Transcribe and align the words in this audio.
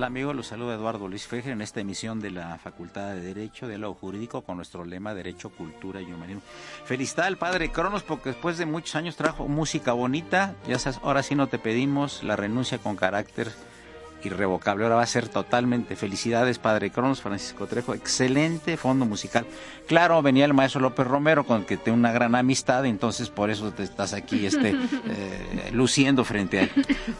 Tal 0.00 0.06
amigos? 0.06 0.34
Los 0.34 0.46
saluda 0.46 0.76
Eduardo 0.76 1.08
Luis 1.08 1.26
Fejer 1.26 1.52
en 1.52 1.60
esta 1.60 1.80
emisión 1.80 2.20
de 2.20 2.30
la 2.30 2.56
Facultad 2.56 3.10
de 3.10 3.20
Derecho, 3.20 3.68
Diálogo 3.68 3.94
Jurídico, 3.94 4.40
con 4.40 4.56
nuestro 4.56 4.82
lema 4.86 5.12
Derecho, 5.12 5.50
Cultura 5.50 6.00
y 6.00 6.10
Humanismo. 6.10 6.40
Felicidad 6.86 7.26
al 7.26 7.36
padre 7.36 7.70
Cronos 7.70 8.02
porque 8.02 8.30
después 8.30 8.56
de 8.56 8.64
muchos 8.64 8.96
años 8.96 9.16
trajo 9.16 9.46
música 9.46 9.92
bonita. 9.92 10.54
Ya 10.66 10.78
sabes, 10.78 11.00
ahora 11.02 11.22
sí 11.22 11.34
no 11.34 11.48
te 11.48 11.58
pedimos 11.58 12.22
la 12.22 12.34
renuncia 12.34 12.78
con 12.78 12.96
carácter 12.96 13.52
irrevocable. 14.28 14.84
Ahora 14.84 14.96
va 14.96 15.02
a 15.02 15.06
ser 15.06 15.28
totalmente. 15.28 15.96
Felicidades, 15.96 16.58
Padre 16.58 16.90
Cronos, 16.90 17.20
Francisco 17.20 17.66
Trejo. 17.66 17.94
Excelente 17.94 18.76
fondo 18.76 19.04
musical. 19.06 19.46
Claro, 19.86 20.22
venía 20.22 20.44
el 20.44 20.54
maestro 20.54 20.80
López 20.80 21.06
Romero, 21.06 21.44
con 21.44 21.60
el 21.60 21.66
que 21.66 21.76
tengo 21.76 21.98
una 21.98 22.12
gran 22.12 22.34
amistad, 22.34 22.86
entonces 22.86 23.28
por 23.28 23.50
eso 23.50 23.72
te 23.72 23.82
estás 23.82 24.12
aquí 24.12 24.46
este, 24.46 24.70
eh, 25.06 25.70
luciendo 25.72 26.24
frente 26.24 26.58
a 26.58 26.62
él. 26.62 26.70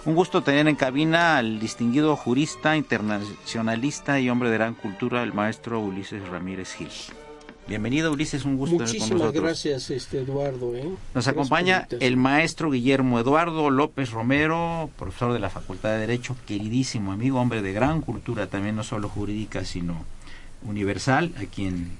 Un 0.04 0.14
gusto 0.14 0.42
tener 0.42 0.68
en 0.68 0.76
cabina 0.76 1.38
al 1.38 1.58
distinguido 1.58 2.16
jurista, 2.16 2.76
internacionalista 2.76 4.20
y 4.20 4.30
hombre 4.30 4.50
de 4.50 4.58
gran 4.58 4.74
cultura, 4.74 5.22
el 5.22 5.32
maestro 5.32 5.80
Ulises 5.80 6.28
Ramírez 6.28 6.74
Gil. 6.74 6.90
Bienvenido 7.69 8.12
Ulises, 8.12 8.44
un 8.44 8.56
gusto 8.56 8.77
Muchísimas 8.77 9.33
gracias 9.33 9.91
este 9.91 10.19
Eduardo. 10.19 10.75
¿eh? 10.75 10.89
Nos 11.14 11.28
acompaña 11.28 11.86
el 12.00 12.17
maestro 12.17 12.70
Guillermo 12.70 13.20
Eduardo 13.20 13.70
López 13.70 14.11
Romero, 14.11 14.91
profesor 14.98 15.33
de 15.33 15.39
la 15.39 15.50
Facultad 15.50 15.90
de 15.90 15.98
Derecho, 15.98 16.36
queridísimo 16.46 17.12
amigo, 17.12 17.40
hombre 17.40 17.62
de 17.62 17.73
gran 17.73 18.01
cultura, 18.01 18.48
también 18.48 18.74
no 18.74 18.83
solo 18.83 19.08
jurídica, 19.08 19.64
sino 19.64 20.05
universal, 20.62 21.33
a 21.36 21.45
quien 21.45 21.92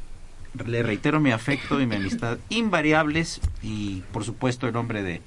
le 0.67 0.83
reitero 0.83 1.21
mi 1.21 1.31
afecto 1.31 1.81
y 1.81 1.87
mi 1.87 1.97
amistad 1.97 2.39
invariables 2.49 3.41
y 3.63 4.03
por 4.13 4.25
supuesto 4.25 4.67
el 4.67 4.77
hombre 4.77 5.03
de, 5.03 5.23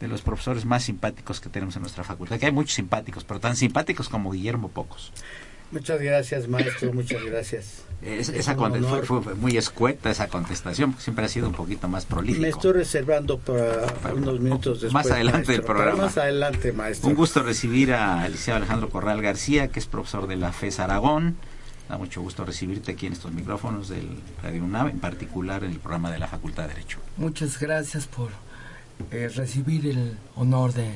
de 0.00 0.08
los 0.08 0.22
profesores 0.22 0.64
más 0.64 0.84
simpáticos 0.84 1.40
que 1.40 1.48
tenemos 1.48 1.76
en 1.76 1.82
nuestra 1.82 2.02
facultad, 2.02 2.38
que 2.38 2.46
hay 2.46 2.52
muchos 2.52 2.74
simpáticos, 2.74 3.24
pero 3.24 3.40
tan 3.40 3.56
simpáticos 3.56 4.08
como 4.08 4.30
Guillermo 4.30 4.68
pocos. 4.68 5.12
Muchas 5.72 6.00
gracias, 6.02 6.48
maestro, 6.48 6.92
muchas 6.92 7.24
gracias. 7.24 7.82
esa 8.02 8.54
fue, 9.04 9.34
muy 9.36 9.56
escueta 9.56 10.10
esa 10.10 10.28
contestación, 10.28 10.94
siempre 10.98 11.24
ha 11.24 11.28
sido 11.28 11.48
un 11.48 11.54
poquito 11.54 11.88
más 11.88 12.04
prolífico. 12.04 12.42
Me 12.42 12.50
estoy 12.50 12.72
reservando 12.72 13.38
para, 13.38 13.86
unos 14.14 14.38
minutos 14.38 14.82
después. 14.82 14.92
Más 14.92 15.10
adelante 15.10 15.50
del 15.50 15.62
programa. 15.62 16.04
Más 16.04 16.18
adelante, 16.18 16.72
maestro. 16.72 17.08
Un 17.08 17.16
gusto 17.16 17.42
recibir 17.42 17.94
a 17.94 18.28
licenciado 18.28 18.58
Alejandro 18.58 18.90
Corral 18.90 19.22
García, 19.22 19.68
que 19.68 19.80
es 19.80 19.86
profesor 19.86 20.26
de 20.26 20.36
la 20.36 20.52
FES 20.52 20.78
Aragón. 20.78 21.36
Da 21.88 21.96
mucho 21.96 22.20
gusto 22.20 22.44
recibirte 22.44 22.92
aquí 22.92 23.06
en 23.06 23.14
estos 23.14 23.32
micrófonos 23.32 23.88
del 23.88 24.08
Radio 24.42 24.64
UNAM, 24.64 24.88
en 24.88 25.00
particular 25.00 25.64
en 25.64 25.70
el 25.72 25.78
programa 25.78 26.10
de 26.10 26.18
la 26.18 26.28
Facultad 26.28 26.64
de 26.64 26.74
Derecho. 26.74 26.98
Muchas 27.16 27.58
gracias 27.58 28.06
por 28.06 28.28
eh, 29.10 29.30
recibir 29.34 29.86
el 29.86 30.18
honor 30.36 30.74
de 30.74 30.90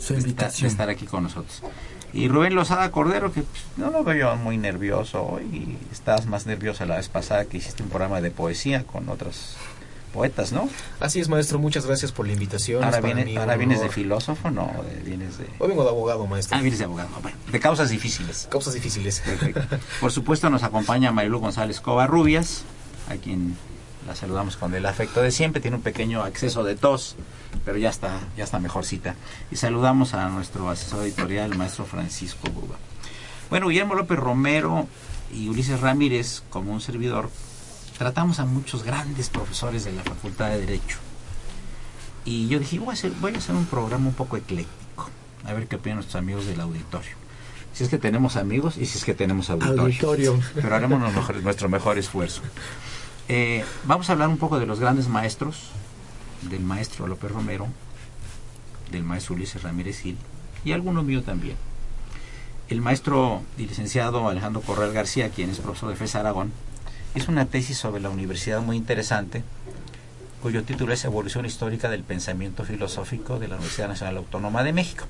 su 0.00 0.14
invitación. 0.14 0.68
de 0.68 0.72
estar 0.72 0.90
aquí 0.90 1.06
con 1.06 1.22
nosotros. 1.22 1.62
Y 2.12 2.28
Rubén 2.28 2.54
Lozada 2.54 2.90
Cordero, 2.90 3.32
que 3.32 3.42
pues, 3.42 3.62
no 3.76 3.90
lo 3.90 4.02
veo 4.02 4.34
muy 4.36 4.56
nervioso 4.56 5.22
hoy. 5.24 5.76
Estabas 5.92 6.26
más 6.26 6.46
nerviosa 6.46 6.86
la 6.86 6.96
vez 6.96 7.08
pasada 7.08 7.44
que 7.44 7.58
hiciste 7.58 7.82
un 7.82 7.90
programa 7.90 8.20
de 8.20 8.30
poesía 8.30 8.84
con 8.84 9.08
otros 9.08 9.56
poetas, 10.12 10.52
¿no? 10.52 10.68
Así 11.00 11.20
es, 11.20 11.28
maestro. 11.28 11.58
Muchas 11.58 11.86
gracias 11.86 12.12
por 12.12 12.26
la 12.26 12.32
invitación. 12.32 12.82
Ahora, 12.82 12.98
ahora 12.98 13.56
vienes 13.56 13.80
de 13.80 13.88
filósofo, 13.88 14.50
¿no? 14.50 14.70
vienes 15.04 15.38
de... 15.38 15.46
Hoy 15.58 15.68
vengo 15.68 15.84
de 15.84 15.90
abogado, 15.90 16.26
maestro. 16.26 16.56
Ah, 16.56 16.60
vienes 16.60 16.78
de 16.78 16.86
abogado. 16.86 17.10
Bueno, 17.22 17.36
de 17.50 17.60
causas 17.60 17.90
difíciles. 17.90 18.48
Causas 18.50 18.74
difíciles. 18.74 19.22
Por 20.00 20.10
supuesto, 20.10 20.48
nos 20.50 20.62
acompaña 20.62 21.12
Marilu 21.12 21.38
González 21.40 21.80
Covarrubias, 21.80 22.64
a 23.10 23.16
quien 23.16 23.56
la 24.06 24.16
saludamos 24.16 24.56
con 24.56 24.74
el 24.74 24.86
afecto 24.86 25.20
de 25.20 25.30
siempre. 25.30 25.60
Tiene 25.60 25.76
un 25.76 25.82
pequeño 25.82 26.22
acceso 26.22 26.64
de 26.64 26.74
tos 26.74 27.16
pero 27.64 27.78
ya 27.78 27.90
está, 27.90 28.20
ya 28.36 28.44
está 28.44 28.58
mejorcita. 28.58 29.14
Y 29.50 29.56
saludamos 29.56 30.14
a 30.14 30.28
nuestro 30.28 30.70
asesor 30.70 31.04
editorial, 31.04 31.52
el 31.52 31.58
maestro 31.58 31.84
Francisco 31.84 32.48
Buba. 32.50 32.76
Bueno, 33.50 33.68
Guillermo 33.68 33.94
López 33.94 34.18
Romero 34.18 34.86
y 35.32 35.48
Ulises 35.48 35.80
Ramírez, 35.80 36.42
como 36.50 36.72
un 36.72 36.80
servidor, 36.80 37.30
tratamos 37.96 38.38
a 38.38 38.44
muchos 38.44 38.82
grandes 38.84 39.28
profesores 39.28 39.84
de 39.84 39.92
la 39.92 40.02
Facultad 40.02 40.50
de 40.50 40.60
Derecho. 40.60 40.98
Y 42.24 42.48
yo 42.48 42.58
dije, 42.58 42.78
voy 42.78 42.90
a 42.90 42.92
hacer, 42.92 43.12
voy 43.20 43.34
a 43.34 43.38
hacer 43.38 43.54
un 43.54 43.66
programa 43.66 44.08
un 44.08 44.14
poco 44.14 44.36
ecléctico, 44.36 45.08
a 45.44 45.52
ver 45.52 45.66
qué 45.66 45.76
opinan 45.76 45.96
nuestros 45.96 46.20
amigos 46.20 46.46
del 46.46 46.60
auditorio. 46.60 47.12
Si 47.72 47.84
es 47.84 47.90
que 47.90 47.98
tenemos 47.98 48.36
amigos 48.36 48.76
y 48.76 48.86
si 48.86 48.98
es 48.98 49.04
que 49.04 49.14
tenemos 49.14 49.50
auditorio. 49.50 50.38
Pero 50.54 50.74
haremos 50.74 51.00
nuestro 51.42 51.68
mejor 51.68 51.96
esfuerzo. 51.96 52.42
Eh, 53.28 53.64
vamos 53.84 54.08
a 54.08 54.12
hablar 54.12 54.28
un 54.28 54.38
poco 54.38 54.58
de 54.58 54.66
los 54.66 54.80
grandes 54.80 55.08
maestros, 55.08 55.70
del 56.42 56.60
maestro 56.60 57.06
López 57.06 57.30
Romero, 57.30 57.68
del 58.90 59.02
maestro 59.02 59.34
Ulises 59.34 59.62
Ramírez 59.62 60.00
Gil 60.00 60.16
y 60.64 60.72
alguno 60.72 61.02
mío 61.02 61.22
también. 61.22 61.56
El 62.68 62.80
maestro 62.80 63.42
y 63.56 63.66
licenciado 63.66 64.28
Alejandro 64.28 64.60
Corral 64.60 64.92
García, 64.92 65.30
quien 65.30 65.50
es 65.50 65.58
profesor 65.58 65.88
de 65.88 65.96
FES 65.96 66.16
Aragón, 66.16 66.52
hizo 67.14 67.32
una 67.32 67.46
tesis 67.46 67.78
sobre 67.78 68.00
la 68.00 68.10
universidad 68.10 68.60
muy 68.60 68.76
interesante, 68.76 69.42
cuyo 70.42 70.62
título 70.62 70.92
es 70.92 71.04
Evolución 71.04 71.46
Histórica 71.46 71.88
del 71.88 72.04
Pensamiento 72.04 72.64
Filosófico 72.64 73.38
de 73.38 73.48
la 73.48 73.56
Universidad 73.56 73.88
Nacional 73.88 74.18
Autónoma 74.18 74.62
de 74.62 74.72
México. 74.72 75.06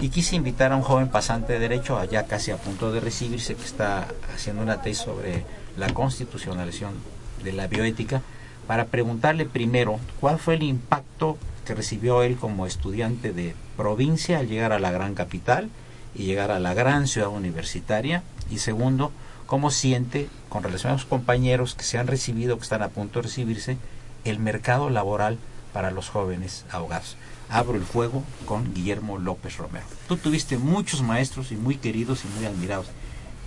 Y 0.00 0.10
quise 0.10 0.36
invitar 0.36 0.72
a 0.72 0.76
un 0.76 0.82
joven 0.82 1.08
pasante 1.08 1.54
de 1.54 1.58
Derecho, 1.58 1.98
allá 1.98 2.26
casi 2.26 2.50
a 2.50 2.56
punto 2.56 2.92
de 2.92 3.00
recibirse, 3.00 3.54
que 3.54 3.64
está 3.64 4.06
haciendo 4.34 4.62
una 4.62 4.82
tesis 4.82 5.04
sobre 5.04 5.44
la 5.76 5.92
constitucionalización 5.92 6.94
de 7.42 7.52
la 7.52 7.66
bioética, 7.66 8.22
para 8.70 8.84
preguntarle 8.84 9.46
primero 9.46 9.98
cuál 10.20 10.38
fue 10.38 10.54
el 10.54 10.62
impacto 10.62 11.36
que 11.66 11.74
recibió 11.74 12.22
él 12.22 12.36
como 12.36 12.66
estudiante 12.66 13.32
de 13.32 13.56
provincia 13.76 14.38
al 14.38 14.46
llegar 14.46 14.72
a 14.72 14.78
la 14.78 14.92
gran 14.92 15.16
capital 15.16 15.70
y 16.14 16.26
llegar 16.26 16.52
a 16.52 16.60
la 16.60 16.72
gran 16.72 17.08
ciudad 17.08 17.30
universitaria 17.30 18.22
y 18.48 18.58
segundo, 18.58 19.10
cómo 19.46 19.72
siente 19.72 20.28
con 20.48 20.62
relación 20.62 20.92
a 20.92 20.98
sus 20.98 21.08
compañeros 21.08 21.74
que 21.74 21.82
se 21.82 21.98
han 21.98 22.06
recibido, 22.06 22.58
que 22.58 22.62
están 22.62 22.82
a 22.82 22.90
punto 22.90 23.18
de 23.18 23.24
recibirse, 23.24 23.76
el 24.24 24.38
mercado 24.38 24.88
laboral 24.88 25.36
para 25.72 25.90
los 25.90 26.08
jóvenes 26.08 26.64
abogados. 26.70 27.16
Abro 27.48 27.74
el 27.74 27.82
fuego 27.82 28.22
con 28.46 28.72
Guillermo 28.72 29.18
López 29.18 29.56
Romero. 29.56 29.86
Tú 30.06 30.16
tuviste 30.16 30.58
muchos 30.58 31.02
maestros 31.02 31.50
y 31.50 31.56
muy 31.56 31.74
queridos 31.74 32.24
y 32.24 32.28
muy 32.38 32.46
admirados, 32.46 32.86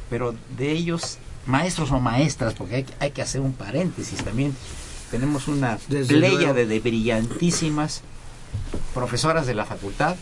pero 0.10 0.36
de 0.58 0.72
ellos, 0.72 1.18
maestros 1.46 1.92
o 1.92 2.02
maestras, 2.02 2.56
porque 2.56 2.76
hay, 2.76 2.86
hay 3.00 3.12
que 3.12 3.22
hacer 3.22 3.40
un 3.40 3.54
paréntesis 3.54 4.22
también, 4.22 4.54
tenemos 5.14 5.48
una 5.48 5.78
playa 5.78 6.54
de, 6.54 6.80
brillantísimas 6.80 8.02
profesoras 8.96 9.46
de 9.46 9.54
la 9.54 9.64
facultad 9.64 10.16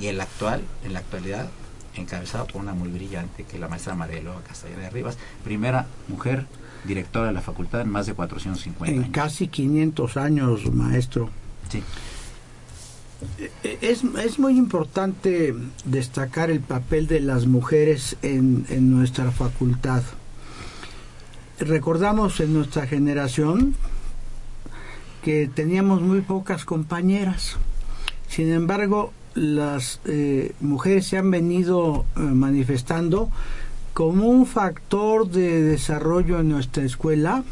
y 0.00 0.06
en 0.06 0.16
la 0.16 0.22
actual, 0.22 0.62
en 0.86 0.94
la 0.94 1.00
actualidad, 1.00 1.50
encabezado 1.96 2.46
por 2.46 2.62
una 2.62 2.72
muy 2.72 2.88
brillante, 2.88 3.44
que 3.44 3.56
es 3.56 3.60
la 3.60 3.68
maestra 3.68 3.94
Marielo 3.94 4.40
Castellera 4.48 4.84
de 4.84 4.88
Rivas, 4.90 5.18
primera 5.44 5.84
mujer 6.08 6.46
directora 6.84 7.26
de 7.26 7.34
la 7.34 7.42
facultad 7.42 7.82
en 7.82 7.90
más 7.90 8.06
de 8.06 8.14
450 8.14 9.04
en 9.04 9.12
casi 9.12 9.48
500 9.48 10.16
años, 10.16 10.72
maestro. 10.72 11.28
Sí. 11.68 11.82
Eh, 13.62 13.78
Es, 13.82 14.02
es 14.02 14.38
muy 14.38 14.56
importante 14.56 15.54
destacar 15.84 16.50
el 16.50 16.60
papel 16.60 17.06
de 17.06 17.20
las 17.20 17.44
mujeres 17.44 18.16
en, 18.22 18.64
en 18.70 18.90
nuestra 18.90 19.30
facultad. 19.30 20.02
Recordamos 21.58 22.40
en 22.40 22.54
nuestra 22.54 22.86
generación 22.86 23.76
que 25.22 25.48
teníamos 25.52 26.02
muy 26.02 26.20
pocas 26.20 26.64
compañeras. 26.64 27.56
Sin 28.28 28.52
embargo, 28.52 29.12
las 29.34 30.00
eh, 30.04 30.52
mujeres 30.60 31.06
se 31.06 31.18
han 31.18 31.30
venido 31.30 32.04
eh, 32.16 32.20
manifestando 32.20 33.30
como 33.94 34.26
un 34.26 34.46
factor 34.46 35.28
de 35.28 35.62
desarrollo 35.62 36.40
en 36.40 36.48
nuestra 36.48 36.82
escuela, 36.82 37.44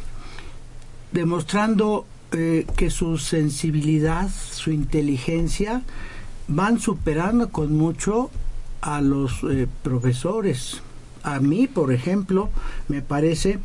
demostrando 1.13 2.07
eh, 2.33 2.67
que 2.77 2.91
su 2.91 3.19
sensibilidad, 3.19 4.29
su 4.31 4.71
inteligencia 4.73 5.83
van 6.49 6.81
superando 6.81 7.51
con 7.51 7.77
mucho 7.77 8.31
a 8.81 9.01
los 9.01 9.41
profesores. 9.83 10.81
A 11.23 11.39
mí, 11.39 11.67
por 11.67 11.93
ejemplo, 11.93 12.49
me 12.89 13.03
parece 13.03 13.59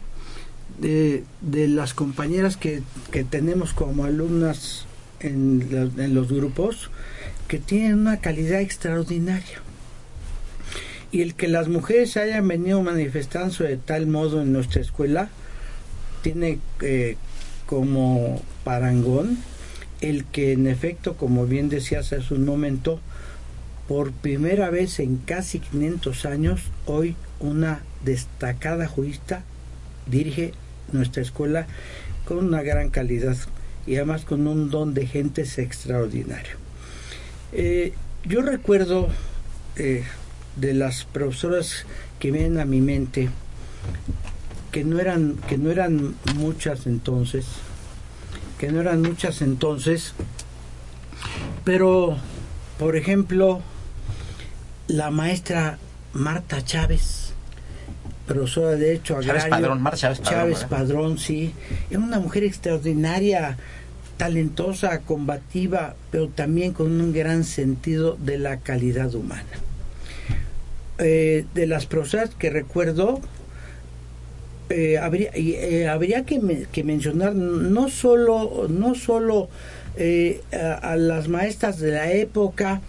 de, 0.80 1.24
de 1.42 1.68
las 1.68 1.94
compañeras 1.94 2.58
que, 2.58 2.82
que 3.12 3.24
tenemos 3.24 3.74
como 3.74 4.06
alumnas 4.06 4.86
en, 5.20 5.94
en 5.98 6.14
los 6.14 6.32
grupos, 6.32 6.90
que 7.48 7.60
tienen 7.60 8.00
una 8.00 8.20
calidad 8.20 8.62
extraordinaria. 8.62 9.62
Y 11.12 11.22
el 11.22 11.36
que 11.36 11.48
las 11.48 11.68
mujeres 11.68 12.18
hayan 12.18 12.48
venido 12.48 12.82
manifestándose 12.82 13.64
de 13.64 13.78
tal 13.78 14.08
modo 14.08 14.42
en 14.42 14.52
nuestra 14.52 14.82
escuela, 14.82 15.30
tiene 16.22 16.60
eh, 16.82 17.18
como 17.66 18.42
parangón 18.64 19.38
el 20.02 20.26
que 20.26 20.52
en 20.52 20.68
efecto, 20.68 21.16
como 21.16 21.46
bien 21.46 21.70
decías 21.70 22.12
hace 22.12 22.34
un 22.34 22.46
momento, 22.46 23.00
por 23.88 24.12
primera 24.12 24.70
vez 24.70 25.00
en 25.00 25.18
casi 25.18 25.60
500 25.60 26.26
años, 26.26 26.62
hoy 26.86 27.16
una 27.40 27.82
destacada 28.04 28.88
jurista 28.88 29.44
dirige 30.06 30.54
nuestra 30.92 31.22
escuela 31.22 31.68
con 32.25 32.38
una 32.38 32.62
gran 32.62 32.90
calidad 32.90 33.38
y 33.88 33.96
además 33.96 34.25
con 34.25 34.48
un 34.48 34.69
don 34.69 34.94
de 34.94 35.07
gentes 35.07 35.57
extraordinario. 35.57 36.57
Eh, 37.54 37.94
yo 38.25 38.42
recuerdo 38.42 39.10
eh, 39.75 40.04
de 40.56 40.74
las 40.74 41.06
profesoras 41.06 41.86
que 42.19 42.31
vienen 42.31 42.60
a 42.60 42.66
mi 42.66 42.81
mente 42.81 43.30
que 44.72 44.84
no 44.84 45.00
eran 45.00 45.36
que 45.48 45.57
no 45.57 45.69
eran 45.72 46.16
muchas 46.36 46.86
entonces 46.86 47.46
que 48.57 48.72
no 48.72 48.81
eran 48.81 49.02
muchas 49.02 49.42
entonces 49.42 50.13
pero 51.63 52.18
por 52.80 52.96
ejemplo 52.96 53.62
la 54.88 55.12
maestra 55.12 55.78
Marta 56.13 56.63
Chávez 56.63 57.25
profesora 58.25 58.72
de 58.72 58.77
Derecho 58.77 59.13
Chávez 59.22 59.30
Agrario 59.44 59.50
Padrón, 59.50 59.81
Marta 59.81 59.98
Chávez 59.98 60.19
Padrón, 60.19 60.33
Chávez. 60.54 60.63
Padrón, 60.66 61.18
sí 61.18 61.54
era 61.89 62.00
una 62.00 62.19
mujer 62.19 62.44
extraordinaria 62.44 63.57
talentosa, 64.18 65.00
combativa, 65.01 65.95
pero 66.12 66.27
también 66.30 66.72
con 66.74 66.88
un 67.01 67.12
gran 67.13 67.44
sentido 67.44 68.16
de 68.19 68.38
la 68.39 68.57
calidad 68.57 69.13
humana. 69.13 69.44
Eh, 70.98 71.45
de 71.54 71.68
las 71.68 71.86
profesoras 71.86 72.30
que 72.33 72.50
recuerdo, 72.50 73.19
eh, 74.69 74.98
habría, 74.98 75.30
eh, 75.33 75.88
habría 75.89 76.24
que, 76.25 76.39
me- 76.39 76.63
que 76.71 76.83
mencionar 76.86 77.36
no 77.36 77.89
solo, 77.89 78.68
no 78.69 78.95
solo 78.95 79.50
eh, 79.98 80.42
a, 80.54 80.94
a 80.94 80.95
las 80.95 81.28
maestras 81.28 81.80
de 81.80 81.92
la 81.92 82.12
época, 82.13 82.81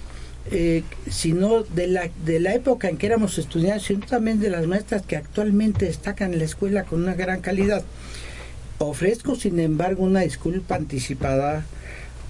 eh, 0.51 0.83
sino 1.11 1.63
de 1.63 1.87
la, 1.89 2.09
de 2.25 2.41
la 2.41 2.55
época 2.55 2.89
en 2.89 2.97
que 2.99 3.07
éramos 3.07 3.39
estudiantes, 3.39 3.85
sino 3.87 4.07
también 4.07 4.41
de 4.41 4.51
las 4.51 4.67
maestras 4.67 5.03
que 5.03 5.17
actualmente 5.17 5.87
destacan 5.87 6.33
en 6.33 6.39
la 6.39 6.45
escuela 6.45 6.85
con 6.85 7.03
una 7.03 7.15
gran 7.15 7.41
calidad. 7.41 7.83
Ofrezco, 8.79 9.35
sin 9.37 9.59
embargo, 9.59 10.05
una 10.05 10.21
disculpa 10.21 10.75
anticipada 10.77 11.65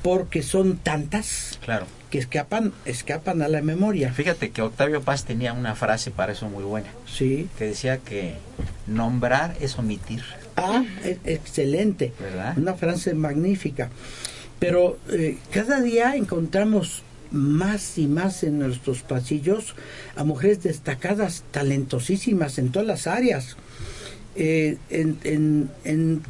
porque 0.02 0.42
son 0.44 0.76
tantas 0.76 1.58
Claro. 1.64 1.86
que 2.10 2.18
escapan, 2.18 2.72
escapan 2.84 3.42
a 3.42 3.48
la 3.48 3.60
memoria. 3.62 4.12
Fíjate 4.12 4.50
que 4.50 4.62
Octavio 4.62 5.02
Paz 5.02 5.24
tenía 5.24 5.52
una 5.52 5.74
frase 5.74 6.12
para 6.12 6.32
eso 6.32 6.48
muy 6.48 6.62
buena, 6.62 6.86
Sí. 7.12 7.48
que 7.58 7.64
decía 7.64 7.98
que 7.98 8.34
nombrar 8.86 9.56
es 9.60 9.76
omitir, 9.78 10.22
Ah, 10.56 10.84
e- 11.04 11.18
excelente. 11.24 12.12
¿verdad? 12.20 12.56
Una 12.56 12.74
frase 12.74 13.12
magnífica. 13.14 13.90
Pero 14.60 14.96
eh, 15.10 15.36
cada 15.50 15.80
día 15.80 16.14
encontramos 16.16 17.02
más 17.30 17.98
y 17.98 18.06
más 18.06 18.42
en 18.42 18.58
nuestros 18.58 19.02
pasillos 19.02 19.74
a 20.16 20.24
mujeres 20.24 20.62
destacadas, 20.62 21.44
talentosísimas 21.50 22.58
en 22.58 22.70
todas 22.70 22.86
las 22.86 23.06
áreas. 23.06 23.56
Eh, 24.36 24.76
en, 24.90 25.70
en, 25.84 26.22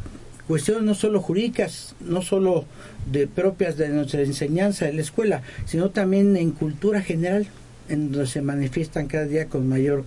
cuestiones 0.47 0.85
no 0.85 0.95
solo 0.95 1.21
jurídicas, 1.21 1.97
no 2.01 2.23
solo 2.23 2.67
de 3.11 3.27
propias 3.27 3.77
de 3.77 3.89
nuestra 3.89 4.21
enseñanza 4.23 4.85
de 4.85 4.93
la 4.93 5.01
escuela, 5.01 5.43
sino 5.65 5.91
también 5.91 6.37
en 6.37 6.53
cultura 6.53 7.03
general, 7.03 7.49
en 7.89 8.13
donde 8.13 8.29
se 8.29 8.43
manifiestan 8.43 9.09
cada 9.09 9.25
día 9.25 9.49
con 9.49 9.69
mayor 9.69 10.05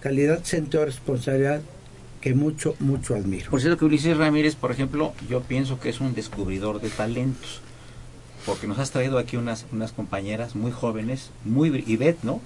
calidad, 0.00 0.44
centro 0.44 0.80
de 0.80 0.86
responsabilidad 0.86 1.60
que 2.22 2.34
mucho, 2.34 2.74
mucho 2.78 3.14
admiro. 3.14 3.50
Por 3.50 3.60
cierto 3.60 3.78
que 3.78 3.84
Ulises 3.84 4.16
Ramírez, 4.16 4.54
por 4.54 4.70
ejemplo, 4.70 5.12
yo 5.28 5.42
pienso 5.42 5.78
que 5.78 5.90
es 5.90 6.00
un 6.00 6.14
descubridor 6.14 6.80
de 6.80 6.88
talentos, 6.88 7.60
porque 8.46 8.66
nos 8.66 8.78
has 8.78 8.90
traído 8.90 9.18
aquí 9.18 9.36
unas, 9.36 9.66
unas 9.72 9.92
compañeras 9.92 10.54
muy 10.54 10.72
jóvenes, 10.72 11.30
muy 11.44 11.68
Ivette, 11.86 12.22
¿no? 12.24 12.40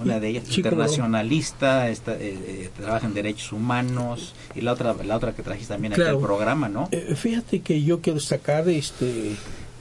Una 0.00 0.20
de 0.20 0.28
ellas, 0.28 0.44
Sí, 0.48 0.60
internacionalista, 0.60 1.88
está, 1.90 2.12
eh, 2.14 2.18
eh, 2.46 2.70
trabaja 2.76 3.06
en 3.06 3.14
derechos 3.14 3.52
humanos, 3.52 4.32
y 4.54 4.60
la 4.60 4.72
otra, 4.72 4.94
la 5.04 5.16
otra 5.16 5.34
que 5.34 5.42
trajiste 5.42 5.74
también 5.74 5.92
aquí 5.92 6.02
Claro. 6.02 6.18
al 6.18 6.22
programa, 6.24 6.68
¿no? 6.68 6.88
Eh, 6.92 7.14
fíjate 7.16 7.60
que 7.60 7.82
yo 7.82 8.00
quiero 8.00 8.18
destacar, 8.18 8.68
este, 8.68 9.32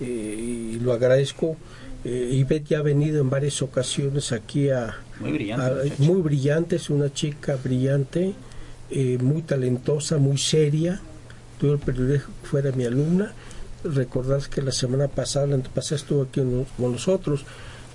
eh, 0.01 0.71
y 0.73 0.79
lo 0.79 0.93
agradezco, 0.93 1.55
Ivette 2.03 2.69
ya 2.69 2.79
ha 2.79 2.81
venido 2.83 3.19
en 3.21 3.29
varias 3.29 3.61
ocasiones 3.61 4.31
aquí 4.31 4.69
a, 4.69 4.95
Muy 5.19 5.33
brillante. 5.33 5.65
a- 5.65 6.03
muy 6.03 6.21
brillante, 6.21 6.77
es 6.77 6.89
una 6.89 7.13
chica 7.13 7.57
brillante, 7.61 8.33
muy 9.19 9.41
talentosa, 9.41 10.17
muy 10.17 10.37
seria. 10.37 11.01
Tuve 11.59 11.73
el 11.73 11.79
privilegio 11.79 12.27
que 12.41 12.47
fuera 12.47 12.71
mi 12.71 12.85
alumna. 12.85 13.33
Recordás 13.83 14.47
que 14.47 14.61
la 14.61 14.71
semana 14.71 15.07
pasada, 15.07 15.47
la 15.47 15.55
antepasada 15.55 15.97
estuvo 15.97 16.23
aquí 16.23 16.41
con 16.41 16.65
con 16.77 16.91
nosotros, 16.91 17.45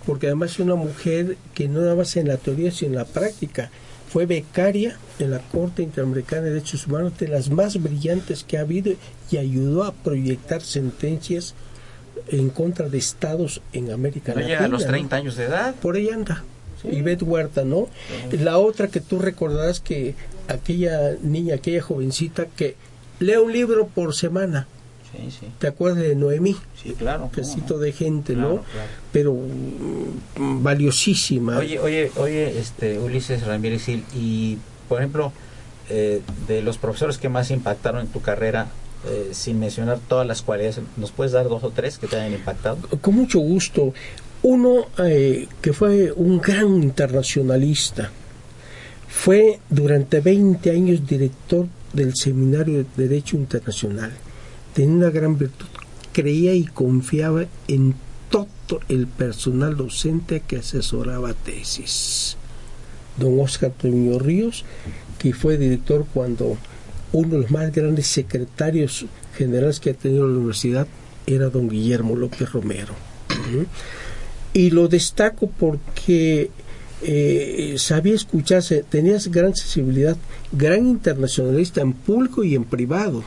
porque 0.06 0.26
además 0.26 0.52
es 0.52 0.60
una 0.60 0.74
mujer 0.74 1.36
que 1.54 1.68
no 1.68 1.80
nada 1.80 1.94
más 1.94 2.16
en 2.16 2.28
la 2.28 2.36
teoría, 2.36 2.70
sino 2.70 2.92
en 2.92 2.98
la 2.98 3.04
práctica. 3.04 3.70
Fue 4.08 4.26
becaria 4.26 4.98
en 5.18 5.30
la 5.30 5.38
Corte 5.38 5.82
Interamericana 5.82 6.42
de 6.42 6.50
Derechos 6.50 6.86
Humanos, 6.86 7.14
de 7.18 7.28
las 7.28 7.50
más 7.50 7.82
brillantes 7.82 8.44
que 8.44 8.58
ha 8.58 8.60
habido, 8.60 8.92
y 9.30 9.36
ayudó 9.38 9.84
a 9.84 9.92
proyectar 9.92 10.60
sentencias 10.60 11.54
en 12.28 12.50
contra 12.50 12.88
de 12.88 12.98
estados 12.98 13.62
en 13.72 13.90
América 13.90 14.34
Latina. 14.34 14.64
a 14.64 14.68
los 14.68 14.82
¿no? 14.82 14.88
30 14.88 15.16
años 15.16 15.36
de 15.36 15.44
edad. 15.44 15.74
por 15.76 15.96
ahí 15.96 16.10
anda. 16.10 16.44
Ivette 16.84 17.22
Huerta, 17.22 17.64
¿no? 17.64 17.88
La 18.32 18.58
otra 18.58 18.88
que 18.88 19.00
tú 19.00 19.18
recordarás 19.18 19.80
que 19.80 20.14
aquella 20.48 21.12
niña, 21.22 21.54
aquella 21.54 21.80
jovencita 21.80 22.46
que 22.46 22.76
lee 23.20 23.36
un 23.36 23.52
libro 23.52 23.86
por 23.86 24.14
semana, 24.14 24.66
Sí, 25.12 25.30
sí. 25.40 25.46
¿te 25.58 25.66
acuerdas 25.66 26.02
de 26.02 26.14
Noemí? 26.16 26.56
Sí, 26.82 26.94
claro. 26.98 27.30
Pesito 27.34 27.74
no. 27.74 27.80
de 27.80 27.92
gente, 27.92 28.34
Claro, 28.34 28.48
¿no? 28.48 28.54
claro. 28.62 28.88
Pero 29.12 29.34
mm, 29.34 30.62
valiosísima. 30.62 31.58
Oye, 31.58 31.78
oye, 31.78 32.10
oye, 32.16 32.58
este, 32.58 32.98
Ulises 32.98 33.46
Ramírez 33.46 33.84
Gil, 33.84 34.04
y 34.14 34.58
por 34.88 34.98
ejemplo, 35.00 35.32
eh, 35.90 36.22
de 36.48 36.62
los 36.62 36.78
profesores 36.78 37.18
que 37.18 37.28
más 37.28 37.50
impactaron 37.50 38.00
en 38.00 38.06
tu 38.08 38.20
carrera, 38.20 38.68
eh, 39.08 39.30
sin 39.32 39.58
mencionar 39.58 39.98
todas 40.08 40.26
las 40.26 40.42
cualidades, 40.42 40.80
¿nos 40.96 41.10
puedes 41.10 41.32
dar 41.32 41.48
dos 41.48 41.64
o 41.64 41.70
tres 41.70 41.98
que 41.98 42.06
te 42.06 42.16
hayan 42.16 42.32
impactado? 42.32 42.78
Con 43.00 43.14
mucho 43.16 43.38
gusto. 43.40 43.92
Uno 44.42 44.86
eh, 44.98 45.46
que 45.60 45.72
fue 45.72 46.12
un 46.12 46.40
gran 46.40 46.82
internacionalista, 46.82 48.10
fue 49.08 49.60
durante 49.68 50.20
20 50.20 50.70
años 50.70 51.06
director 51.06 51.66
del 51.92 52.16
Seminario 52.16 52.78
de 52.78 53.08
Derecho 53.08 53.36
Internacional. 53.36 54.12
Tenía 54.74 54.96
una 54.96 55.10
gran 55.10 55.38
virtud, 55.38 55.66
creía 56.12 56.54
y 56.54 56.64
confiaba 56.64 57.44
en 57.68 57.94
todo 58.30 58.80
el 58.88 59.06
personal 59.06 59.76
docente 59.76 60.40
que 60.40 60.56
asesoraba 60.56 61.34
tesis. 61.34 62.36
Don 63.18 63.38
Oscar 63.40 63.72
Treviño 63.72 64.18
Ríos, 64.18 64.64
que 65.18 65.34
fue 65.34 65.58
director 65.58 66.06
cuando 66.12 66.56
uno 67.12 67.28
de 67.28 67.38
los 67.42 67.50
más 67.50 67.70
grandes 67.72 68.06
secretarios 68.06 69.04
generales 69.36 69.80
que 69.80 69.90
ha 69.90 69.94
tenido 69.94 70.26
la 70.26 70.38
universidad 70.38 70.86
era 71.26 71.50
don 71.50 71.68
Guillermo 71.68 72.16
López 72.16 72.50
Romero. 72.52 72.94
Y 74.54 74.70
lo 74.70 74.88
destaco 74.88 75.50
porque 75.50 76.50
eh, 77.02 77.74
sabía 77.78 78.14
escucharse, 78.14 78.84
tenía 78.88 79.18
gran 79.28 79.54
sensibilidad, 79.54 80.16
gran 80.52 80.86
internacionalista 80.86 81.80
en 81.80 81.92
público 81.92 82.44
y 82.44 82.54
en 82.54 82.64
privado, 82.64 83.24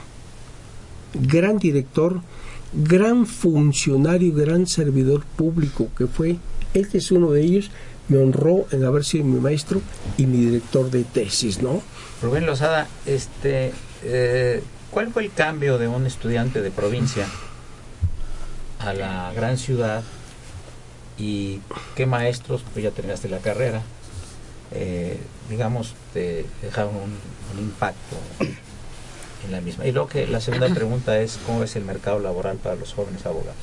gran 1.22 1.58
director 1.58 2.22
gran 2.76 3.26
funcionario, 3.26 4.34
gran 4.34 4.68
servidor 4.68 5.26
público 5.26 5.88
que 5.98 6.08
fue. 6.08 6.38
Este 6.74 6.98
es 6.98 7.12
uno 7.12 7.32
de 7.32 7.42
ellos. 7.42 7.72
Me 8.08 8.18
honró 8.18 8.68
en 8.72 8.84
haber 8.84 9.04
sido 9.04 9.24
mi 9.24 9.40
maestro 9.40 9.82
y 10.18 10.28
mi 10.28 10.46
director 10.46 10.92
de 10.92 11.04
tesis, 11.04 11.62
¿no? 11.62 11.82
Rubén 12.22 12.46
Lozada, 12.46 12.88
este, 13.06 13.72
eh, 14.04 14.62
¿cuál 14.92 15.12
fue 15.12 15.24
el 15.24 15.32
cambio 15.32 15.78
de 15.80 15.88
un 15.88 16.06
estudiante 16.06 16.62
de 16.62 16.70
provincia 16.70 17.26
a 18.80 18.94
la 18.94 19.34
gran 19.34 19.58
ciudad 19.58 20.04
y 21.18 21.62
qué 21.96 22.06
maestros, 22.06 22.64
pues 22.74 22.84
ya 22.84 22.92
terminaste 22.92 23.30
la 23.30 23.40
carrera, 23.40 23.82
eh, 24.72 25.18
digamos, 25.50 25.96
te 26.14 26.46
dejaron 26.62 26.96
un, 26.96 27.58
un 27.58 27.64
impacto 27.64 28.18
la 29.52 29.62
misma? 29.62 29.86
Y 29.86 29.92
luego 29.92 30.10
que 30.10 30.28
la 30.28 30.40
segunda 30.40 30.68
pregunta 30.74 31.20
es, 31.20 31.40
¿cómo 31.46 31.64
es 31.64 31.76
el 31.76 31.86
mercado 31.86 32.20
laboral 32.20 32.58
para 32.58 32.76
los 32.76 32.94
jóvenes 32.94 33.26
abogados? 33.26 33.56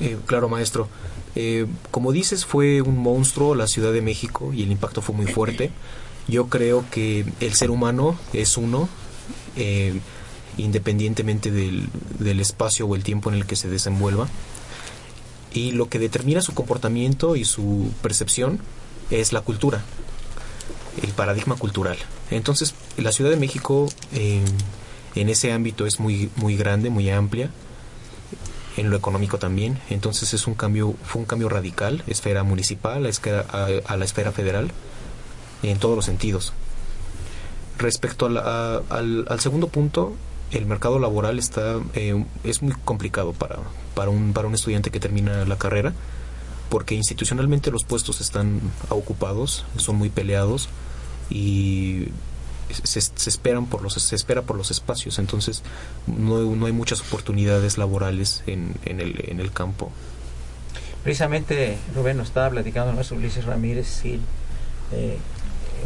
Eh, 0.00 0.18
claro, 0.26 0.48
maestro. 0.48 0.88
Eh, 1.36 1.66
como 1.90 2.12
dices, 2.12 2.44
fue 2.44 2.80
un 2.82 2.98
monstruo 2.98 3.54
la 3.54 3.66
Ciudad 3.66 3.92
de 3.92 4.02
México 4.02 4.52
y 4.52 4.62
el 4.62 4.70
impacto 4.70 5.02
fue 5.02 5.14
muy 5.14 5.26
fuerte. 5.26 5.70
Yo 6.28 6.48
creo 6.48 6.84
que 6.90 7.24
el 7.40 7.54
ser 7.54 7.70
humano 7.70 8.18
es 8.32 8.56
uno, 8.56 8.88
eh, 9.56 9.98
independientemente 10.56 11.50
del, 11.50 11.88
del 12.18 12.40
espacio 12.40 12.86
o 12.86 12.94
el 12.94 13.02
tiempo 13.02 13.30
en 13.30 13.36
el 13.36 13.46
que 13.46 13.56
se 13.56 13.68
desenvuelva. 13.68 14.28
Y 15.52 15.72
lo 15.72 15.88
que 15.88 15.98
determina 15.98 16.40
su 16.40 16.54
comportamiento 16.54 17.36
y 17.36 17.44
su 17.44 17.90
percepción 18.02 18.58
es 19.10 19.32
la 19.32 19.40
cultura, 19.40 19.84
el 21.02 21.10
paradigma 21.10 21.56
cultural. 21.56 21.96
Entonces, 22.30 22.74
la 22.96 23.12
Ciudad 23.12 23.30
de 23.30 23.36
México 23.36 23.88
eh, 24.12 24.42
en 25.14 25.28
ese 25.28 25.52
ámbito 25.52 25.86
es 25.86 26.00
muy, 26.00 26.30
muy 26.36 26.56
grande, 26.56 26.90
muy 26.90 27.10
amplia, 27.10 27.50
en 28.76 28.90
lo 28.90 28.96
económico 28.96 29.38
también. 29.38 29.78
Entonces 29.90 30.34
es 30.34 30.46
un 30.46 30.54
cambio, 30.54 30.94
fue 31.04 31.20
un 31.20 31.26
cambio 31.26 31.48
radical, 31.48 32.02
esfera 32.06 32.42
municipal 32.42 33.06
a, 33.06 33.96
la 33.96 34.04
esfera 34.04 34.32
federal, 34.32 34.70
en 35.62 35.78
todos 35.78 35.96
los 35.96 36.04
sentidos. 36.04 36.52
Respecto 37.78 38.26
al 38.26 39.40
segundo 39.40 39.68
punto, 39.68 40.14
el 40.50 40.66
mercado 40.66 40.98
laboral 40.98 41.38
está 41.38 41.80
eh, 41.94 42.24
es 42.44 42.62
muy 42.62 42.74
complicado 42.84 43.32
para, 43.32 43.58
para, 43.94 44.10
un, 44.10 44.32
para 44.32 44.46
un 44.46 44.54
estudiante 44.54 44.90
que 44.90 45.00
termina 45.00 45.44
la 45.44 45.58
carrera, 45.58 45.92
porque 46.68 46.94
institucionalmente 46.94 47.70
los 47.70 47.84
puestos 47.84 48.20
están 48.20 48.60
ocupados, 48.88 49.64
son 49.76 49.96
muy 49.96 50.10
peleados 50.10 50.68
y 51.30 52.08
se, 52.82 53.00
se 53.00 53.30
esperan 53.30 53.66
por 53.66 53.82
los 53.82 53.94
se 53.94 54.14
espera 54.16 54.42
por 54.42 54.56
los 54.56 54.70
espacios 54.70 55.18
entonces 55.18 55.62
no, 56.06 56.40
no 56.56 56.66
hay 56.66 56.72
muchas 56.72 57.00
oportunidades 57.02 57.78
laborales 57.78 58.42
en, 58.46 58.74
en, 58.84 59.00
el, 59.00 59.24
en 59.28 59.40
el 59.40 59.50
campo 59.52 59.90
Precisamente, 61.02 61.76
Rubén 61.94 62.16
nos 62.16 62.28
estaba 62.28 62.48
platicando 62.50 62.92
maestro 62.94 63.18
Ulises 63.18 63.44
Ramírez 63.44 64.00
Gil, 64.02 64.20
eh, 64.92 65.18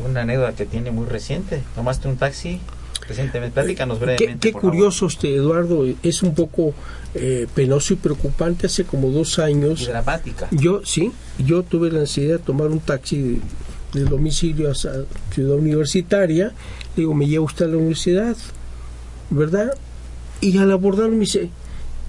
una 0.08 0.20
anécdota 0.20 0.52
que 0.54 0.64
tiene 0.66 0.92
muy 0.92 1.06
reciente. 1.06 1.60
Tomaste 1.74 2.06
un 2.06 2.16
taxi 2.16 2.60
recientemente. 3.08 3.54
Platícanos 3.54 3.98
Qué, 3.98 4.04
brevemente. 4.04 4.38
qué 4.38 4.52
favor. 4.52 4.70
curioso, 4.70 5.06
este 5.08 5.34
Eduardo, 5.34 5.84
es 6.04 6.22
un 6.22 6.36
poco 6.36 6.72
eh, 7.14 7.48
penoso 7.52 7.94
y 7.94 7.96
preocupante. 7.96 8.66
Hace 8.68 8.84
como 8.84 9.10
dos 9.10 9.38
Y 9.38 9.42
años, 9.42 9.86
dramática. 9.88 10.46
yo 10.52 10.82
sí, 10.84 11.10
yo 11.38 11.64
tuve 11.64 11.90
la 11.90 11.98
necesidad 12.00 12.34
de 12.34 12.44
tomar 12.44 12.68
un 12.68 12.78
taxi 12.78 13.40
de, 13.92 14.00
de 14.00 14.06
domicilio 14.06 14.70
a 14.70 14.74
Ciudad 14.74 15.56
Universitaria. 15.56 16.52
Le 16.96 17.02
digo, 17.02 17.14
me 17.14 17.26
lleva 17.26 17.44
usted 17.44 17.66
a 17.66 17.68
la 17.68 17.76
universidad, 17.76 18.36
¿verdad? 19.30 19.74
Y 20.40 20.56
al 20.58 20.70
abordarlo 20.70 21.12
me 21.12 21.20
dice, 21.20 21.50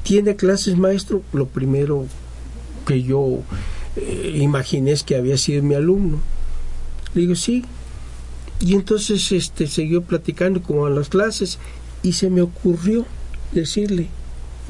¿tiene 0.04 0.36
clases 0.36 0.78
maestro? 0.78 1.24
Lo 1.34 1.48
primero 1.48 2.06
que 2.86 3.04
yo 3.04 3.40
eh, 3.96 4.38
imaginé 4.42 4.92
es 4.92 5.04
que 5.04 5.16
había 5.16 5.38
sido 5.38 5.64
mi 5.64 5.76
alumno. 5.76 6.20
Le 7.14 7.22
digo, 7.22 7.36
sí. 7.36 7.66
Y 8.60 8.74
entonces 8.74 9.32
este 9.32 9.68
siguió 9.68 10.02
platicando 10.02 10.62
como 10.62 10.86
a 10.86 10.90
las 10.90 11.10
clases 11.10 11.60
y 12.04 12.14
se 12.14 12.30
me 12.30 12.42
ocurrió 12.42 13.06
decirle, 13.52 14.08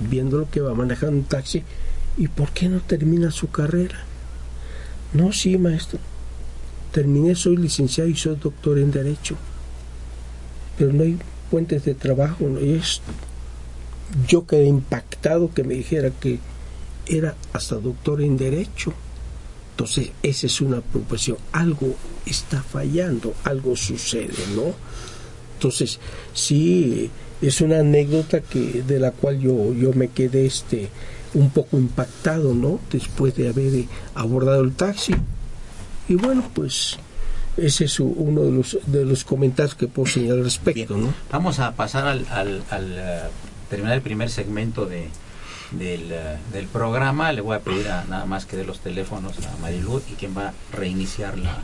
viendo 0.09 0.37
lo 0.37 0.49
que 0.49 0.61
va 0.61 0.73
manejando 0.73 1.17
un 1.17 1.23
taxi, 1.23 1.63
¿y 2.17 2.27
por 2.27 2.51
qué 2.51 2.69
no 2.69 2.79
termina 2.81 3.31
su 3.31 3.49
carrera? 3.49 3.97
No, 5.13 5.31
sí, 5.33 5.57
maestro. 5.57 5.99
Terminé, 6.91 7.36
soy 7.36 7.58
licenciado 7.58 8.10
y 8.10 8.15
soy 8.15 8.36
doctor 8.36 8.79
en 8.79 8.91
Derecho. 8.91 9.36
Pero 10.77 10.93
no 10.93 11.03
hay 11.03 11.17
fuentes 11.50 11.86
de 11.86 11.93
trabajo. 11.93 12.48
¿no? 12.48 12.60
Y 12.60 12.74
es, 12.74 13.01
yo 14.27 14.46
quedé 14.46 14.65
impactado 14.65 15.53
que 15.53 15.63
me 15.63 15.75
dijera 15.75 16.10
que 16.12 16.39
era 17.05 17.36
hasta 17.53 17.75
doctor 17.75 18.22
en 18.22 18.38
Derecho. 18.38 18.93
Entonces, 19.72 20.12
esa 20.24 20.48
es 20.48 20.62
una 20.62 20.81
preocupación. 20.81 21.38
Algo 21.51 21.96
está 22.25 22.62
fallando, 22.62 23.34
algo 23.43 23.75
sucede, 23.75 24.34
¿no? 24.55 24.74
Entonces, 25.55 26.00
sí, 26.34 27.10
es 27.41 27.62
una 27.62 27.79
anécdota 27.79 28.41
que 28.41 28.84
de 28.84 29.00
la 29.00 29.12
cual 29.12 29.39
yo, 29.39 29.74
yo 29.74 29.93
me 29.93 30.10
quedé 30.10 30.46
este 30.46 30.89
un 31.34 31.50
poco 31.50 31.77
impactado, 31.77 32.53
¿no? 32.53 32.79
Después 32.91 33.36
de 33.36 33.50
haber 33.50 33.74
eh, 33.75 33.88
abordado 34.15 34.62
el 34.63 34.74
taxi. 34.74 35.13
Y 36.09 36.15
bueno, 36.15 36.43
pues 36.53 36.97
ese 37.55 37.85
es 37.85 37.99
uno 37.99 38.41
de 38.41 38.51
los, 38.51 38.77
de 38.87 39.05
los 39.05 39.23
comentarios 39.23 39.75
que 39.75 39.87
puedo 39.87 40.07
señalar 40.07 40.39
al 40.39 40.43
respecto, 40.45 40.95
Bien. 40.95 41.07
¿no? 41.07 41.13
Vamos 41.31 41.59
a 41.59 41.73
pasar 41.73 42.07
al, 42.07 42.25
al, 42.31 42.63
al, 42.71 42.95
eh, 42.97 43.21
terminar 43.69 43.93
el 43.93 44.01
primer 44.01 44.29
segmento 44.29 44.85
de, 44.85 45.07
del, 45.71 46.11
eh, 46.11 46.37
del 46.51 46.65
programa. 46.65 47.31
Le 47.31 47.41
voy 47.41 47.55
a 47.55 47.59
pedir 47.59 47.87
a, 47.89 48.05
nada 48.05 48.25
más 48.25 48.45
que 48.45 48.57
de 48.57 48.65
los 48.65 48.79
teléfonos 48.79 49.33
a 49.45 49.55
Marilu 49.57 50.01
y 50.11 50.13
quien 50.13 50.35
va 50.35 50.49
a 50.49 50.53
reiniciar 50.73 51.37
la, 51.37 51.59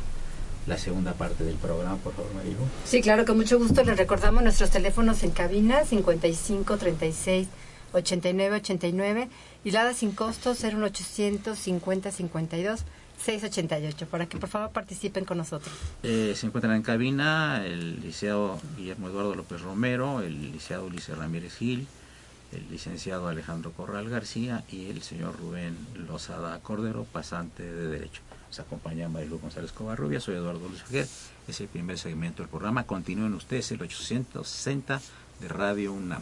la 0.67 0.77
segunda 0.77 1.13
parte 1.13 1.43
del 1.43 1.55
programa, 1.55 1.97
por 1.97 2.13
favor, 2.13 2.31
Marilu. 2.35 2.59
Sí, 2.85 3.01
claro, 3.01 3.25
con 3.25 3.37
mucho 3.37 3.57
gusto 3.57 3.83
les 3.83 3.97
recordamos 3.97 4.43
nuestros 4.43 4.69
teléfonos 4.69 5.23
en 5.23 5.31
cabina 5.31 5.85
55 5.85 6.77
36 6.77 7.47
89 7.93 8.57
89 8.57 9.29
y 9.63 9.71
la 9.71 9.93
sin 9.93 10.11
costo 10.11 10.53
01800 10.53 11.57
50 11.57 12.11
52 12.11 12.83
688 13.17 14.07
para 14.07 14.25
que 14.27 14.37
por 14.37 14.49
favor 14.49 14.71
participen 14.71 15.25
con 15.25 15.37
nosotros. 15.37 15.73
Eh, 16.03 16.33
se 16.35 16.47
encuentran 16.47 16.75
en 16.75 16.81
cabina 16.81 17.65
el 17.65 17.95
licenciado 17.95 18.59
Guillermo 18.77 19.09
Eduardo 19.09 19.35
López 19.35 19.61
Romero, 19.61 20.21
el 20.21 20.41
licenciado 20.41 20.85
Ulises 20.85 21.17
Ramírez 21.17 21.55
Gil, 21.55 21.87
el 22.51 22.69
licenciado 22.69 23.27
Alejandro 23.27 23.71
Corral 23.71 24.09
García 24.09 24.63
y 24.71 24.89
el 24.89 25.01
señor 25.01 25.37
Rubén 25.37 25.75
Lozada 26.07 26.59
Cordero, 26.59 27.05
pasante 27.11 27.63
de 27.63 27.87
Derecho. 27.87 28.21
Nos 28.47 28.59
acompaña 28.59 29.09
Marilu 29.09 29.39
González 29.39 29.71
Covarrubia, 29.71 30.19
soy 30.19 30.35
Eduardo 30.35 30.67
Luis 30.67 30.83
Fejer. 30.83 31.07
Es 31.47 31.61
el 31.61 31.67
primer 31.67 31.97
segmento 31.97 32.41
del 32.41 32.49
programa. 32.49 32.83
Continúen 32.83 33.33
ustedes 33.33 33.71
el 33.71 33.81
860 33.81 35.01
de 35.41 35.47
Radio 35.47 35.93
UNAM. 35.93 36.21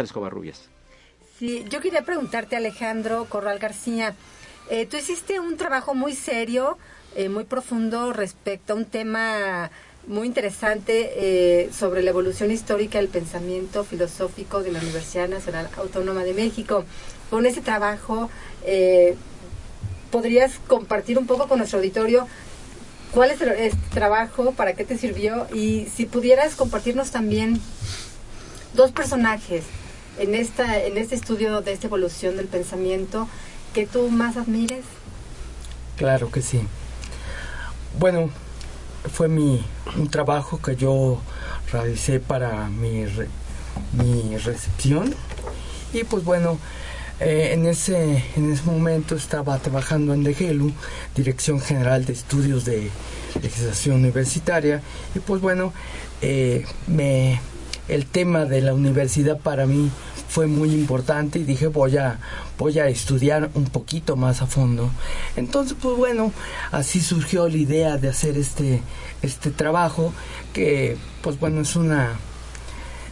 González 0.00 0.12
Covarrubias. 0.12 0.60
Sí, 1.38 1.64
yo 1.68 1.80
quería 1.80 2.02
preguntarte, 2.02 2.56
Alejandro 2.56 3.26
Corral 3.26 3.58
García, 3.58 4.14
eh, 4.70 4.86
tú 4.86 4.96
hiciste 4.96 5.40
un 5.40 5.56
trabajo 5.56 5.94
muy 5.94 6.14
serio, 6.14 6.78
eh, 7.16 7.28
muy 7.28 7.44
profundo 7.44 8.12
respecto 8.12 8.72
a 8.72 8.76
un 8.76 8.84
tema 8.84 9.70
muy 10.06 10.26
interesante 10.26 11.10
eh, 11.16 11.70
sobre 11.72 12.02
la 12.02 12.10
evolución 12.10 12.50
histórica 12.50 12.98
del 12.98 13.08
pensamiento 13.08 13.84
filosófico 13.84 14.62
de 14.62 14.72
la 14.72 14.80
Universidad 14.80 15.28
Nacional 15.28 15.68
Autónoma 15.76 16.24
de 16.24 16.34
México. 16.34 16.84
Con 17.28 17.44
ese 17.44 17.60
trabajo, 17.60 18.30
eh, 18.64 19.16
¿podrías 20.10 20.58
compartir 20.66 21.18
un 21.18 21.26
poco 21.26 21.46
con 21.46 21.58
nuestro 21.58 21.78
auditorio 21.78 22.26
cuál 23.12 23.30
es 23.30 23.40
este 23.40 23.76
trabajo, 23.92 24.52
para 24.52 24.74
qué 24.74 24.84
te 24.84 24.96
sirvió 24.96 25.46
y 25.52 25.86
si 25.94 26.06
pudieras 26.06 26.54
compartirnos 26.54 27.10
también 27.10 27.60
dos 28.72 28.92
personajes 28.92 29.64
en 30.18 30.34
esta 30.34 30.82
en 30.84 30.98
este 30.98 31.14
estudio 31.14 31.60
de 31.62 31.72
esta 31.72 31.86
evolución 31.86 32.36
del 32.36 32.46
pensamiento 32.46 33.28
que 33.74 33.86
tú 33.86 34.08
más 34.10 34.36
admires? 34.36 34.84
Claro 35.96 36.30
que 36.30 36.42
sí. 36.42 36.60
Bueno, 37.98 38.30
fue 39.12 39.28
mi 39.28 39.64
un 39.96 40.08
trabajo 40.10 40.60
que 40.60 40.76
yo 40.76 41.20
realicé 41.72 42.20
para 42.20 42.68
mi, 42.68 43.06
re- 43.06 43.28
mi 43.92 44.36
recepción 44.38 45.14
y 45.92 46.04
pues 46.04 46.24
bueno, 46.24 46.58
eh, 47.20 47.50
en 47.52 47.66
ese 47.66 48.24
en 48.36 48.52
ese 48.52 48.62
momento 48.64 49.14
estaba 49.16 49.58
trabajando 49.58 50.14
en 50.14 50.22
DGELU, 50.24 50.72
Dirección 51.14 51.60
General 51.60 52.04
de 52.04 52.12
Estudios 52.12 52.64
de 52.64 52.90
Legislación 53.42 53.96
Universitaria 53.96 54.82
y 55.14 55.18
pues 55.20 55.40
bueno, 55.40 55.72
eh, 56.22 56.64
me 56.86 57.40
el 57.90 58.06
tema 58.06 58.44
de 58.44 58.62
la 58.62 58.72
universidad 58.72 59.38
para 59.38 59.66
mí 59.66 59.90
fue 60.28 60.46
muy 60.46 60.72
importante 60.72 61.40
y 61.40 61.44
dije 61.44 61.66
voy 61.66 61.96
a 61.96 62.20
voy 62.56 62.78
a 62.78 62.86
estudiar 62.86 63.50
un 63.54 63.64
poquito 63.64 64.14
más 64.14 64.42
a 64.42 64.46
fondo. 64.46 64.90
Entonces 65.36 65.76
pues 65.80 65.96
bueno 65.96 66.32
así 66.70 67.00
surgió 67.00 67.48
la 67.48 67.56
idea 67.56 67.96
de 67.96 68.08
hacer 68.08 68.38
este 68.38 68.80
este 69.22 69.50
trabajo 69.50 70.12
que 70.52 70.96
pues 71.22 71.38
bueno 71.40 71.62
es 71.62 71.74
una 71.74 72.12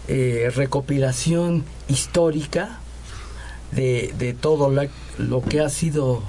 eh, 0.07 0.51
recopilación 0.55 1.65
histórica 1.89 2.79
de, 3.73 4.15
de 4.17 4.33
todo 4.33 4.73
lo 5.19 5.43
que 5.43 5.61
ha 5.61 5.69
sido 5.69 6.23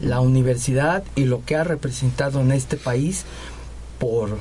la 0.00 0.20
universidad 0.20 1.04
y 1.16 1.24
lo 1.24 1.42
que 1.44 1.56
ha 1.56 1.64
representado 1.64 2.40
en 2.40 2.52
este 2.52 2.76
país 2.76 3.24
por 3.98 4.38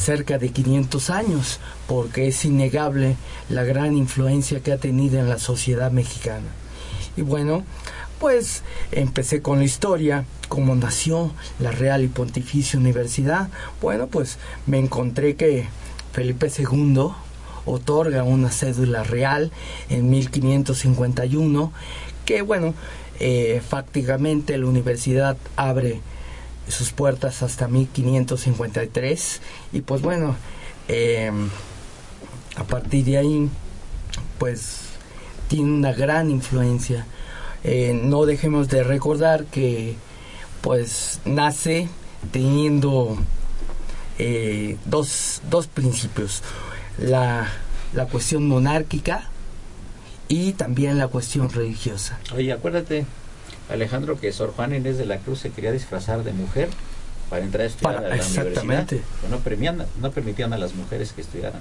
cerca 0.00 0.38
de 0.38 0.48
500 0.48 1.10
años, 1.10 1.60
porque 1.86 2.28
es 2.28 2.44
innegable 2.44 3.16
la 3.48 3.64
gran 3.64 3.96
influencia 3.96 4.60
que 4.60 4.72
ha 4.72 4.78
tenido 4.78 5.20
en 5.20 5.28
la 5.28 5.38
sociedad 5.38 5.90
mexicana. 5.90 6.48
Y 7.16 7.22
bueno, 7.22 7.64
pues 8.18 8.62
empecé 8.92 9.42
con 9.42 9.58
la 9.58 9.64
historia, 9.64 10.24
cómo 10.48 10.74
nació 10.74 11.32
la 11.58 11.70
Real 11.70 12.02
y 12.02 12.08
Pontificia 12.08 12.78
Universidad. 12.78 13.48
Bueno, 13.80 14.06
pues 14.06 14.38
me 14.66 14.78
encontré 14.78 15.36
que 15.36 15.66
Felipe 16.12 16.50
II 16.56 17.12
otorga 17.66 18.22
una 18.22 18.50
cédula 18.50 19.04
real 19.04 19.52
en 19.90 20.10
1551, 20.10 21.72
que 22.24 22.42
bueno, 22.42 22.74
eh, 23.18 23.60
la 24.48 24.66
universidad 24.66 25.36
abre 25.56 26.00
sus 26.70 26.92
puertas 26.92 27.42
hasta 27.42 27.68
1553 27.68 29.40
y 29.72 29.80
pues 29.80 30.02
bueno 30.02 30.36
eh, 30.88 31.30
a 32.56 32.64
partir 32.64 33.04
de 33.04 33.18
ahí 33.18 33.48
pues 34.38 34.80
tiene 35.48 35.72
una 35.72 35.92
gran 35.92 36.30
influencia. 36.30 37.06
Eh, 37.62 37.92
no 38.02 38.24
dejemos 38.24 38.68
de 38.68 38.82
recordar 38.84 39.44
que 39.44 39.96
pues 40.62 41.20
nace 41.24 41.88
teniendo 42.32 43.18
eh, 44.18 44.76
dos, 44.86 45.42
dos 45.50 45.66
principios. 45.66 46.42
La, 46.98 47.48
la 47.92 48.06
cuestión 48.06 48.46
monárquica 48.46 49.28
y 50.28 50.52
también 50.52 50.98
la 50.98 51.08
cuestión 51.08 51.50
religiosa. 51.50 52.18
Oye, 52.34 52.52
acuérdate, 52.52 53.04
Alejandro, 53.70 54.18
que 54.18 54.32
Sor 54.32 54.52
Juana 54.54 54.76
Inés 54.76 54.98
de 54.98 55.06
la 55.06 55.18
Cruz 55.18 55.40
se 55.40 55.50
quería 55.50 55.72
disfrazar 55.72 56.24
de 56.24 56.32
mujer 56.32 56.68
para 57.28 57.44
entrar 57.44 57.62
a 57.64 57.66
estudiar 57.66 57.94
Para- 57.96 58.06
a 58.06 58.10
la 58.10 58.16
exactamente. 58.16 58.96
universidad. 58.96 59.02
pero 59.22 59.30
No, 59.36 59.38
premian- 59.42 59.86
no 60.00 60.10
permitían 60.10 60.52
a 60.52 60.58
las 60.58 60.74
mujeres 60.74 61.12
que 61.12 61.20
estudiaran. 61.20 61.60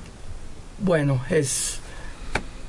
Bueno, 0.79 1.21
es 1.29 1.79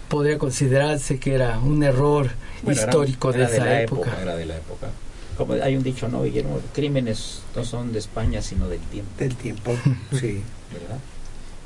podría 0.08 0.38
considerarse 0.38 1.18
que 1.20 1.34
era 1.34 1.58
un 1.60 1.82
error 1.84 2.30
Bueno, 2.62 2.80
histórico 2.80 3.30
era 3.32 3.48
de 3.48 3.54
esa 3.56 3.64
la 3.64 3.82
época. 3.82 4.10
Era 4.20 4.36
de 4.36 4.44
la 4.46 4.56
época. 4.56 4.88
Como 5.36 5.52
hay 5.54 5.76
un 5.76 5.82
dicho, 5.84 6.08
¿no, 6.08 6.22
Guillermo? 6.24 6.58
Crímenes 6.74 7.42
no 7.56 7.64
son 7.64 7.92
de 7.92 8.00
España, 8.00 8.42
sino 8.42 8.68
del 8.68 8.80
tiempo, 8.80 9.10
Del 9.18 9.36
tiempo, 9.36 9.72
sí. 10.10 10.42
¿verdad? 10.72 10.98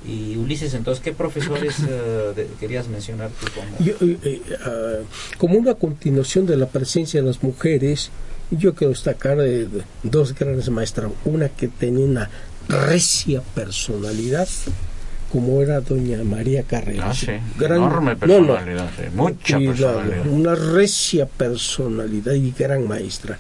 Y 0.07 0.37
Ulises, 0.37 0.75
entonces, 0.75 1.03
¿qué 1.03 1.13
profesores 1.13 1.77
eh, 1.89 2.33
de- 2.37 2.49
querías 2.61 2.89
mencionar 2.89 3.31
tú 3.41 3.47
como... 3.55 3.79
Yo, 3.85 3.95
eh, 4.23 4.43
ah, 4.65 4.99
como 5.39 5.59
una 5.59 5.75
continuación 5.75 6.45
de 6.47 6.57
la 6.57 6.67
presencia 6.67 7.21
de 7.23 7.27
las 7.27 7.43
mujeres, 7.43 8.11
yo 8.51 8.75
quiero 8.75 8.91
destacar 8.91 9.39
eh, 9.41 9.67
dos 10.03 10.35
grandes 10.35 10.69
maestras. 10.69 11.11
Una 11.25 11.49
que 11.49 11.69
tenía 11.69 12.05
una 12.05 12.31
recia 12.69 13.41
personalidad, 13.55 14.49
como 15.33 15.63
era 15.63 15.81
doña 15.81 16.23
María 16.23 16.63
Carrera. 16.65 17.11
Ah, 17.11 17.15
sí. 17.15 17.33
Gran- 17.59 17.77
Enorme 17.79 18.15
no, 18.27 18.41
no, 18.41 18.47
personalidad, 18.55 18.91
sí. 18.97 19.03
Mucha 19.17 19.57
cuidado, 19.57 19.99
personalidad. 20.01 20.27
Una 20.29 20.55
recia 20.55 21.27
personalidad 21.27 22.35
y 22.35 22.51
gran 22.53 22.87
maestra. 22.87 23.39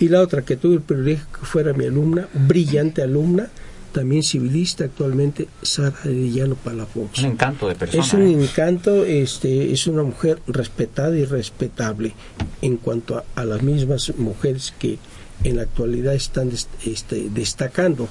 Y 0.00 0.08
la 0.08 0.20
otra 0.22 0.42
que 0.42 0.56
tuve 0.56 0.76
el 0.76 0.80
privilegio 0.82 1.26
que 1.38 1.44
fuera 1.44 1.72
mi 1.74 1.84
alumna, 1.84 2.28
brillante 2.32 3.02
alumna, 3.02 3.48
también 3.92 4.22
civilista 4.22 4.84
actualmente, 4.84 5.48
Sara 5.62 5.94
Arellano 6.04 6.54
Palafox. 6.54 7.20
Un 7.20 7.32
encanto 7.32 7.68
de 7.68 7.74
persona. 7.74 8.04
Es 8.04 8.12
un 8.12 8.22
¿eh? 8.22 8.32
encanto, 8.32 9.04
este, 9.04 9.72
es 9.72 9.86
una 9.86 10.02
mujer 10.02 10.40
respetada 10.46 11.16
y 11.16 11.24
respetable 11.24 12.14
en 12.62 12.76
cuanto 12.76 13.18
a, 13.18 13.24
a 13.34 13.44
las 13.44 13.62
mismas 13.62 14.12
mujeres 14.16 14.74
que 14.78 14.98
en 15.44 15.56
la 15.56 15.62
actualidad 15.62 16.14
están 16.14 16.50
este, 16.84 17.28
destacando. 17.30 18.08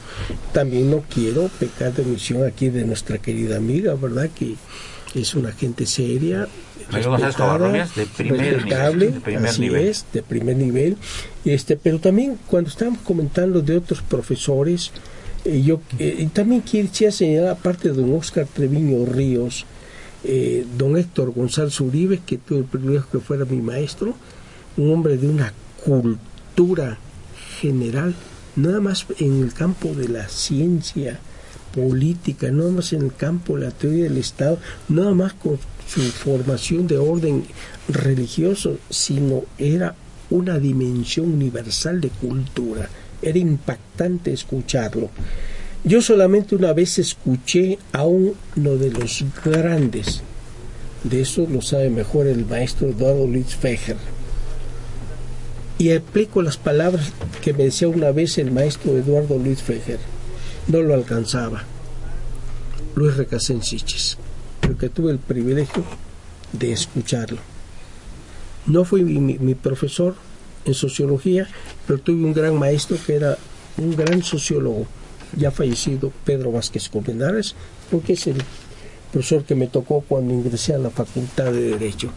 También 0.53 0.89
no 0.89 1.03
quiero 1.13 1.49
pecar 1.59 1.93
de 1.93 2.03
omisión 2.03 2.45
aquí 2.45 2.69
de 2.69 2.85
nuestra 2.85 3.17
querida 3.17 3.57
amiga, 3.57 3.95
¿verdad? 3.95 4.29
Que 4.29 4.55
es 5.13 5.35
una 5.35 5.51
gente 5.51 5.85
seria, 5.85 6.47
respetada, 6.91 7.87
de 7.95 8.05
primer 8.05 8.63
nivel, 8.63 8.99
de 8.99 9.19
primer 9.19 9.49
así 9.49 9.61
nivel. 9.61 9.87
es, 9.87 10.05
de 10.13 10.23
primer 10.23 10.55
nivel. 10.55 10.97
Este, 11.43 11.75
pero 11.75 11.99
también 11.99 12.37
cuando 12.47 12.69
estábamos 12.69 13.01
comentando 13.01 13.61
de 13.61 13.77
otros 13.77 14.01
profesores, 14.01 14.91
eh, 15.45 15.61
yo 15.63 15.81
eh, 15.99 16.27
también 16.33 16.61
quisiera 16.61 17.11
señalar, 17.11 17.49
aparte 17.49 17.89
de 17.89 17.95
don 17.95 18.13
Oscar 18.13 18.45
Treviño 18.45 19.05
Ríos, 19.05 19.65
eh, 20.23 20.65
don 20.77 20.97
Héctor 20.97 21.31
González 21.31 21.79
Uribe, 21.79 22.19
que 22.25 22.37
tuve 22.37 22.59
el 22.59 22.65
privilegio 22.65 23.07
que 23.11 23.19
fuera 23.19 23.45
mi 23.45 23.61
maestro, 23.61 24.15
un 24.75 24.91
hombre 24.91 25.17
de 25.17 25.29
una 25.29 25.53
cultura 25.83 26.97
general, 27.59 28.15
nada 28.55 28.81
más 28.81 29.05
en 29.19 29.43
el 29.43 29.53
campo 29.53 29.93
de 29.93 30.09
la 30.09 30.27
ciencia 30.27 31.19
política, 31.73 32.51
nada 32.51 32.71
más 32.71 32.93
en 32.93 33.03
el 33.03 33.13
campo 33.13 33.57
de 33.57 33.65
la 33.65 33.71
teoría 33.71 34.05
del 34.05 34.17
Estado, 34.17 34.59
nada 34.89 35.13
más 35.13 35.33
con 35.33 35.59
su 35.87 36.01
formación 36.01 36.87
de 36.87 36.97
orden 36.97 37.45
religioso, 37.87 38.77
sino 38.89 39.43
era 39.57 39.95
una 40.29 40.59
dimensión 40.59 41.31
universal 41.31 42.01
de 42.01 42.09
cultura. 42.09 42.89
Era 43.21 43.37
impactante 43.39 44.31
escucharlo. 44.31 45.09
Yo 45.83 46.01
solamente 46.01 46.55
una 46.55 46.73
vez 46.73 46.99
escuché 46.99 47.77
a 47.93 48.03
uno 48.05 48.35
de 48.55 48.91
los 48.91 49.23
grandes, 49.43 50.21
de 51.03 51.21
eso 51.21 51.47
lo 51.49 51.61
sabe 51.61 51.89
mejor 51.89 52.27
el 52.27 52.45
maestro 52.45 52.89
Eduardo 52.89 53.25
Luis 53.27 53.55
Fejer, 53.55 53.95
y 55.77 55.89
explico 55.91 56.41
las 56.41 56.57
palabras 56.57 57.11
que 57.41 57.53
me 57.53 57.65
decía 57.65 57.87
una 57.87 58.11
vez 58.11 58.37
el 58.39 58.51
maestro 58.51 58.97
Eduardo 58.97 59.37
Luis 59.37 59.61
Fejer. 59.61 59.99
No 60.67 60.81
lo 60.81 60.93
alcanzaba. 60.95 61.63
Luis 62.95 63.15
Recasensiches, 63.15 64.17
porque 64.59 64.89
tuve 64.89 65.11
el 65.11 65.19
privilegio 65.19 65.83
de 66.51 66.71
escucharlo. 66.71 67.37
No 68.65 68.83
mi, 69.03 69.19
mi- 69.19 69.37
mi 69.37 69.53
profesor 69.55 70.15
en 70.67 70.73
sociología, 70.73 71.47
pero 71.85 71.99
tuve 71.99 72.23
un 72.23 72.33
gran 72.33 72.57
maestro 72.57 72.97
que 73.05 73.15
era 73.15 73.37
un 73.77 73.95
gran 73.95 74.23
sociólogo, 74.23 74.85
ya 75.35 75.51
fallecido, 75.51 76.11
Pedro 76.25 76.51
Vázquez 76.51 76.89
Colmenares, 76.89 77.55
porque 77.91 78.13
es 78.13 78.27
el 78.27 78.37
profesor 79.11 79.43
que 79.43 79.55
me 79.55 79.67
tocó 79.67 80.01
cuando 80.01 80.33
ingresé 80.33 80.73
a 80.73 80.79
la 80.79 80.89
Facultad 80.89 81.51
de 81.51 81.77
Derecho. 81.77 82.09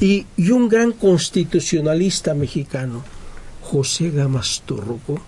Y, 0.00 0.26
y 0.36 0.50
un 0.50 0.68
gran 0.68 0.92
constitucionalista 0.92 2.34
mexicano, 2.34 3.04
José 3.62 4.10
Gamas 4.10 4.62
Torruco, 4.66 5.20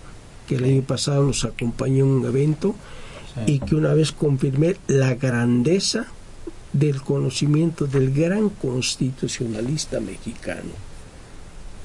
que 0.47 0.55
el 0.55 0.63
año 0.63 0.81
pasado 0.83 1.23
nos 1.23 1.43
acompañó 1.43 2.05
en 2.05 2.11
un 2.11 2.25
evento 2.25 2.75
y 3.45 3.59
que 3.59 3.75
una 3.75 3.93
vez 3.93 4.11
confirmé 4.11 4.77
la 4.87 5.13
grandeza 5.15 6.07
del 6.73 7.01
conocimiento 7.01 7.85
del 7.85 8.13
gran 8.13 8.49
constitucionalista 8.49 9.99
mexicano. 9.99 10.86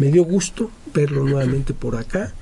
Me 0.02 0.10
dio 0.10 0.24
gusto 0.24 0.68
verlo 0.92 1.22
nuevamente 1.22 1.74
por 1.74 1.94
acá, 1.94 2.32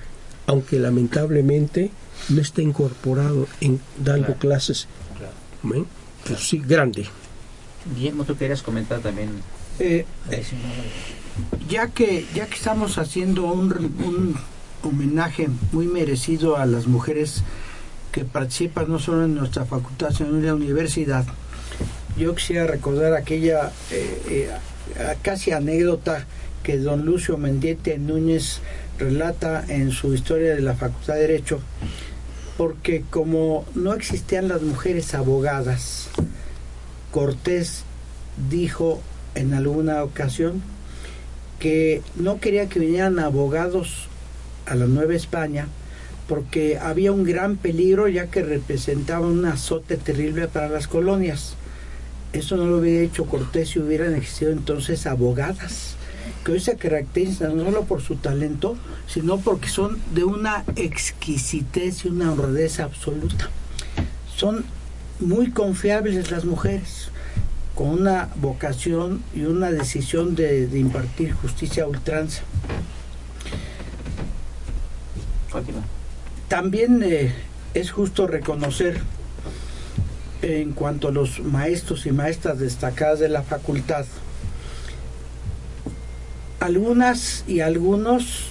aunque 0.47 0.79
lamentablemente 0.79 1.91
no 2.31 2.41
está 2.41 2.63
incorporado 2.63 3.49
en 3.61 3.79
dando 3.99 4.33
clases. 4.37 4.89
¿Eh? 5.75 5.85
Pero 6.25 6.39
sí, 6.39 6.63
grande. 6.67 7.05
Guillermo, 7.95 8.25
tú 8.25 8.35
querías 8.35 8.63
comentar 8.63 9.01
también. 9.01 9.29
Eh, 9.79 10.07
eh, 10.31 10.43
ya 11.69 11.89
que 11.89 12.25
ya 12.35 12.47
que 12.47 12.55
estamos 12.55 12.97
haciendo 12.97 13.45
un, 13.45 13.71
un 14.07 14.37
homenaje 14.83 15.51
muy 15.73 15.85
merecido 15.87 16.57
a 16.57 16.65
las 16.65 16.87
mujeres 16.87 17.43
que 18.11 18.25
participan 18.25 18.89
no 18.89 18.99
solo 18.99 19.27
en 19.27 19.35
nuestra 19.35 19.67
facultad 19.67 20.13
sino 20.13 20.31
en 20.31 20.47
la 20.47 20.55
universidad 20.55 21.27
yo 22.17 22.35
quisiera 22.35 22.67
recordar 22.67 23.15
aquella 23.15 23.71
eh, 23.91 24.21
eh, 24.29 24.51
casi 25.23 25.53
anécdota 25.53 26.27
que 26.63 26.79
don 26.79 27.05
Lucio 27.05 27.37
Mendiete 27.37 27.99
Núñez 27.99 28.61
relata 28.99 29.65
en 29.69 29.91
su 29.91 30.15
historia 30.15 30.55
de 30.55 30.61
la 30.61 30.75
Facultad 30.75 31.15
de 31.15 31.21
Derecho, 31.21 31.61
porque 32.57 33.03
como 33.11 33.65
no 33.75 33.95
existían 33.95 34.49
las 34.49 34.63
mujeres 34.63 35.15
abogadas, 35.15 36.09
Cortés 37.11 37.85
dijo 38.51 39.01
en 39.35 39.55
alguna 39.55 40.05
ocasión 40.05 40.63
que 41.59 42.03
no 42.17 42.41
quería 42.41 42.69
que 42.69 42.79
vinieran 42.79 43.19
abogados 43.19 44.09
a 44.67 44.75
la 44.75 44.87
Nueva 44.87 45.15
España 45.15 45.69
porque 46.31 46.79
había 46.79 47.11
un 47.11 47.25
gran 47.25 47.57
peligro 47.57 48.07
ya 48.07 48.29
que 48.29 48.45
representaba 48.45 49.27
un 49.27 49.45
azote 49.47 49.97
terrible 49.97 50.47
para 50.47 50.69
las 50.69 50.87
colonias. 50.87 51.57
Eso 52.33 52.57
no 52.57 52.67
lo 52.67 52.79
hubiera 52.79 53.05
hecho 53.05 53.27
Cortés 53.27 53.71
si 53.71 53.81
hubieran 53.81 54.15
existido 54.15 54.53
entonces 54.53 55.09
abogadas, 55.09 55.97
que 56.45 56.53
hoy 56.53 56.61
se 56.61 56.77
caracterizan 56.77 57.57
no 57.57 57.65
solo 57.65 57.85
por 57.85 58.03
su 58.03 58.17
talento, 58.17 58.77
sino 59.07 59.39
porque 59.39 59.69
son 59.69 59.99
de 60.15 60.25
una 60.25 60.65
exquisitez 60.77 62.05
y 62.05 62.09
una 62.09 62.33
honradez 62.33 62.81
absoluta. 62.81 63.51
Son 64.37 64.65
muy 65.21 65.51
confiables 65.51 66.31
las 66.31 66.45
mujeres, 66.45 67.09
con 67.75 67.89
una 67.89 68.31
vocación 68.37 69.23
y 69.35 69.43
una 69.43 69.71
decisión 69.71 70.35
de, 70.35 70.67
de 70.67 70.79
impartir 70.79 71.33
justicia 71.33 71.85
a 71.85 71.87
ultranza. 71.87 72.43
También 76.49 77.03
eh, 77.03 77.33
es 77.75 77.91
justo 77.91 78.27
reconocer 78.27 79.01
en 80.43 80.73
cuanto 80.73 81.09
a 81.09 81.13
los 81.13 81.41
maestros 81.41 82.07
y 82.07 82.13
maestras 82.13 82.59
destacadas 82.59 83.19
de 83.21 83.29
la 83.29 83.43
facultad, 83.43 84.07
algunas 86.61 87.45
y 87.49 87.61
algunos 87.61 88.51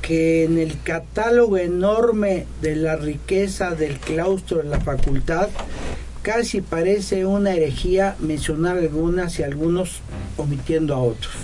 que 0.00 0.44
en 0.44 0.58
el 0.58 0.80
catálogo 0.82 1.58
enorme 1.58 2.46
de 2.62 2.76
la 2.76 2.96
riqueza 2.96 3.74
del 3.74 3.98
claustro 3.98 4.58
de 4.58 4.64
la 4.64 4.80
facultad 4.80 5.48
casi 6.22 6.60
parece 6.60 7.26
una 7.26 7.52
herejía 7.52 8.16
mencionar 8.20 8.78
algunas 8.78 9.38
y 9.38 9.42
algunos 9.42 10.00
omitiendo 10.36 10.94
a 10.94 10.98
otros. 10.98 11.34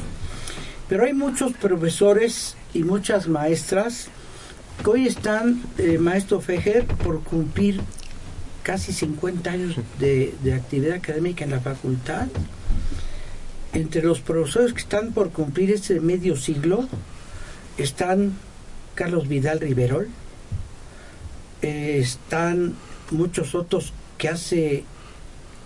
Pero 0.88 1.04
hay 1.04 1.12
muchos 1.12 1.52
profesores 1.54 2.56
y 2.72 2.82
muchas 2.82 3.28
maestras 3.28 4.08
que 4.82 4.90
hoy 4.90 5.06
están, 5.06 5.62
eh, 5.78 5.98
maestro 5.98 6.40
Fejer, 6.40 6.86
por 6.86 7.22
cumplir 7.22 7.80
casi 8.62 8.92
50 8.92 9.50
años 9.50 9.76
de, 9.98 10.34
de, 10.42 10.54
actividad 10.54 10.96
académica 10.96 11.44
en 11.44 11.50
la 11.50 11.60
facultad. 11.60 12.26
Entre 13.74 14.02
los 14.02 14.20
profesores 14.20 14.72
que 14.72 14.80
están 14.80 15.12
por 15.12 15.30
cumplir 15.30 15.72
este 15.72 15.98
medio 15.98 16.36
siglo 16.36 16.88
están 17.76 18.34
Carlos 18.94 19.26
Vidal 19.26 19.58
Riverol, 19.58 20.08
eh, 21.60 21.98
están 21.98 22.76
muchos 23.10 23.56
otros 23.56 23.92
que 24.16 24.28
hace 24.28 24.84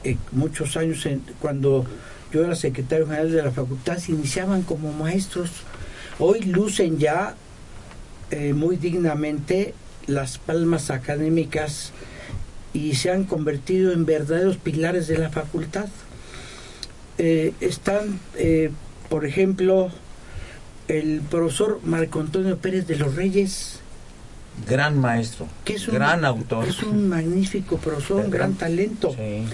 eh, 0.05 0.17
muchos 0.33 0.79
años, 0.79 1.07
cuando 1.39 1.85
yo 2.33 2.45
era 2.45 2.55
secretario 2.55 3.07
general 3.07 3.31
de 3.31 3.43
la 3.43 3.51
facultad, 3.51 3.99
se 3.99 4.13
iniciaban 4.13 4.63
como 4.63 4.91
maestros. 4.93 5.51
Hoy 6.19 6.41
lucen 6.41 6.99
ya 6.99 7.35
eh, 8.31 8.55
muy 8.55 8.77
dignamente 8.77 9.75
las 10.07 10.39
palmas 10.39 10.91
académicas 10.91 11.93
y 12.73 12.95
se 12.95 13.11
han 13.11 13.25
convertido 13.25 13.93
en 13.93 14.07
verdaderos 14.07 14.57
pilares 14.57 15.09
de 15.09 15.19
la 15.19 15.29
facultad. 15.29 15.89
Eh, 17.19 17.53
están, 17.61 18.21
eh, 18.37 18.71
por 19.09 19.27
ejemplo, 19.27 19.91
el 20.89 21.21
profesor 21.21 21.81
Marco 21.85 22.21
Antonio 22.21 22.57
Pérez 22.59 22.87
de 22.87 22.97
los 22.97 23.15
Reyes. 23.15 23.81
Gran 24.69 24.99
maestro, 24.99 25.47
que 25.65 25.75
es 25.75 25.87
un, 25.89 25.95
gran 25.95 26.25
autor. 26.25 26.67
Es 26.67 26.83
un 26.83 27.09
magnífico 27.09 27.77
profesor, 27.79 28.25
un 28.25 28.31
gran, 28.31 28.55
talento. 28.55 29.15
Sí. 29.15 29.45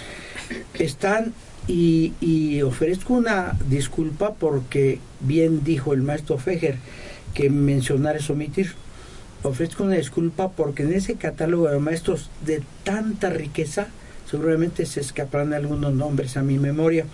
Están, 0.74 1.34
y, 1.66 2.12
y, 2.20 2.62
ofrezco 2.62 3.14
una 3.14 3.56
disculpa 3.68 4.34
porque 4.34 5.00
bien 5.20 5.64
dijo 5.64 5.92
el 5.92 6.02
maestro 6.02 6.38
Fejer 6.38 6.76
que 7.34 7.50
mencionar 7.50 8.16
es 8.16 8.30
omitir 8.30 8.74
ofrezco 9.44 9.84
una 9.84 9.96
disculpa 9.96 10.50
porque 10.50 10.82
en 10.82 10.92
ese 10.92 11.14
catálogo 11.14 11.68
de 11.68 11.78
maestros 11.78 12.30
de 12.44 12.62
tanta 12.82 13.30
riqueza, 13.30 13.88
seguramente 14.28 14.86
se 14.86 15.00
escaparán 15.00 15.52
algunos 15.52 15.92
nombres 15.92 16.36
a 16.36 16.42
mi 16.42 16.58
memoria. 16.58 17.06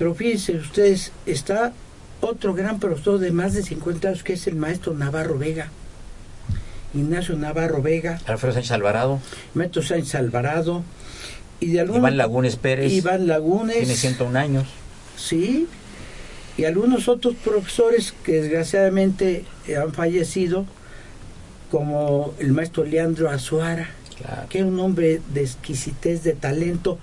Pero 0.00 0.14
fíjense 0.14 0.56
ustedes, 0.56 1.12
está 1.26 1.74
otro 2.22 2.54
gran 2.54 2.80
profesor 2.80 3.18
de 3.18 3.32
más 3.32 3.52
de 3.52 3.62
50 3.62 4.08
años 4.08 4.22
que 4.22 4.32
es 4.32 4.46
el 4.46 4.56
maestro 4.56 4.94
Navarro 4.94 5.36
Vega. 5.36 5.68
Ignacio 6.94 7.36
Navarro 7.36 7.82
Vega. 7.82 8.18
Alfredo 8.24 8.54
Sánchez 8.54 8.72
Alvarado. 8.72 9.20
Maestro 9.52 9.82
Sánchez 9.82 10.14
Alvarado. 10.14 10.84
Y 11.60 11.72
de 11.72 11.80
algún, 11.80 11.98
Iván 11.98 12.16
Lagunes 12.16 12.56
Pérez. 12.56 12.90
Iván 12.90 13.26
Lagunes. 13.26 13.76
Tiene 13.76 13.94
101 13.94 14.38
años. 14.38 14.68
Sí. 15.18 15.68
Y 16.56 16.64
algunos 16.64 17.06
otros 17.06 17.34
profesores 17.34 18.14
que 18.24 18.40
desgraciadamente 18.40 19.44
han 19.78 19.92
fallecido 19.92 20.64
como 21.70 22.32
el 22.38 22.52
maestro 22.52 22.84
Leandro 22.84 23.28
Azuara, 23.28 23.90
claro. 24.16 24.48
que 24.48 24.60
era 24.60 24.66
un 24.66 24.80
hombre 24.80 25.20
de 25.34 25.42
exquisitez, 25.42 26.22
de 26.22 26.32
talento, 26.32 26.98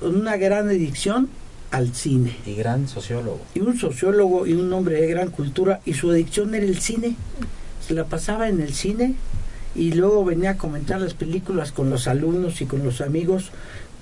con 0.00 0.16
una 0.16 0.38
gran 0.38 0.70
adicción 0.70 1.28
al 1.74 1.94
cine. 1.94 2.36
Y 2.46 2.54
gran 2.54 2.88
sociólogo. 2.88 3.40
Y 3.54 3.60
un 3.60 3.78
sociólogo 3.78 4.46
y 4.46 4.52
un 4.52 4.72
hombre 4.72 5.00
de 5.00 5.08
gran 5.08 5.30
cultura, 5.30 5.80
y 5.84 5.94
su 5.94 6.10
adicción 6.10 6.54
era 6.54 6.64
el 6.64 6.78
cine. 6.78 7.16
Se 7.86 7.94
la 7.94 8.04
pasaba 8.04 8.48
en 8.48 8.60
el 8.60 8.72
cine 8.72 9.14
y 9.74 9.92
luego 9.92 10.24
venía 10.24 10.50
a 10.50 10.56
comentar 10.56 11.00
las 11.00 11.14
películas 11.14 11.72
con 11.72 11.90
los 11.90 12.06
alumnos 12.06 12.60
y 12.60 12.66
con 12.66 12.84
los 12.84 13.00
amigos 13.00 13.50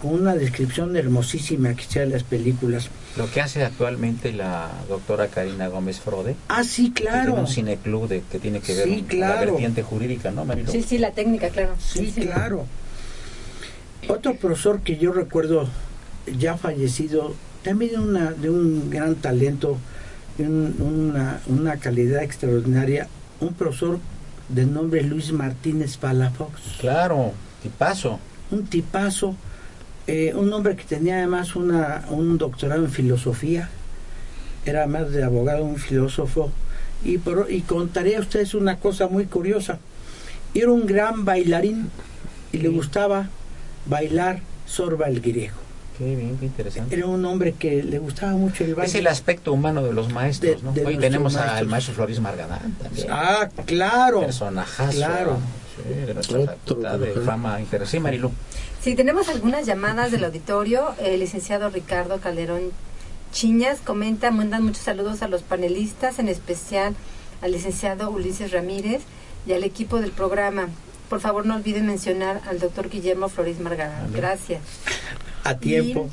con 0.00 0.14
una 0.14 0.34
descripción 0.34 0.96
hermosísima 0.96 1.74
que 1.74 1.84
sea 1.84 2.02
de 2.02 2.08
las 2.08 2.24
películas. 2.24 2.88
Lo 3.16 3.30
que 3.30 3.40
hace 3.40 3.64
actualmente 3.64 4.32
la 4.32 4.68
doctora 4.88 5.28
Karina 5.28 5.68
Gómez 5.68 6.00
Frode. 6.00 6.34
Ah, 6.48 6.64
sí, 6.64 6.90
claro. 6.90 7.26
Tiene 7.26 7.40
un 7.40 7.46
cineclub 7.46 8.08
de, 8.08 8.22
que 8.30 8.40
tiene 8.40 8.60
que 8.60 8.74
ver 8.74 8.84
sí, 8.84 8.96
con 8.96 9.06
claro. 9.06 9.34
la 9.34 9.50
vertiente 9.52 9.82
jurídica, 9.84 10.32
¿no, 10.32 10.44
Marilo? 10.44 10.72
Sí, 10.72 10.82
sí, 10.82 10.98
la 10.98 11.12
técnica, 11.12 11.50
claro. 11.50 11.74
Sí, 11.78 12.10
sí, 12.12 12.22
claro. 12.22 12.66
Otro 14.08 14.34
profesor 14.34 14.80
que 14.80 14.98
yo 14.98 15.12
recuerdo 15.12 15.68
ya 16.36 16.56
fallecido, 16.56 17.34
también 17.62 18.00
una, 18.00 18.32
de 18.32 18.50
un 18.50 18.90
gran 18.90 19.14
talento, 19.16 19.78
un, 20.38 20.76
una, 20.80 21.40
una 21.46 21.76
calidad 21.76 22.22
extraordinaria, 22.22 23.08
un 23.40 23.54
profesor 23.54 23.98
de 24.48 24.66
nombre 24.66 25.02
Luis 25.02 25.32
Martínez 25.32 25.96
Palafox. 25.96 26.78
Claro, 26.80 27.32
tipazo. 27.62 28.18
Un 28.50 28.66
tipazo 28.66 29.36
eh, 30.08 30.32
un 30.34 30.52
hombre 30.52 30.74
que 30.74 30.82
tenía 30.82 31.18
además 31.18 31.54
una, 31.54 32.04
un 32.10 32.36
doctorado 32.36 32.84
en 32.84 32.90
filosofía, 32.90 33.68
era 34.64 34.86
más 34.88 35.12
de 35.12 35.22
abogado, 35.22 35.64
un 35.64 35.76
filósofo, 35.76 36.50
y, 37.04 37.18
por, 37.18 37.46
y 37.50 37.60
contaré 37.60 38.16
a 38.16 38.20
ustedes 38.20 38.54
una 38.54 38.78
cosa 38.78 39.06
muy 39.06 39.26
curiosa. 39.26 39.78
Era 40.54 40.70
un 40.70 40.86
gran 40.86 41.24
bailarín 41.24 41.88
y 42.52 42.58
le 42.58 42.68
gustaba 42.68 43.28
bailar 43.86 44.40
sorba 44.66 45.06
el 45.06 45.20
griego. 45.20 45.61
Qué 45.98 46.16
bien, 46.16 46.36
qué 46.38 46.46
interesante. 46.46 46.94
Era 46.96 47.06
un 47.06 47.24
hombre 47.24 47.52
que 47.52 47.82
le 47.82 47.98
gustaba 47.98 48.32
mucho 48.32 48.64
el 48.64 48.74
baile. 48.74 48.88
Es 48.88 48.94
el 48.96 49.06
aspecto 49.06 49.52
humano 49.52 49.82
de 49.82 49.92
los 49.92 50.10
maestros, 50.12 50.56
De- 50.58 50.62
¿no? 50.62 50.72
de 50.72 50.84
Hoy 50.86 50.96
tenemos 50.98 51.34
maestros. 51.34 51.58
al 51.58 51.66
maestro 51.66 51.94
Floris 51.94 52.20
Margadán 52.20 52.72
también. 52.82 53.06
Ah, 53.10 53.48
claro. 53.66 54.20
Personajazo. 54.20 54.92
Claro. 54.96 55.38
Sí, 55.76 55.94
de 56.06 56.14
nuestra 56.14 56.38
Otro, 56.38 56.54
facultad 56.56 56.98
de 56.98 57.12
fama 57.20 57.60
interesante. 57.60 57.90
Sí, 57.96 58.00
Marilu. 58.00 58.30
Sí, 58.80 58.94
tenemos 58.94 59.28
algunas 59.28 59.66
llamadas 59.66 60.10
del 60.10 60.24
auditorio. 60.24 60.94
El 60.98 61.20
licenciado 61.20 61.70
Ricardo 61.70 62.18
Calderón 62.20 62.70
Chiñas 63.32 63.78
comenta, 63.82 64.30
mandan 64.30 64.62
muchos 64.64 64.82
saludos 64.82 65.22
a 65.22 65.28
los 65.28 65.42
panelistas, 65.42 66.18
en 66.18 66.28
especial 66.28 66.94
al 67.40 67.52
licenciado 67.52 68.10
Ulises 68.10 68.52
Ramírez 68.52 69.02
y 69.46 69.52
al 69.52 69.64
equipo 69.64 69.98
del 70.00 70.10
programa. 70.10 70.68
Por 71.08 71.20
favor, 71.20 71.46
no 71.46 71.56
olviden 71.56 71.86
mencionar 71.86 72.40
al 72.48 72.58
doctor 72.58 72.88
Guillermo 72.90 73.28
Flores 73.28 73.58
Margarán. 73.60 74.12
Gracias. 74.12 74.60
A 75.44 75.56
tiempo. 75.56 76.08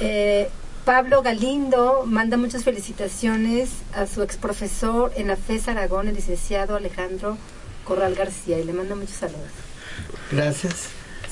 Eh, 0.00 0.48
Pablo 0.84 1.22
Galindo 1.22 2.04
manda 2.06 2.36
muchas 2.36 2.64
felicitaciones 2.64 3.70
a 3.94 4.06
su 4.06 4.22
ex 4.22 4.36
profesor 4.36 5.12
en 5.16 5.28
la 5.28 5.36
FES 5.36 5.68
Aragón, 5.68 6.08
el 6.08 6.14
licenciado 6.14 6.76
Alejandro 6.76 7.38
Corral 7.84 8.14
García, 8.14 8.58
y 8.58 8.64
le 8.64 8.72
manda 8.72 8.94
muchos 8.96 9.16
saludos. 9.16 9.50
Gracias. 10.30 10.88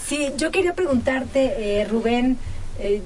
Sí, 0.06 0.32
yo 0.36 0.50
quería 0.50 0.74
preguntarte, 0.74 1.80
eh, 1.80 1.84
Rubén, 1.84 2.38
eh, 2.78 3.02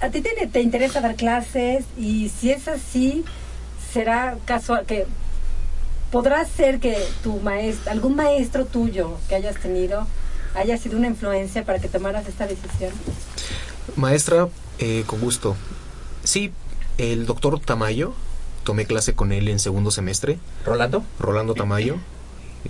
¿a 0.00 0.10
ti 0.10 0.20
te, 0.20 0.46
te 0.46 0.60
interesa 0.60 1.00
dar 1.00 1.16
clases? 1.16 1.84
Y 1.96 2.28
si 2.28 2.52
es 2.52 2.68
así, 2.68 3.24
¿será 3.92 4.36
casual 4.44 4.84
que 4.86 5.06
podrá 6.10 6.44
ser 6.44 6.78
que 6.78 6.96
tu 7.22 7.40
maestro, 7.40 7.90
algún 7.90 8.14
maestro 8.16 8.64
tuyo 8.64 9.18
que 9.28 9.34
hayas 9.34 9.56
tenido 9.56 10.06
haya 10.56 10.78
sido 10.78 10.96
una 10.96 11.06
influencia 11.06 11.64
para 11.64 11.78
que 11.78 11.88
tomaras 11.88 12.26
esta 12.26 12.46
decisión? 12.46 12.92
Maestra, 13.94 14.48
eh, 14.78 15.04
con 15.06 15.20
gusto. 15.20 15.56
Sí, 16.24 16.52
el 16.98 17.26
doctor 17.26 17.60
Tamayo, 17.60 18.14
tomé 18.64 18.86
clase 18.86 19.14
con 19.14 19.32
él 19.32 19.48
en 19.48 19.58
segundo 19.58 19.90
semestre. 19.90 20.38
¿Rolando? 20.64 21.04
Rolando 21.20 21.54
Tamayo, 21.54 21.96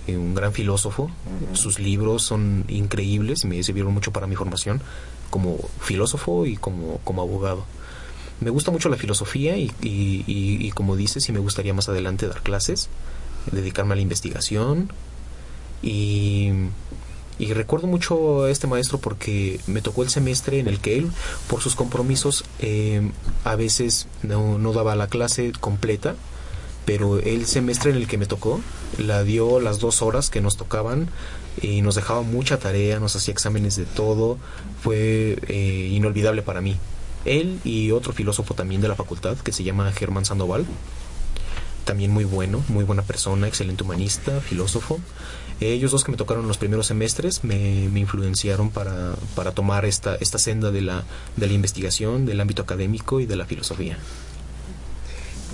eh, 0.05 0.17
un 0.17 0.35
gran 0.35 0.53
filósofo. 0.53 1.09
Sus 1.53 1.79
libros 1.79 2.23
son 2.23 2.65
increíbles 2.67 3.43
y 3.43 3.47
me 3.47 3.63
sirvieron 3.63 3.93
mucho 3.93 4.11
para 4.11 4.27
mi 4.27 4.35
formación 4.35 4.81
como 5.29 5.57
filósofo 5.81 6.45
y 6.45 6.57
como, 6.57 6.99
como 7.03 7.21
abogado. 7.21 7.65
Me 8.39 8.51
gusta 8.51 8.69
mucho 8.69 8.89
la 8.89 8.97
filosofía 8.97 9.57
y, 9.57 9.71
y, 9.81 10.23
y, 10.27 10.67
y 10.67 10.71
como 10.71 10.95
dices, 10.95 11.23
sí 11.23 11.31
me 11.31 11.39
gustaría 11.39 11.73
más 11.73 11.89
adelante 11.89 12.27
dar 12.27 12.41
clases, 12.43 12.89
dedicarme 13.51 13.93
a 13.93 13.95
la 13.95 14.01
investigación 14.03 14.91
y 15.81 16.51
y 17.39 17.53
recuerdo 17.53 17.87
mucho 17.87 18.43
a 18.45 18.51
este 18.51 18.67
maestro 18.67 18.99
porque 18.99 19.59
me 19.67 19.81
tocó 19.81 20.03
el 20.03 20.09
semestre 20.09 20.59
en 20.59 20.67
el 20.67 20.79
que 20.79 20.97
él, 20.97 21.11
por 21.47 21.61
sus 21.61 21.75
compromisos, 21.75 22.43
eh, 22.59 23.11
a 23.43 23.55
veces 23.55 24.07
no, 24.23 24.57
no 24.57 24.73
daba 24.73 24.95
la 24.95 25.07
clase 25.07 25.51
completa, 25.59 26.15
pero 26.85 27.19
el 27.19 27.45
semestre 27.45 27.91
en 27.91 27.97
el 27.97 28.07
que 28.07 28.17
me 28.17 28.25
tocó 28.25 28.61
la 28.97 29.23
dio 29.23 29.59
las 29.59 29.79
dos 29.79 30.01
horas 30.01 30.29
que 30.29 30.41
nos 30.41 30.57
tocaban 30.57 31.09
y 31.61 31.81
nos 31.81 31.95
dejaba 31.95 32.21
mucha 32.21 32.57
tarea, 32.57 32.99
nos 32.99 33.15
hacía 33.15 33.33
exámenes 33.33 33.75
de 33.75 33.85
todo, 33.85 34.37
fue 34.81 35.37
eh, 35.47 35.89
inolvidable 35.91 36.41
para 36.41 36.61
mí. 36.61 36.77
Él 37.25 37.59
y 37.63 37.91
otro 37.91 38.13
filósofo 38.13 38.53
también 38.53 38.81
de 38.81 38.87
la 38.87 38.95
facultad 38.95 39.37
que 39.37 39.51
se 39.51 39.63
llama 39.63 39.91
Germán 39.91 40.25
Sandoval, 40.25 40.65
también 41.83 42.11
muy 42.11 42.25
bueno, 42.25 42.63
muy 42.67 42.83
buena 42.83 43.01
persona, 43.01 43.47
excelente 43.47 43.83
humanista, 43.83 44.39
filósofo. 44.41 44.99
Ellos 45.59 45.91
dos 45.91 46.03
que 46.03 46.11
me 46.11 46.17
tocaron 46.17 46.47
los 46.47 46.57
primeros 46.57 46.87
semestres 46.87 47.43
me, 47.43 47.89
me 47.89 47.99
influenciaron 47.99 48.69
para, 48.69 49.15
para, 49.35 49.51
tomar 49.51 49.85
esta, 49.85 50.15
esta 50.15 50.37
senda 50.37 50.71
de 50.71 50.81
la, 50.81 51.03
de 51.35 51.47
la 51.47 51.53
investigación, 51.53 52.25
del 52.25 52.39
ámbito 52.39 52.61
académico 52.61 53.19
y 53.19 53.25
de 53.25 53.35
la 53.35 53.45
filosofía. 53.45 53.97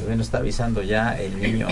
Bueno, 0.06 0.24
está 0.24 0.39
avisando 0.39 0.82
ya 0.82 1.18
el 1.20 1.39
niño, 1.39 1.68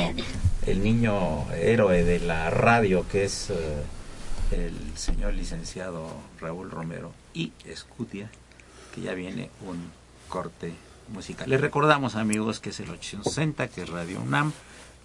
el 0.65 0.83
niño 0.83 1.51
héroe 1.53 2.03
de 2.03 2.19
la 2.19 2.49
radio 2.49 3.05
que 3.07 3.25
es 3.25 3.49
uh, 3.49 4.55
el 4.55 4.73
señor 4.95 5.33
licenciado 5.33 6.07
Raúl 6.39 6.69
Romero 6.69 7.13
y 7.33 7.51
Escutia, 7.65 8.29
que 8.93 9.01
ya 9.01 9.13
viene 9.13 9.49
un 9.67 9.91
corte 10.29 10.73
musical. 11.09 11.49
Les 11.49 11.59
recordamos 11.59 12.15
amigos 12.15 12.59
que 12.59 12.69
es 12.69 12.79
el 12.79 12.89
860, 12.89 13.67
que 13.69 13.81
es 13.81 13.89
Radio 13.89 14.21
UNAM, 14.21 14.53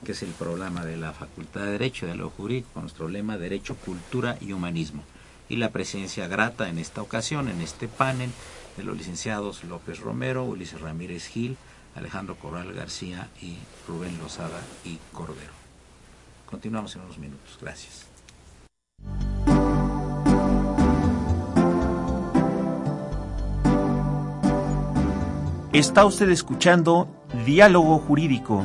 que 0.07 0.13
es 0.13 0.23
el 0.23 0.31
programa 0.31 0.85
de 0.85 0.97
la 0.97 1.13
Facultad 1.13 1.63
de 1.63 1.73
Derecho 1.73 2.07
de 2.07 2.15
lo 2.15 2.31
Jurídico 2.31 2.81
nuestro 2.81 3.09
lema 3.09 3.39
Derecho, 3.39 3.75
Cultura 3.75 4.39
y 4.41 4.53
Humanismo. 4.53 5.03
Y 5.49 5.57
la 5.57 5.71
presencia 5.71 6.29
grata 6.29 6.69
en 6.69 6.79
esta 6.79 7.03
ocasión, 7.03 7.49
en 7.49 7.61
este 7.61 7.89
panel, 7.89 8.31
de 8.77 8.85
los 8.85 8.97
licenciados 8.97 9.65
López 9.65 9.99
Romero, 9.99 10.45
Ulises 10.45 10.81
Ramírez 10.81 11.27
Gil, 11.27 11.57
Alejandro 11.97 12.37
Corral 12.37 12.73
García 12.73 13.29
y 13.43 13.57
Rubén 13.89 14.17
Lozada 14.19 14.61
y 14.85 14.99
Cordero. 15.13 15.53
Continuamos 16.49 16.95
en 16.95 17.03
unos 17.03 17.19
minutos. 17.19 17.59
Gracias. 17.61 18.07
Está 25.73 26.07
usted 26.07 26.31
escuchando 26.31 27.09
Diálogo 27.45 27.99
Jurídico, 27.99 28.65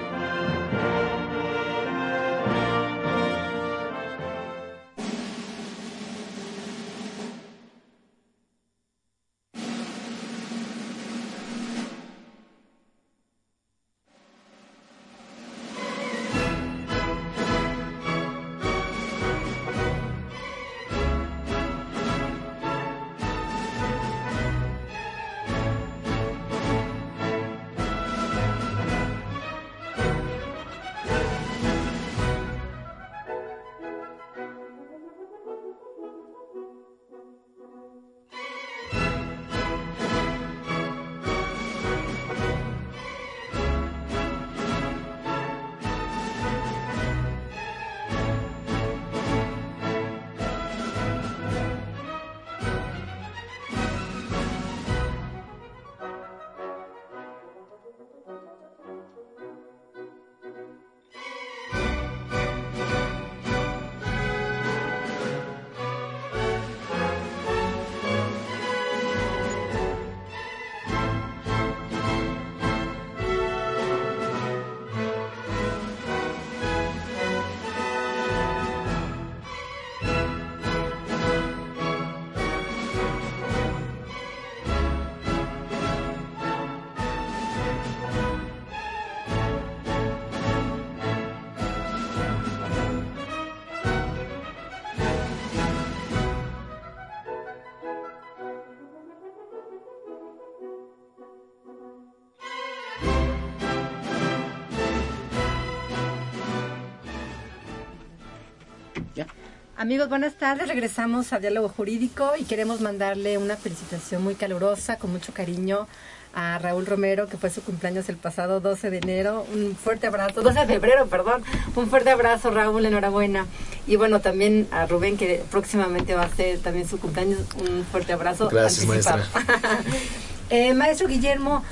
Amigos, 109.81 110.09
buenas 110.09 110.35
tardes. 110.35 110.67
Regresamos 110.67 111.33
a 111.33 111.39
Diálogo 111.39 111.67
Jurídico 111.67 112.33
y 112.37 112.43
queremos 112.43 112.81
mandarle 112.81 113.39
una 113.39 113.57
felicitación 113.57 114.23
muy 114.23 114.35
calurosa, 114.35 114.97
con 114.97 115.11
mucho 115.11 115.33
cariño 115.33 115.87
a 116.35 116.59
Raúl 116.59 116.85
Romero, 116.85 117.27
que 117.27 117.37
fue 117.37 117.49
su 117.49 117.63
cumpleaños 117.63 118.07
el 118.07 118.17
pasado 118.17 118.59
12 118.59 118.91
de 118.91 118.97
enero. 118.99 119.43
Un 119.51 119.75
fuerte 119.75 120.05
abrazo, 120.05 120.43
12 120.43 120.59
de 120.59 120.65
febrero, 120.67 121.07
perdón. 121.07 121.43
Un 121.75 121.89
fuerte 121.89 122.11
abrazo, 122.11 122.51
Raúl, 122.51 122.85
enhorabuena. 122.85 123.47
Y 123.87 123.95
bueno, 123.95 124.21
también 124.21 124.67
a 124.69 124.85
Rubén, 124.85 125.17
que 125.17 125.41
próximamente 125.49 126.13
va 126.13 126.25
a 126.25 126.29
ser 126.29 126.59
también 126.59 126.87
su 126.87 126.99
cumpleaños. 126.99 127.39
Un 127.59 127.83
fuerte 127.83 128.13
abrazo. 128.13 128.49
Gracias, 128.49 128.87
anticipado. 128.87 129.23
maestra. 129.33 129.79
eh, 130.51 130.75
maestro 130.75 131.07
Guillermo 131.07 131.63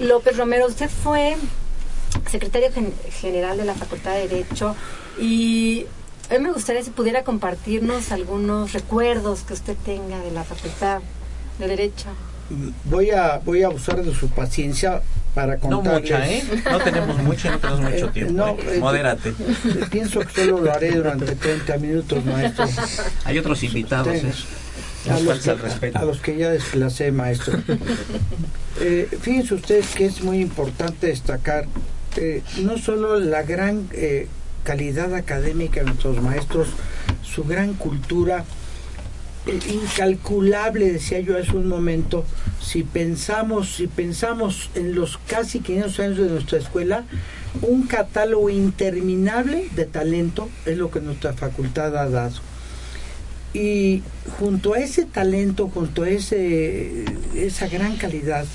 López 0.00 0.36
Romero, 0.36 0.66
usted 0.66 0.90
fue 0.90 1.36
secretario 2.28 2.72
gen 2.72 2.92
general 3.12 3.58
de 3.58 3.64
la 3.64 3.74
Facultad 3.74 4.14
de 4.14 4.26
Derecho 4.26 4.74
y 5.20 5.86
A 6.30 6.34
mí 6.34 6.38
me 6.40 6.52
gustaría 6.52 6.82
si 6.82 6.90
pudiera 6.90 7.24
compartirnos 7.24 8.12
algunos 8.12 8.72
recuerdos 8.72 9.40
que 9.40 9.52
usted 9.54 9.76
tenga 9.84 10.18
de 10.20 10.30
la 10.30 10.44
Facultad 10.44 11.00
de 11.58 11.66
Derecho. 11.66 12.06
Voy 12.84 13.10
a, 13.10 13.38
voy 13.44 13.62
a 13.62 13.66
abusar 13.66 14.02
de 14.02 14.14
su 14.14 14.28
paciencia 14.28 15.02
para 15.34 15.54
No 15.56 15.60
contarles. 15.82 16.02
mucha, 16.02 16.28
¿eh? 16.30 16.42
No 16.70 16.78
tenemos 16.80 17.16
mucho, 17.22 17.50
no 17.50 17.58
tenemos 17.58 17.80
mucho 17.80 18.06
Eh, 18.06 18.10
tiempo. 18.12 18.32
no, 18.32 18.48
¿eh? 18.48 18.56
eh, 18.74 18.78
Modérate. 18.80 19.28
Eh, 19.30 19.34
Pienso 19.90 20.20
que 20.20 20.44
solo 20.44 20.60
lo 20.60 20.72
haré 20.72 20.90
durante 20.92 21.34
30 21.36 21.76
minutos, 21.78 22.24
maestro. 22.24 22.64
Hay 23.24 23.38
otros 23.38 23.62
invitados, 23.62 24.14
¿eh? 24.16 24.32
A 25.10 25.18
los, 25.20 25.38
que, 25.40 25.54
respeto. 25.54 25.98
a 25.98 26.04
los 26.04 26.20
que 26.20 26.36
ya 26.36 26.50
desplacé, 26.50 27.10
maestro. 27.12 27.58
Eh, 28.82 29.08
fíjense 29.20 29.54
ustedes 29.54 29.88
que 29.94 30.06
es 30.06 30.22
muy 30.22 30.38
importante 30.40 31.08
destacar 31.08 31.66
eh, 32.16 32.42
no 32.62 32.78
solo 32.78 33.20
la 33.20 33.42
gran 33.42 33.88
eh, 33.92 34.26
calidad 34.62 35.14
académica 35.14 35.80
de 35.80 35.86
nuestros 35.86 36.20
maestros, 36.22 36.68
su 37.22 37.44
gran 37.44 37.74
cultura, 37.74 38.44
incalculable, 39.46 40.92
decía 40.92 41.20
yo 41.20 41.38
hace 41.38 41.56
un 41.56 41.68
momento, 41.68 42.24
si 42.60 42.82
pensamos, 42.82 43.74
si 43.76 43.86
pensamos 43.86 44.70
en 44.74 44.94
los 44.94 45.18
casi 45.26 45.60
500 45.60 46.00
años 46.00 46.18
de 46.18 46.28
nuestra 46.28 46.58
escuela, 46.58 47.04
un 47.62 47.86
catálogo 47.86 48.50
interminable 48.50 49.68
de 49.74 49.84
talento 49.86 50.48
es 50.66 50.78
lo 50.78 50.90
que 50.90 51.00
nuestra 51.00 51.32
facultad 51.32 51.96
ha 51.96 52.08
dado. 52.08 52.36
Y 53.52 54.02
junto 54.38 54.74
a 54.74 54.78
ese 54.78 55.06
talento, 55.06 55.68
junto 55.68 56.04
a 56.04 56.10
ese, 56.10 57.04
esa 57.34 57.66
gran 57.66 57.96
calidad, 57.96 58.46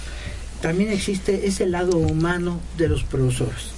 también 0.61 0.89
existe 0.89 1.47
ese 1.47 1.65
lado 1.65 1.97
humano 1.97 2.61
de 2.77 2.87
los 2.87 3.03
profesores. 3.03 3.74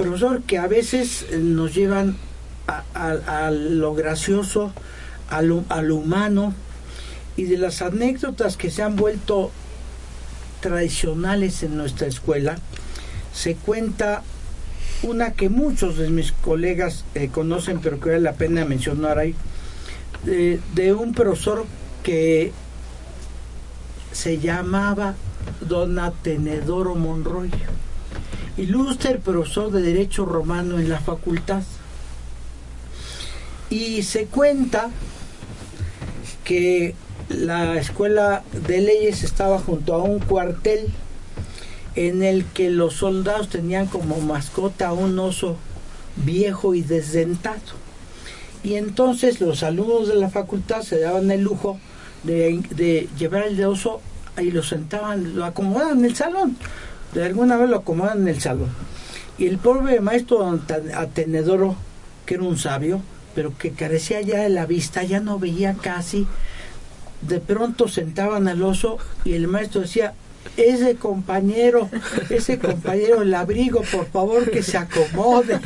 Profesor 0.00 0.40
que 0.44 0.56
a 0.56 0.66
veces 0.66 1.26
eh, 1.30 1.36
nos 1.36 1.74
llevan 1.74 2.16
a, 2.94 3.50
lo 3.50 3.94
gracioso, 3.94 4.72
a 5.28 5.42
lo, 5.42 5.64
a 5.68 5.82
lo 5.82 5.96
humano, 5.96 6.54
y 7.36 7.44
de 7.44 7.58
las 7.58 7.82
anécdotas 7.82 8.56
que 8.56 8.70
se 8.70 8.82
han 8.82 8.96
vuelto 8.96 9.50
tradicionales 10.60 11.62
en 11.64 11.76
nuestra 11.76 12.06
escuela, 12.06 12.56
se 13.34 13.56
cuenta 13.56 14.22
una 15.02 15.32
que 15.32 15.50
muchos 15.50 15.98
de 15.98 16.08
mis 16.08 16.32
colegas 16.32 17.04
eh, 17.14 17.28
conocen, 17.28 17.80
pero 17.80 18.00
que 18.00 18.08
vale 18.08 18.22
la 18.22 18.32
pena 18.32 18.64
mencionar 18.64 19.18
ahí, 19.18 19.34
de, 20.24 20.60
de 20.74 20.94
un 20.94 21.12
profesor 21.12 21.66
que 22.02 22.52
se 24.12 24.38
llamaba 24.38 25.14
Don 25.60 25.98
Atenedoro 25.98 26.94
Monroy, 26.94 27.50
ilustre 28.56 29.18
profesor 29.18 29.70
de 29.70 29.82
Derecho 29.82 30.24
Romano 30.24 30.78
en 30.78 30.88
la 30.88 31.00
facultad. 31.00 31.62
Y 33.68 34.02
se 34.02 34.26
cuenta 34.26 34.90
que 36.44 36.94
la 37.28 37.76
escuela 37.76 38.42
de 38.66 38.80
leyes 38.80 39.22
estaba 39.22 39.58
junto 39.60 39.94
a 39.94 40.02
un 40.02 40.18
cuartel 40.18 40.88
en 41.94 42.22
el 42.22 42.44
que 42.44 42.70
los 42.70 42.94
soldados 42.94 43.48
tenían 43.48 43.86
como 43.86 44.20
mascota 44.20 44.92
un 44.92 45.18
oso 45.18 45.56
viejo 46.16 46.74
y 46.74 46.82
desdentado. 46.82 47.60
Y 48.62 48.74
entonces 48.74 49.40
los 49.40 49.62
alumnos 49.62 50.08
de 50.08 50.16
la 50.16 50.28
facultad 50.28 50.82
se 50.82 50.98
daban 50.98 51.30
el 51.30 51.42
lujo 51.42 51.78
de 52.24 53.08
llevar 53.16 53.44
el 53.44 53.64
oso 53.64 54.02
y 54.38 54.50
lo 54.50 54.62
sentaban, 54.62 55.36
lo 55.36 55.44
acomodaban 55.44 56.00
en 56.00 56.04
el 56.06 56.16
salón. 56.16 56.56
De 57.14 57.24
alguna 57.24 57.56
vez 57.56 57.68
lo 57.68 57.78
acomodaban 57.78 58.22
en 58.22 58.28
el 58.28 58.40
salón. 58.40 58.70
Y 59.38 59.46
el 59.46 59.58
pobre 59.58 60.00
maestro 60.00 60.46
Atenedoro, 60.94 61.74
que 62.26 62.34
era 62.34 62.42
un 62.44 62.58
sabio, 62.58 63.02
pero 63.34 63.56
que 63.56 63.72
carecía 63.72 64.20
ya 64.20 64.40
de 64.40 64.50
la 64.50 64.66
vista, 64.66 65.02
ya 65.02 65.20
no 65.20 65.38
veía 65.38 65.74
casi, 65.74 66.26
de 67.22 67.40
pronto 67.40 67.88
sentaban 67.88 68.48
al 68.48 68.62
oso 68.62 68.98
y 69.24 69.34
el 69.34 69.48
maestro 69.48 69.82
decía, 69.82 70.14
ese 70.56 70.96
compañero, 70.96 71.88
ese 72.30 72.58
compañero 72.58 73.22
el 73.22 73.34
abrigo, 73.34 73.82
por 73.90 74.06
favor 74.06 74.50
que 74.50 74.62
se 74.62 74.78
acomode. 74.78 75.60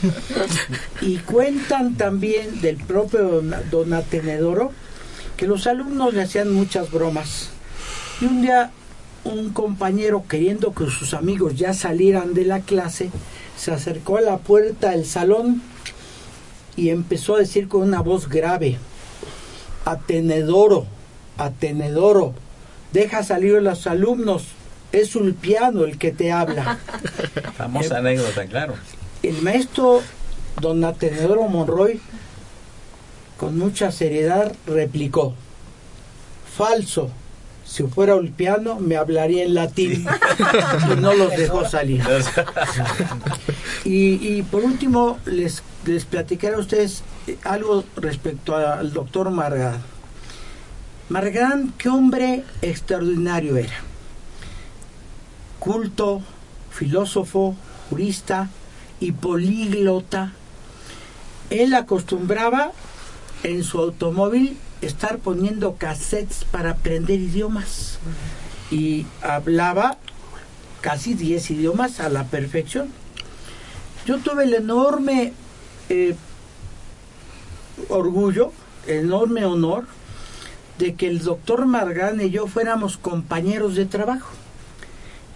y 1.00 1.18
cuentan 1.18 1.94
también 1.94 2.60
del 2.60 2.76
propio 2.76 3.22
don, 3.22 3.54
don 3.70 3.92
Atenedoro 3.92 4.72
que 5.36 5.46
los 5.46 5.66
alumnos 5.66 6.14
le 6.14 6.22
hacían 6.22 6.52
muchas 6.52 6.90
bromas. 6.90 7.50
Y 8.20 8.26
un 8.26 8.42
día 8.42 8.70
un 9.24 9.50
compañero, 9.50 10.24
queriendo 10.28 10.74
que 10.74 10.86
sus 10.86 11.14
amigos 11.14 11.56
ya 11.56 11.74
salieran 11.74 12.34
de 12.34 12.44
la 12.44 12.60
clase, 12.60 13.10
se 13.56 13.72
acercó 13.72 14.16
a 14.16 14.20
la 14.22 14.38
puerta 14.38 14.90
del 14.90 15.06
salón 15.06 15.62
y 16.76 16.90
empezó 16.90 17.36
a 17.36 17.40
decir 17.40 17.68
con 17.68 17.82
una 17.82 18.00
voz 18.00 18.28
grave, 18.28 18.78
Atenedoro, 19.84 20.86
Atenedoro, 21.38 22.34
deja 22.92 23.22
salir 23.22 23.56
a 23.56 23.60
los 23.60 23.86
alumnos, 23.86 24.44
es 24.92 25.14
Ulpiano 25.16 25.84
el 25.84 25.98
que 25.98 26.12
te 26.12 26.32
habla. 26.32 26.78
Famosa 27.56 27.98
anécdota, 27.98 28.46
claro. 28.46 28.74
El 29.22 29.40
maestro 29.42 30.02
don 30.60 30.84
Atenedoro 30.84 31.48
Monroy, 31.48 32.00
con 33.38 33.58
mucha 33.58 33.90
seriedad, 33.92 34.54
replicó, 34.66 35.34
falso, 36.56 37.10
si 37.72 37.84
fuera 37.84 38.16
Ulpiano 38.16 38.78
me 38.78 38.98
hablaría 38.98 39.44
en 39.44 39.54
latín 39.54 40.06
y 40.92 41.00
no 41.00 41.14
los 41.14 41.30
dejó 41.36 41.66
salir. 41.68 42.02
Y, 43.84 44.36
y 44.36 44.42
por 44.42 44.62
último, 44.62 45.18
les, 45.24 45.64
les 45.86 46.04
platicaré 46.04 46.54
a 46.54 46.58
ustedes 46.60 47.02
eh, 47.26 47.36
algo 47.42 47.82
respecto 47.96 48.54
al 48.54 48.92
doctor 48.92 49.28
Margan. 49.30 49.82
Margan, 51.08 51.74
qué 51.78 51.88
hombre 51.88 52.44
extraordinario 52.62 53.56
era. 53.56 53.74
Culto, 55.58 56.22
filósofo, 56.70 57.56
jurista 57.90 58.50
y 59.00 59.10
políglota. 59.10 60.30
Él 61.50 61.74
acostumbraba 61.74 62.70
en 63.42 63.64
su 63.64 63.80
automóvil 63.80 64.56
estar 64.82 65.18
poniendo 65.18 65.76
cassettes 65.76 66.44
para 66.44 66.70
aprender 66.70 67.20
idiomas. 67.20 67.98
Y 68.70 69.06
hablaba 69.22 69.96
casi 70.80 71.14
10 71.14 71.52
idiomas 71.52 72.00
a 72.00 72.08
la 72.08 72.24
perfección. 72.24 72.90
Yo 74.04 74.18
tuve 74.18 74.44
el 74.44 74.54
enorme 74.54 75.32
eh, 75.88 76.14
orgullo, 77.88 78.52
enorme 78.86 79.44
honor 79.44 79.86
de 80.78 80.94
que 80.94 81.06
el 81.06 81.20
doctor 81.20 81.66
Margan 81.66 82.20
y 82.20 82.30
yo 82.30 82.46
fuéramos 82.46 82.96
compañeros 82.96 83.76
de 83.76 83.86
trabajo. 83.86 84.30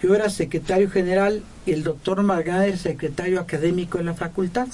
Yo 0.01 0.13
era 0.13 0.29
secretario 0.29 0.89
general 0.89 1.43
y 1.65 1.71
el 1.71 1.83
doctor 1.83 2.21
Margan 2.21 2.63
era 2.63 2.77
secretario 2.77 3.39
académico 3.39 3.97
de 3.97 4.03
la 4.03 4.13
facultad. 4.13 4.67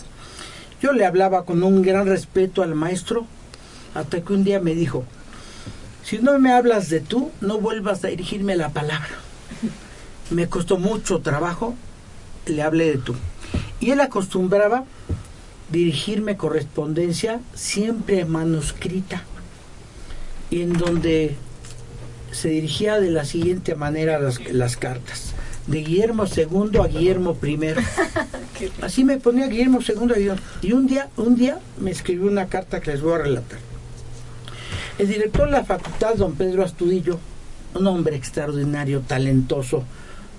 Yo 0.81 0.91
le 0.91 1.05
hablaba 1.05 1.45
con 1.45 1.63
un 1.63 1.81
gran 1.81 2.07
respeto 2.07 2.63
al 2.63 2.75
maestro 2.75 3.27
hasta 3.93 4.21
que 4.21 4.33
un 4.33 4.43
día 4.43 4.59
me 4.59 4.75
dijo, 4.75 5.05
si 6.03 6.19
no 6.19 6.37
me 6.39 6.51
hablas 6.51 6.89
de 6.89 6.99
tú, 6.99 7.31
no 7.41 7.59
vuelvas 7.59 8.03
a 8.03 8.09
dirigirme 8.09 8.55
la 8.55 8.69
palabra. 8.69 9.09
Me 10.29 10.49
costó 10.49 10.77
mucho 10.77 11.19
trabajo, 11.19 11.75
le 12.45 12.61
hablé 12.61 12.91
de 12.91 12.97
tú. 12.97 13.15
Y 13.79 13.91
él 13.91 14.01
acostumbraba 14.01 14.85
dirigirme 15.71 16.37
correspondencia 16.37 17.39
siempre 17.53 18.25
manuscrita, 18.25 19.23
y 20.49 20.61
en 20.61 20.73
donde 20.73 21.35
se 22.31 22.49
dirigía 22.49 22.99
de 22.99 23.11
la 23.11 23.25
siguiente 23.25 23.75
manera 23.75 24.19
las, 24.19 24.39
las 24.51 24.77
cartas. 24.77 25.33
De 25.67 25.81
Guillermo 25.81 26.25
II 26.25 26.77
a 26.79 26.87
Guillermo 26.87 27.37
I. 27.41 27.57
Así 28.81 29.05
me 29.05 29.17
ponía 29.17 29.47
Guillermo 29.47 29.79
II 29.81 30.11
a 30.11 30.17
Guillermo. 30.17 30.41
Y 30.61 30.73
un 30.73 30.87
día, 30.87 31.09
un 31.15 31.35
día 31.35 31.59
me 31.79 31.91
escribió 31.91 32.29
una 32.29 32.47
carta 32.47 32.81
que 32.81 32.91
les 32.91 33.01
voy 33.01 33.13
a 33.13 33.17
relatar. 33.19 33.59
El 34.99 35.07
director 35.07 35.47
de 35.47 35.53
la 35.53 35.63
facultad, 35.63 36.15
don 36.15 36.33
Pedro 36.33 36.63
Astudillo, 36.63 37.17
un 37.73 37.87
hombre 37.87 38.15
extraordinario, 38.15 39.01
talentoso, 39.01 39.83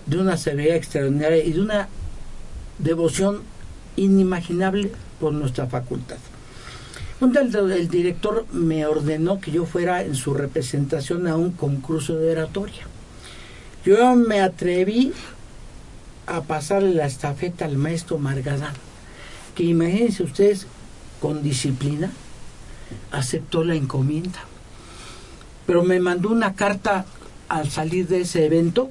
de 0.07 0.19
una 0.19 0.37
severidad 0.37 0.77
extraordinaria 0.77 1.45
y 1.45 1.53
de 1.53 1.61
una 1.61 1.89
devoción 2.79 3.41
inimaginable 3.97 4.93
por 5.19 5.33
nuestra 5.33 5.67
facultad. 5.67 6.19
Un 7.21 7.33
día 7.33 7.43
el, 7.43 7.89
director 7.89 8.47
me 8.53 8.87
ordenó 8.87 9.41
que 9.41 9.51
yo 9.51 9.67
fuera 9.67 10.03
en 10.03 10.15
su 10.15 10.35
representación 10.35 11.27
a 11.27 11.37
un 11.37 11.51
concurso 11.51 12.17
de 12.17 12.31
oratoria. 12.31 12.87
Yo 13.85 14.15
me 14.15 14.41
atreví 14.41 15.13
a 16.27 16.43
pasarle 16.43 16.95
la 16.95 17.07
estafeta 17.07 17.65
al 17.65 17.77
maestro 17.77 18.19
Margadán, 18.19 18.75
que 19.57 19.65
imagínense 19.65 20.23
ustedes, 20.23 20.69
con 21.21 21.43
disciplina, 21.43 22.13
aceptó 23.11 23.65
la 23.65 23.75
encomienda. 23.75 24.41
Pero 25.67 25.83
me 25.83 26.01
mandó 26.01 26.31
una 26.31 26.55
carta 26.55 27.07
al 27.49 27.71
salir 27.71 28.09
de 28.09 28.23
ese 28.23 28.47
evento 28.47 28.91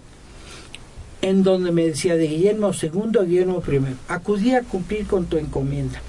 en 1.22 1.44
donde 1.44 1.72
me 1.72 1.86
decía 1.86 2.16
de 2.16 2.28
Guillermo 2.28 2.72
II 2.74 3.20
a 3.20 3.24
Guillermo 3.24 3.64
I, 3.66 3.96
acudí 4.10 4.54
a 4.56 4.62
cumplir 4.62 5.08
con 5.08 5.26
tu 5.26 5.38
encomienda. 5.38 6.02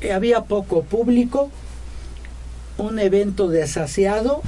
eh, 0.00 0.12
había 0.12 0.42
poco 0.42 0.84
público, 0.84 1.50
un 2.78 3.00
evento 3.00 3.48
desasiado, 3.48 4.42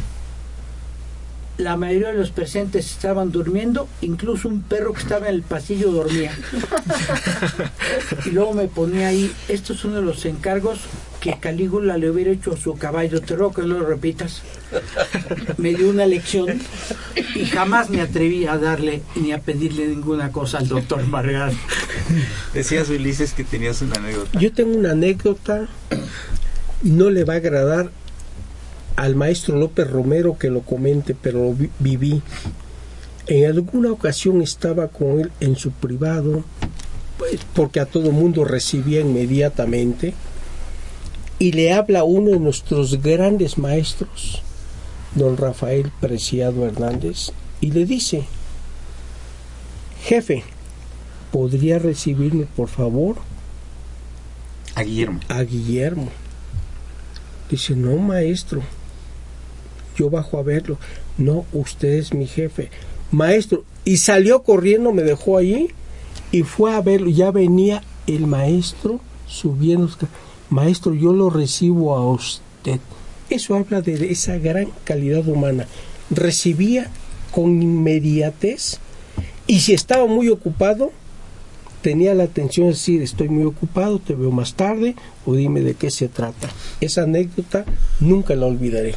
la 1.58 1.76
mayoría 1.76 2.08
de 2.08 2.18
los 2.18 2.30
presentes 2.30 2.90
estaban 2.90 3.32
durmiendo, 3.32 3.88
incluso 4.02 4.48
un 4.48 4.62
perro 4.62 4.92
que 4.92 5.00
estaba 5.00 5.28
en 5.28 5.34
el 5.34 5.42
pasillo 5.42 5.90
dormía. 5.90 6.32
y 8.26 8.30
luego 8.30 8.52
me 8.52 8.68
ponía 8.68 9.08
ahí, 9.08 9.32
esto 9.48 9.72
es 9.72 9.84
uno 9.84 9.96
de 9.96 10.02
los 10.02 10.24
encargos 10.26 10.80
que 11.26 11.40
Calígula 11.40 11.96
le 11.98 12.10
hubiera 12.10 12.30
hecho 12.30 12.52
a 12.52 12.56
su 12.56 12.74
caballo, 12.74 13.20
te 13.20 13.34
ruego 13.34 13.52
que 13.54 13.62
no 13.62 13.78
lo 13.78 13.86
repitas. 13.86 14.42
Me 15.58 15.74
dio 15.74 15.90
una 15.90 16.06
lección 16.06 16.60
y 17.34 17.44
jamás 17.46 17.90
me 17.90 18.00
atreví 18.00 18.46
a 18.46 18.58
darle 18.58 19.02
ni 19.16 19.32
a 19.32 19.38
pedirle 19.40 19.86
ninguna 19.88 20.30
cosa 20.30 20.58
al 20.58 20.68
doctor 20.68 21.04
Margal. 21.06 21.52
Decías, 22.54 22.88
Ulises, 22.90 23.32
que 23.32 23.44
tenías 23.44 23.82
una 23.82 23.96
anécdota. 23.96 24.38
Yo 24.38 24.52
tengo 24.52 24.76
una 24.76 24.92
anécdota, 24.92 25.66
no 26.82 27.10
le 27.10 27.24
va 27.24 27.34
a 27.34 27.36
agradar 27.38 27.90
al 28.96 29.14
maestro 29.16 29.56
López 29.56 29.90
Romero 29.90 30.38
que 30.38 30.48
lo 30.50 30.60
comente, 30.60 31.14
pero 31.20 31.40
lo 31.44 31.54
vi- 31.54 31.70
viví. 31.80 32.22
En 33.26 33.44
alguna 33.50 33.90
ocasión 33.90 34.40
estaba 34.42 34.88
con 34.88 35.20
él 35.20 35.32
en 35.40 35.56
su 35.56 35.72
privado, 35.72 36.44
pues, 37.18 37.40
porque 37.54 37.80
a 37.80 37.86
todo 37.86 38.12
mundo 38.12 38.44
recibía 38.44 39.00
inmediatamente, 39.00 40.14
y 41.38 41.52
le 41.52 41.72
habla 41.72 42.04
uno 42.04 42.30
de 42.30 42.40
nuestros 42.40 43.02
grandes 43.02 43.58
maestros, 43.58 44.42
don 45.14 45.36
Rafael 45.36 45.92
Preciado 46.00 46.66
Hernández, 46.66 47.32
y 47.60 47.70
le 47.72 47.84
dice, 47.84 48.24
jefe, 50.02 50.44
¿podría 51.32 51.78
recibirme 51.78 52.46
por 52.56 52.68
favor? 52.68 53.16
A 54.74 54.82
Guillermo. 54.82 55.20
a 55.28 55.42
Guillermo. 55.42 56.08
Dice, 57.50 57.76
no, 57.76 57.96
maestro, 57.96 58.62
yo 59.96 60.10
bajo 60.10 60.38
a 60.38 60.42
verlo. 60.42 60.78
No, 61.16 61.46
usted 61.52 61.94
es 61.94 62.12
mi 62.12 62.26
jefe. 62.26 62.70
Maestro, 63.10 63.64
y 63.84 63.98
salió 63.98 64.42
corriendo, 64.42 64.92
me 64.92 65.02
dejó 65.02 65.38
allí 65.38 65.68
y 66.32 66.42
fue 66.42 66.74
a 66.74 66.80
verlo. 66.80 67.08
Ya 67.08 67.30
venía 67.30 67.82
el 68.06 68.26
maestro 68.26 69.00
subiendo. 69.26 69.88
Maestro, 70.50 70.94
yo 70.94 71.12
lo 71.12 71.30
recibo 71.30 71.96
a 71.96 72.10
usted. 72.10 72.80
Eso 73.30 73.56
habla 73.56 73.80
de 73.82 74.12
esa 74.12 74.38
gran 74.38 74.68
calidad 74.84 75.26
humana. 75.26 75.66
Recibía 76.10 76.90
con 77.32 77.60
inmediatez 77.60 78.78
y 79.46 79.60
si 79.60 79.74
estaba 79.74 80.06
muy 80.06 80.28
ocupado, 80.28 80.92
tenía 81.82 82.14
la 82.14 82.24
atención 82.24 82.66
de 82.66 82.72
decir 82.72 83.02
estoy 83.02 83.28
muy 83.28 83.44
ocupado, 83.44 83.98
te 83.98 84.14
veo 84.14 84.30
más 84.30 84.54
tarde 84.54 84.94
o 85.24 85.34
dime 85.34 85.60
de 85.60 85.74
qué 85.74 85.90
se 85.90 86.08
trata. 86.08 86.48
Esa 86.80 87.02
anécdota 87.02 87.64
nunca 88.00 88.34
la 88.34 88.46
olvidaré. 88.46 88.94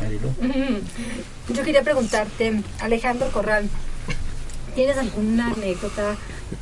Yo 1.54 1.64
quería 1.64 1.84
preguntarte, 1.84 2.62
Alejandro 2.80 3.32
Corral, 3.32 3.68
¿tienes 4.76 4.98
alguna 4.98 5.52
anécdota, 5.54 6.16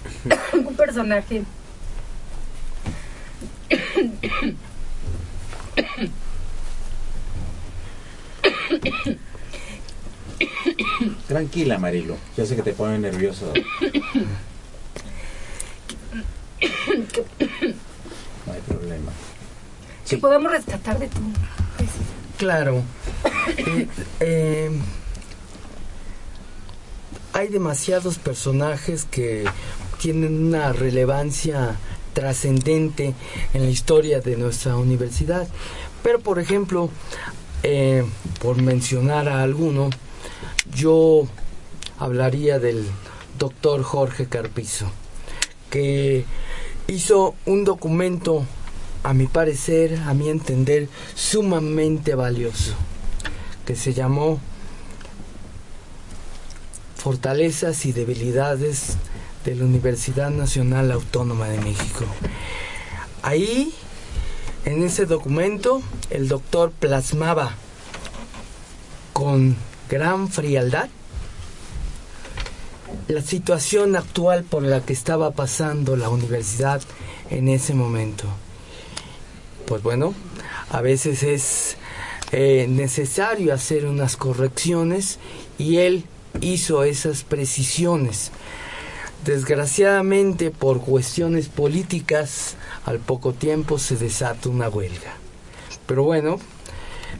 algún 0.54 0.76
personaje 0.76 1.44
Tranquila, 11.28 11.78
Marilo. 11.78 12.18
Ya 12.36 12.46
sé 12.46 12.56
que 12.56 12.64
te 12.64 12.74
pone 12.74 13.00
nervioso. 13.00 13.52
No 18.46 18.54
hay 18.54 18.62
problema. 18.68 19.12
que 20.08 20.18
podamos 20.18 20.52
rescatar 20.52 21.00
de 21.00 21.08
tu 21.08 21.20
Claro. 22.38 22.84
Eh, 23.58 23.88
eh, 24.20 24.72
hay 27.34 27.48
demasiados 27.50 28.18
personajes 28.18 29.06
que 29.06 29.46
tienen 30.00 30.48
una 30.48 30.72
relevancia 30.72 31.76
trascendente 32.18 33.14
en 33.54 33.64
la 33.64 33.70
historia 33.70 34.22
de 34.22 34.38
nuestra 34.38 34.76
universidad. 34.76 35.48
Pero, 36.02 36.20
por 36.20 36.40
ejemplo, 36.40 36.90
eh, 37.62 38.04
por 38.42 38.60
mencionar 38.60 39.30
a 39.30 39.44
alguno, 39.44 39.92
yo 40.74 41.28
hablaría 42.00 42.58
del 42.58 42.88
doctor 43.38 43.84
Jorge 43.84 44.26
Carpizo, 44.26 44.88
que 45.70 46.26
hizo 46.88 47.36
un 47.46 47.64
documento, 47.64 48.44
a 49.04 49.14
mi 49.14 49.28
parecer, 49.28 50.00
a 50.08 50.16
mi 50.16 50.30
entender, 50.30 50.90
sumamente 51.14 52.16
valioso, 52.16 52.74
que 53.64 53.76
se 53.76 53.94
llamó 53.94 54.40
Fortalezas 56.96 57.86
y 57.86 57.92
debilidades 57.92 58.98
de 59.48 59.56
la 59.56 59.64
Universidad 59.64 60.30
Nacional 60.30 60.92
Autónoma 60.92 61.48
de 61.48 61.58
México. 61.60 62.04
Ahí, 63.22 63.74
en 64.66 64.84
ese 64.84 65.06
documento, 65.06 65.82
el 66.10 66.28
doctor 66.28 66.74
plasmaba 66.78 67.56
con 69.14 69.56
gran 69.90 70.28
frialdad 70.28 70.90
la 73.08 73.22
situación 73.22 73.96
actual 73.96 74.44
por 74.44 74.64
la 74.64 74.82
que 74.82 74.92
estaba 74.92 75.32
pasando 75.32 75.96
la 75.96 76.10
universidad 76.10 76.82
en 77.30 77.48
ese 77.48 77.74
momento. 77.74 78.26
Pues 79.66 79.82
bueno, 79.82 80.14
a 80.72 80.82
veces 80.82 81.24
es 81.24 81.78
eh, 82.34 82.66
necesario 82.68 83.54
hacer 83.54 83.86
unas 83.86 84.18
correcciones 84.18 85.20
y 85.58 85.78
él 85.78 86.04
hizo 86.42 86.84
esas 86.84 87.24
precisiones. 87.24 88.32
Desgraciadamente 89.28 90.52
por 90.52 90.80
cuestiones 90.80 91.50
políticas 91.50 92.56
al 92.86 93.00
poco 93.00 93.34
tiempo 93.34 93.78
se 93.78 93.98
desata 93.98 94.48
una 94.48 94.70
huelga. 94.70 95.18
Pero 95.86 96.04
bueno, 96.04 96.40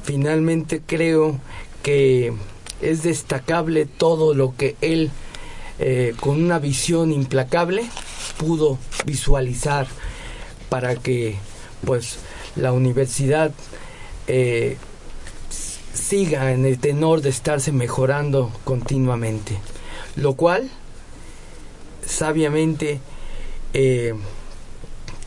finalmente 0.04 0.82
creo 0.86 1.38
que 1.84 2.32
es 2.82 3.04
destacable 3.04 3.86
todo 3.86 4.34
lo 4.34 4.56
que 4.56 4.78
él 4.80 5.12
eh, 5.80 6.14
con 6.18 6.42
una 6.42 6.60
visión 6.60 7.12
implacable 7.12 7.84
pudo 8.38 8.78
visualizar 9.06 9.88
para 10.70 10.96
que 10.96 11.36
pues 11.86 12.20
la 12.56 12.72
universidad 12.72 13.52
eh, 14.28 14.78
siga 15.94 16.54
en 16.54 16.66
el 16.66 16.80
tenor 16.80 17.20
de 17.20 17.32
estarse 17.32 17.74
mejorando 17.74 18.50
continuamente 18.64 19.58
lo 20.16 20.36
cual 20.36 20.72
sabiamente 22.06 23.00
eh, 23.74 24.14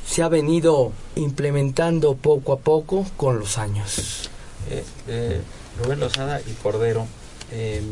se 0.06 0.22
ha 0.22 0.28
venido 0.28 0.92
implementando 1.16 2.14
poco 2.16 2.52
a 2.52 2.58
poco 2.58 3.06
con 3.16 3.38
los 3.38 3.58
años 3.58 4.28
Eh, 4.70 4.84
eh, 5.08 5.40
Rubén 5.82 6.00
Lozada 6.00 6.40
y 6.40 6.52
Cordero, 6.62 7.06
eh, 7.50 7.82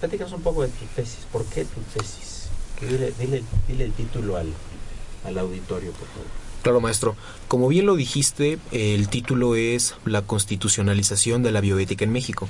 platícanos 0.00 0.32
un 0.32 0.42
poco 0.42 0.62
de 0.62 0.68
tu 0.68 0.84
tesis. 0.94 1.18
¿Por 1.32 1.44
qué 1.46 1.64
tu 1.64 1.80
tesis? 1.98 2.48
Que 2.78 2.86
dile, 2.86 3.12
dile- 3.18 3.42
dile 3.68 3.84
el 3.84 3.92
título 3.92 4.36
al, 4.36 4.52
al 5.24 5.38
auditorio, 5.38 5.90
por 5.92 6.06
favor. 6.08 6.26
Claro, 6.62 6.80
maestro. 6.80 7.16
Como 7.48 7.66
bien 7.68 7.86
lo 7.86 7.96
dijiste, 7.96 8.58
el 8.70 9.08
título 9.08 9.56
es 9.56 9.96
La 10.04 10.22
constitucionalización 10.22 11.42
de 11.42 11.50
la 11.50 11.60
bioética 11.60 12.04
en 12.04 12.12
México. 12.12 12.48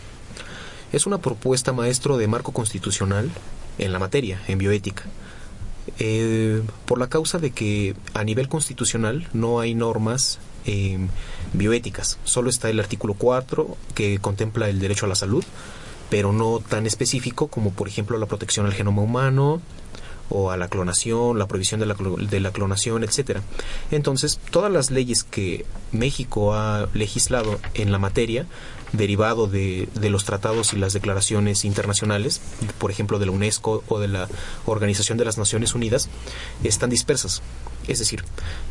Es 0.93 1.07
una 1.07 1.19
propuesta, 1.19 1.73
maestro, 1.73 2.19
de 2.19 2.29
marco 2.29 2.53
constitucional 2.53 3.31
en 3.79 3.91
la 3.93 3.99
materia, 3.99 4.43
en 4.49 4.59
bioética. 4.59 5.05
Eh, 5.99 6.63
por 6.87 6.99
la 6.99 7.09
causa 7.09 7.39
de 7.39 7.51
que 7.51 7.97
a 8.15 8.25
nivel 8.25 8.49
constitucional 8.49 9.29
no 9.33 9.61
hay 9.61 9.75
normas 9.75 10.39
eh, 10.65 10.99
bioéticas. 11.53 12.19
Solo 12.25 12.51
está 12.51 12.71
el 12.71 12.81
artículo 12.81 13.15
4 13.15 13.77
que 13.95 14.19
contempla 14.19 14.69
el 14.69 14.79
derecho 14.79 15.07
a 15.07 15.09
la 15.09 15.15
salud, 15.15 15.45
pero 16.11 16.33
no 16.33 16.61
tan 16.61 16.87
específico 16.87 17.49
como, 17.49 17.73
por 17.73 17.89
ejemplo, 17.89 18.19
la 18.19 18.27
protección 18.27 18.67
al 18.67 18.75
genoma 18.75 19.03
humano, 19.03 19.61
o 20.35 20.51
a 20.51 20.57
la 20.57 20.69
clonación, 20.69 21.39
la 21.39 21.47
prohibición 21.47 21.79
de 21.81 21.87
la, 21.87 21.95
de 21.95 22.41
la 22.41 22.53
clonación, 22.53 23.05
etcétera. 23.05 23.43
Entonces, 23.91 24.41
todas 24.51 24.73
las 24.73 24.91
leyes 24.91 25.25
que 25.25 25.67
México 25.93 26.55
ha 26.55 26.89
legislado 26.95 27.61
en 27.75 27.93
la 27.93 27.99
materia, 27.99 28.47
derivado 28.93 29.47
de, 29.47 29.89
de 29.95 30.11
los 30.11 30.25
tratados 30.25 30.73
y 30.73 30.77
las 30.77 30.93
declaraciones 30.93 31.65
internacionales, 31.65 32.41
por 32.79 32.91
ejemplo, 32.91 33.19
de 33.19 33.27
la 33.27 33.33
UNESCO 33.33 33.83
o 33.89 33.99
de 33.99 34.09
la 34.09 34.29
Organización 34.67 35.19
de 35.19 35.25
las 35.25 35.39
Naciones 35.39 35.75
Unidas, 35.75 36.09
están 36.63 36.91
dispersas. 36.91 37.43
Es 37.89 37.99
decir, 37.99 38.25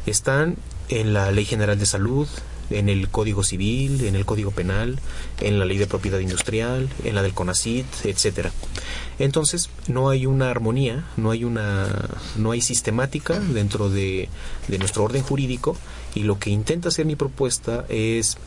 están 0.05 0.57
en 0.89 1.13
la 1.13 1.31
Ley 1.31 1.45
General 1.45 1.77
de 1.77 1.85
Salud, 1.85 2.27
en 2.69 2.89
el 2.89 3.09
Código 3.09 3.43
Civil, 3.43 4.05
en 4.05 4.15
el 4.15 4.25
Código 4.25 4.51
Penal, 4.51 4.99
en 5.39 5.59
la 5.59 5.65
Ley 5.65 5.77
de 5.77 5.87
Propiedad 5.87 6.19
Industrial, 6.19 6.89
en 7.03 7.15
la 7.15 7.21
del 7.21 7.33
CONACIT, 7.33 7.85
etcétera. 8.05 8.51
Entonces, 9.19 9.69
no 9.87 10.09
hay 10.09 10.25
una 10.25 10.49
armonía, 10.49 11.05
no 11.17 11.31
hay 11.31 11.43
una 11.43 11.87
no 12.37 12.51
hay 12.51 12.61
sistemática 12.61 13.39
dentro 13.39 13.89
de, 13.89 14.29
de 14.67 14.77
nuestro 14.77 15.03
orden 15.03 15.23
jurídico 15.23 15.75
y 16.15 16.21
lo 16.21 16.39
que 16.39 16.49
intenta 16.49 16.89
hacer 16.89 17.05
mi 17.05 17.15
propuesta 17.15 17.85
es 17.89 18.37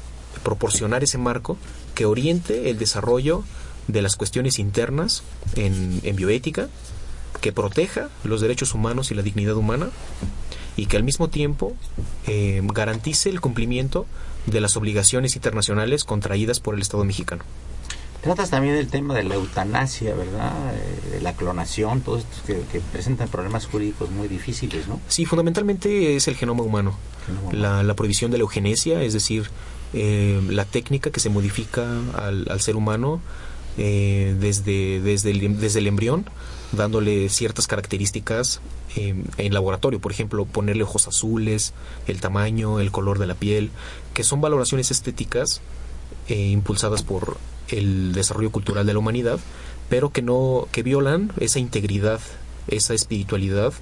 proporcionar 0.43 1.05
ese 1.05 1.18
marco 1.18 1.57
que 1.95 2.07
oriente 2.07 2.70
el 2.70 2.78
desarrollo 2.78 3.45
de 3.89 4.03
las 4.03 4.16
cuestiones 4.16 4.59
internas 4.59 5.22
en, 5.57 6.01
en 6.03 6.16
bioética, 6.16 6.68
que 7.41 7.53
proteja 7.53 8.09
los 8.24 8.41
derechos 8.41 8.74
humanos 8.74 9.11
y 9.11 9.14
la 9.14 9.22
dignidad 9.22 9.57
humana 9.57 9.91
y 10.76 10.87
que 10.87 10.97
al 10.97 11.05
mismo 11.05 11.28
tiempo 11.28 11.74
eh, 12.26 12.62
garantice 12.64 13.28
el 13.28 13.41
cumplimiento 13.41 14.07
de 14.47 14.61
las 14.61 14.76
obligaciones 14.76 15.37
internacionales 15.37 16.05
contraídas 16.05 16.61
por 16.61 16.74
el 16.74 16.80
Estado 16.80 17.05
mexicano. 17.05 17.45
Tratas 18.22 18.49
también 18.49 18.74
del 18.74 18.89
tema 18.89 19.14
de 19.14 19.24
la 19.24 19.35
eutanasia, 19.35 20.14
¿verdad? 20.14 20.53
Eh, 20.74 21.16
de 21.16 21.20
la 21.20 21.35
clonación, 21.35 22.01
todos 22.01 22.22
estos 22.22 22.41
que, 22.47 22.62
que 22.72 22.80
presentan 22.80 23.28
problemas 23.28 23.66
jurídicos 23.66 24.11
muy 24.11 24.28
difíciles, 24.28 24.89
¿no? 24.89 24.99
Sí, 25.09 25.26
fundamentalmente 25.26 26.16
es 26.16 26.26
el 26.26 26.37
genoma 26.37 26.62
humano. 26.62 26.97
Genoma 27.26 27.49
humano. 27.49 27.59
La, 27.59 27.82
la 27.82 27.95
prohibición 27.95 28.30
de 28.30 28.39
la 28.39 28.43
eugenesia, 28.43 29.03
es 29.03 29.12
decir, 29.12 29.51
eh, 29.95 30.40
la 30.51 30.64
técnica 30.64 31.11
que 31.11 31.20
se 31.20 31.30
modifica 31.30 31.86
al, 32.16 32.61
ser 32.61 32.76
humano 32.76 33.20
eh, 33.78 34.36
desde, 34.38 35.01
desde, 35.01 35.30
el, 35.30 35.61
desde 35.61 35.78
el 35.78 35.86
embrión, 35.86 36.26
dándole 36.72 37.28
ciertas 37.28 37.66
características 37.66 38.61
eh, 38.97 39.14
en 39.38 39.55
laboratorio, 39.55 40.01
por 40.01 40.12
ejemplo, 40.12 40.45
ponerle 40.45 40.84
ojos 40.84 41.09
azules, 41.09 41.72
el 42.07 42.20
tamaño, 42.20 42.80
el 42.80 42.92
color 42.92 43.18
de 43.18 43.26
la 43.26 43.34
piel, 43.34 43.70
que 44.12 44.22
son 44.22 44.40
valoraciones 44.40 44.90
estéticas 44.90 45.61
eh, 46.28 46.49
impulsadas 46.49 47.03
por 47.03 47.36
el 47.68 48.12
desarrollo 48.12 48.51
cultural 48.51 48.86
de 48.86 48.92
la 48.92 48.99
humanidad, 48.99 49.40
pero 49.88 50.11
que 50.11 50.22
no 50.22 50.68
que 50.70 50.82
violan 50.82 51.32
esa 51.40 51.59
integridad, 51.59 52.20
esa 52.68 52.95
espiritualidad 52.95 53.72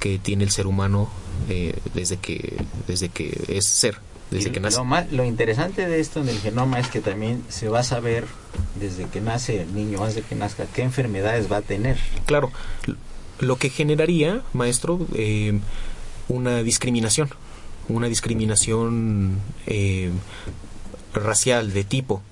que 0.00 0.18
tiene 0.18 0.44
el 0.44 0.50
ser 0.50 0.66
humano 0.66 1.10
eh, 1.48 1.76
desde 1.94 2.16
que 2.16 2.56
desde 2.86 3.08
que 3.08 3.44
es 3.48 3.66
ser, 3.66 3.98
desde 4.30 4.50
Y 4.50 4.52
que 4.52 4.60
nace. 4.60 4.76
Lo, 4.78 4.84
ma- 4.84 5.06
lo 5.10 5.24
interesante 5.24 5.86
de 5.88 6.00
esto 6.00 6.20
en 6.20 6.28
el 6.28 6.38
genoma 6.38 6.78
es 6.80 6.88
que 6.88 7.00
también 7.00 7.42
se 7.48 7.68
va 7.68 7.80
a 7.80 7.84
saber 7.84 8.24
desde 8.78 9.06
que 9.06 9.20
nace 9.20 9.62
el 9.62 9.74
niño, 9.74 10.00
antes 10.00 10.16
de 10.16 10.22
que 10.22 10.34
nazca, 10.34 10.66
qué 10.74 10.82
enfermedades 10.82 11.50
va 11.50 11.58
a 11.58 11.62
tener. 11.62 11.96
Claro, 12.26 12.50
lo 13.40 13.56
que 13.56 13.70
generaría, 13.70 14.42
maestro, 14.52 15.06
eh, 15.14 15.58
una 16.28 16.62
discriminación, 16.62 17.30
una 17.88 18.08
discriminación 18.08 19.38
eh, 19.66 20.10
racial 21.14 21.72
de 21.72 21.84
tipo. 21.84 22.22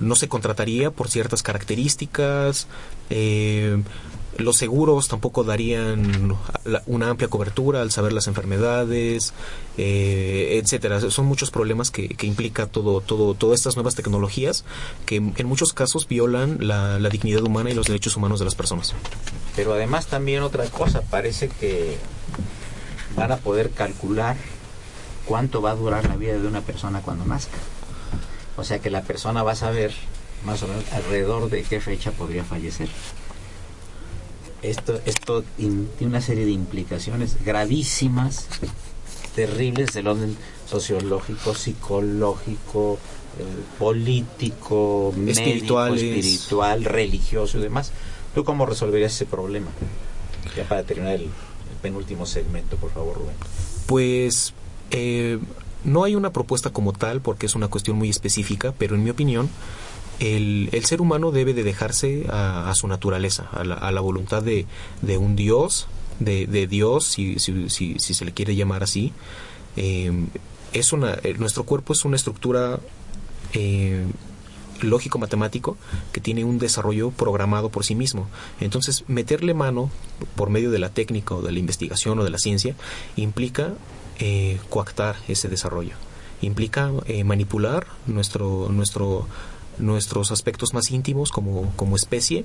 No 0.00 0.16
se 0.16 0.28
contrataría 0.28 0.90
por 0.90 1.08
ciertas 1.08 1.42
características, 1.42 2.66
eh, 3.10 3.82
los 4.38 4.56
seguros 4.56 5.08
tampoco 5.08 5.44
darían 5.44 6.36
una 6.86 7.10
amplia 7.10 7.28
cobertura 7.28 7.82
al 7.82 7.90
saber 7.90 8.12
las 8.12 8.26
enfermedades, 8.26 9.32
eh, 9.76 10.60
etcétera. 10.62 11.00
Son 11.10 11.26
muchos 11.26 11.50
problemas 11.50 11.90
que, 11.90 12.08
que 12.08 12.26
implica 12.26 12.66
todo, 12.66 13.00
todo, 13.00 13.34
todas 13.34 13.60
estas 13.60 13.76
nuevas 13.76 13.94
tecnologías 13.94 14.64
que 15.06 15.16
en 15.16 15.46
muchos 15.46 15.72
casos 15.72 16.08
violan 16.08 16.58
la, 16.60 16.98
la 16.98 17.08
dignidad 17.08 17.42
humana 17.42 17.70
y 17.70 17.74
los 17.74 17.86
derechos 17.86 18.16
humanos 18.16 18.38
de 18.38 18.44
las 18.44 18.54
personas. 18.54 18.94
Pero 19.56 19.72
además 19.72 20.06
también 20.06 20.42
otra 20.42 20.64
cosa, 20.66 21.02
parece 21.02 21.48
que 21.48 21.96
van 23.16 23.32
a 23.32 23.36
poder 23.36 23.70
calcular 23.70 24.36
cuánto 25.26 25.62
va 25.62 25.70
a 25.70 25.74
durar 25.74 26.06
la 26.06 26.16
vida 26.16 26.38
de 26.38 26.46
una 26.46 26.60
persona 26.60 27.00
cuando 27.00 27.24
nazca. 27.24 27.58
O 28.56 28.64
sea 28.64 28.78
que 28.78 28.90
la 28.90 29.02
persona 29.02 29.42
va 29.42 29.52
a 29.52 29.56
saber 29.56 29.92
más 30.44 30.62
o 30.62 30.68
menos 30.68 30.84
alrededor 30.92 31.50
de 31.50 31.62
qué 31.62 31.80
fecha 31.80 32.12
podría 32.12 32.44
fallecer. 32.44 32.88
Esto, 34.64 34.98
esto 35.04 35.44
in- 35.58 35.88
tiene 35.98 36.10
una 36.12 36.20
serie 36.22 36.44
de 36.46 36.50
implicaciones 36.52 37.36
gravísimas, 37.44 38.46
terribles 39.34 39.92
del 39.92 40.06
orden 40.08 40.36
sociológico, 40.68 41.54
psicológico, 41.54 42.98
eh, 43.38 43.44
político, 43.78 45.12
médico, 45.16 45.30
Espirituales. 45.40 46.02
espiritual, 46.02 46.84
religioso 46.84 47.58
y 47.58 47.62
demás. 47.62 47.92
¿Tú 48.34 48.44
cómo 48.44 48.66
resolverías 48.66 49.12
ese 49.12 49.26
problema? 49.26 49.68
Ya 50.56 50.64
para 50.68 50.82
terminar 50.84 51.14
el, 51.16 51.22
el 51.22 51.30
penúltimo 51.82 52.26
segmento, 52.26 52.76
por 52.76 52.90
favor, 52.90 53.16
Rubén. 53.18 53.36
Pues 53.86 54.54
eh, 54.90 55.38
no 55.84 56.04
hay 56.04 56.14
una 56.14 56.30
propuesta 56.32 56.70
como 56.70 56.92
tal 56.92 57.20
porque 57.20 57.46
es 57.46 57.54
una 57.54 57.68
cuestión 57.68 57.96
muy 57.98 58.08
específica, 58.08 58.72
pero 58.78 58.94
en 58.94 59.04
mi 59.04 59.10
opinión 59.10 59.48
el, 60.20 60.68
el 60.72 60.84
ser 60.84 61.00
humano 61.00 61.30
debe 61.30 61.54
de 61.54 61.64
dejarse 61.64 62.26
a, 62.30 62.70
a 62.70 62.74
su 62.74 62.88
naturaleza, 62.88 63.48
a 63.52 63.64
la, 63.64 63.74
a 63.74 63.92
la 63.92 64.00
voluntad 64.00 64.42
de, 64.42 64.66
un 65.18 65.36
Dios, 65.36 65.86
de, 66.20 66.66
Dios, 66.66 67.04
si, 67.04 67.38
si, 67.38 67.68
si, 67.68 67.98
si 67.98 68.14
se 68.14 68.24
le 68.24 68.32
quiere 68.32 68.56
llamar 68.56 68.82
así. 68.82 69.12
Eh, 69.76 70.12
es 70.72 70.92
una, 70.92 71.14
eh, 71.22 71.34
nuestro 71.38 71.64
cuerpo 71.64 71.92
es 71.92 72.04
una 72.04 72.16
estructura 72.16 72.80
eh, 73.52 74.04
lógico 74.82 75.18
matemático 75.18 75.76
que 76.12 76.20
tiene 76.20 76.44
un 76.44 76.58
desarrollo 76.58 77.10
programado 77.10 77.70
por 77.70 77.84
sí 77.84 77.94
mismo. 77.94 78.28
Entonces, 78.60 79.04
meterle 79.08 79.54
mano 79.54 79.90
por 80.36 80.50
medio 80.50 80.70
de 80.70 80.78
la 80.78 80.90
técnica 80.90 81.34
o 81.34 81.42
de 81.42 81.52
la 81.52 81.58
investigación 81.58 82.18
o 82.18 82.24
de 82.24 82.30
la 82.30 82.38
ciencia 82.38 82.74
implica 83.16 83.72
eh, 84.18 84.58
coactar 84.68 85.16
ese 85.28 85.48
desarrollo. 85.48 85.94
Implica 86.42 86.90
eh, 87.06 87.24
manipular 87.24 87.86
nuestro, 88.06 88.68
nuestro, 88.70 89.26
nuestros 89.78 90.30
aspectos 90.32 90.74
más 90.74 90.90
íntimos 90.90 91.30
como, 91.30 91.72
como 91.76 91.96
especie 91.96 92.44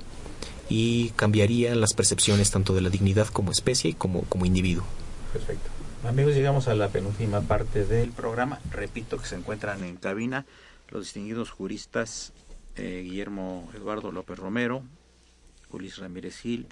y 0.68 1.10
cambiaría 1.10 1.74
las 1.74 1.94
percepciones 1.94 2.50
tanto 2.50 2.74
de 2.74 2.80
la 2.80 2.90
dignidad 2.90 3.26
como 3.28 3.50
especie 3.50 3.90
y 3.90 3.94
como, 3.94 4.22
como 4.22 4.46
individuo. 4.46 4.84
Perfecto. 5.32 5.70
Amigos, 6.06 6.34
llegamos 6.34 6.68
a 6.68 6.74
la 6.74 6.88
penúltima 6.88 7.42
parte 7.42 7.84
del 7.84 8.12
programa. 8.12 8.60
Repito 8.70 9.18
que 9.18 9.26
se 9.26 9.36
encuentran 9.36 9.84
en 9.84 9.96
cabina 9.96 10.46
los 10.88 11.04
distinguidos 11.04 11.50
juristas 11.50 12.32
eh, 12.76 13.02
Guillermo 13.04 13.70
Eduardo 13.74 14.10
López 14.10 14.38
Romero, 14.38 14.82
Ulis 15.70 15.98
Ramírez 15.98 16.38
Gil 16.38 16.66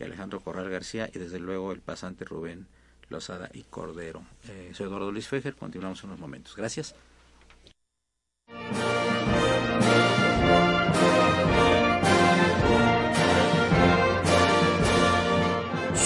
y 0.00 0.04
Alejandro 0.04 0.40
Corral 0.40 0.68
García 0.70 1.08
y 1.12 1.18
desde 1.18 1.38
luego 1.38 1.72
el 1.72 1.80
pasante 1.80 2.24
Rubén 2.24 2.66
Lozada 3.08 3.48
y 3.52 3.62
Cordero. 3.62 4.22
Eh, 4.48 4.72
soy 4.74 4.86
Eduardo 4.86 5.12
Luis 5.12 5.28
Fejer, 5.28 5.54
continuamos 5.54 6.02
en 6.02 6.10
unos 6.10 6.20
momentos. 6.20 6.56
Gracias. 6.56 6.94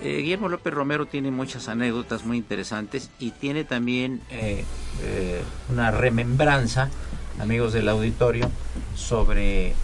Eh, 0.00 0.18
Guillermo 0.22 0.48
López 0.48 0.72
Romero 0.72 1.06
tiene 1.06 1.32
muchas 1.32 1.68
anécdotas 1.68 2.24
muy 2.24 2.36
interesantes 2.36 3.10
y 3.18 3.32
tiene 3.32 3.64
también 3.64 4.20
eh, 4.30 4.64
eh, 5.02 5.42
una 5.70 5.90
remembranza, 5.90 6.88
amigos 7.40 7.72
del 7.72 7.88
auditorio, 7.88 8.48
sobre 8.94 9.74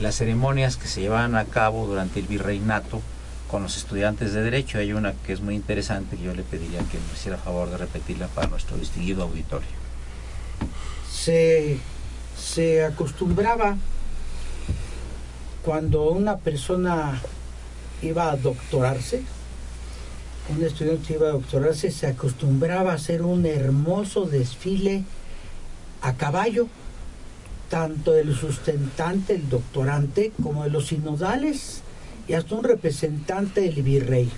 las 0.00 0.16
ceremonias 0.16 0.76
que 0.76 0.88
se 0.88 1.00
llevaban 1.00 1.36
a 1.36 1.44
cabo 1.44 1.86
durante 1.86 2.20
el 2.20 2.26
virreinato 2.26 3.00
con 3.48 3.62
los 3.62 3.76
estudiantes 3.76 4.32
de 4.32 4.42
Derecho. 4.42 4.78
Hay 4.78 4.92
una 4.92 5.12
que 5.12 5.32
es 5.32 5.40
muy 5.40 5.54
interesante 5.54 6.16
que 6.16 6.22
yo 6.22 6.34
le 6.34 6.42
pediría 6.42 6.78
que 6.80 6.98
me 6.98 7.12
hiciera 7.14 7.36
favor 7.36 7.70
de 7.70 7.78
repetirla 7.78 8.26
para 8.28 8.48
nuestro 8.48 8.76
distinguido 8.76 9.24
auditorio. 9.24 9.68
Se, 11.10 11.78
se 12.36 12.84
acostumbraba 12.84 13.76
cuando 15.64 16.10
una 16.10 16.36
persona 16.38 17.20
iba 18.02 18.30
a 18.30 18.36
doctorarse, 18.36 19.22
un 20.48 20.62
estudiante 20.62 21.14
iba 21.14 21.28
a 21.28 21.32
doctorarse, 21.32 21.90
se 21.90 22.06
acostumbraba 22.06 22.92
a 22.92 22.96
hacer 22.96 23.22
un 23.22 23.46
hermoso 23.46 24.26
desfile 24.26 25.04
a 26.02 26.14
caballo, 26.14 26.68
tanto 27.70 28.12
del 28.12 28.34
sustentante, 28.34 29.34
el 29.34 29.48
doctorante, 29.48 30.32
como 30.42 30.64
de 30.64 30.70
los 30.70 30.88
sinodales 30.88 31.80
y 32.28 32.34
hasta 32.34 32.54
un 32.54 32.64
representante 32.64 33.62
del 33.62 33.82
virrey. 33.82 34.30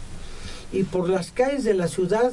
Y 0.72 0.84
por 0.84 1.08
las 1.08 1.32
calles 1.32 1.64
de 1.64 1.74
la 1.74 1.88
ciudad 1.88 2.32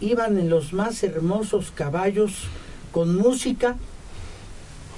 iban 0.00 0.38
en 0.38 0.48
los 0.48 0.72
más 0.72 1.02
hermosos 1.02 1.72
caballos 1.74 2.44
con 2.92 3.16
música, 3.16 3.76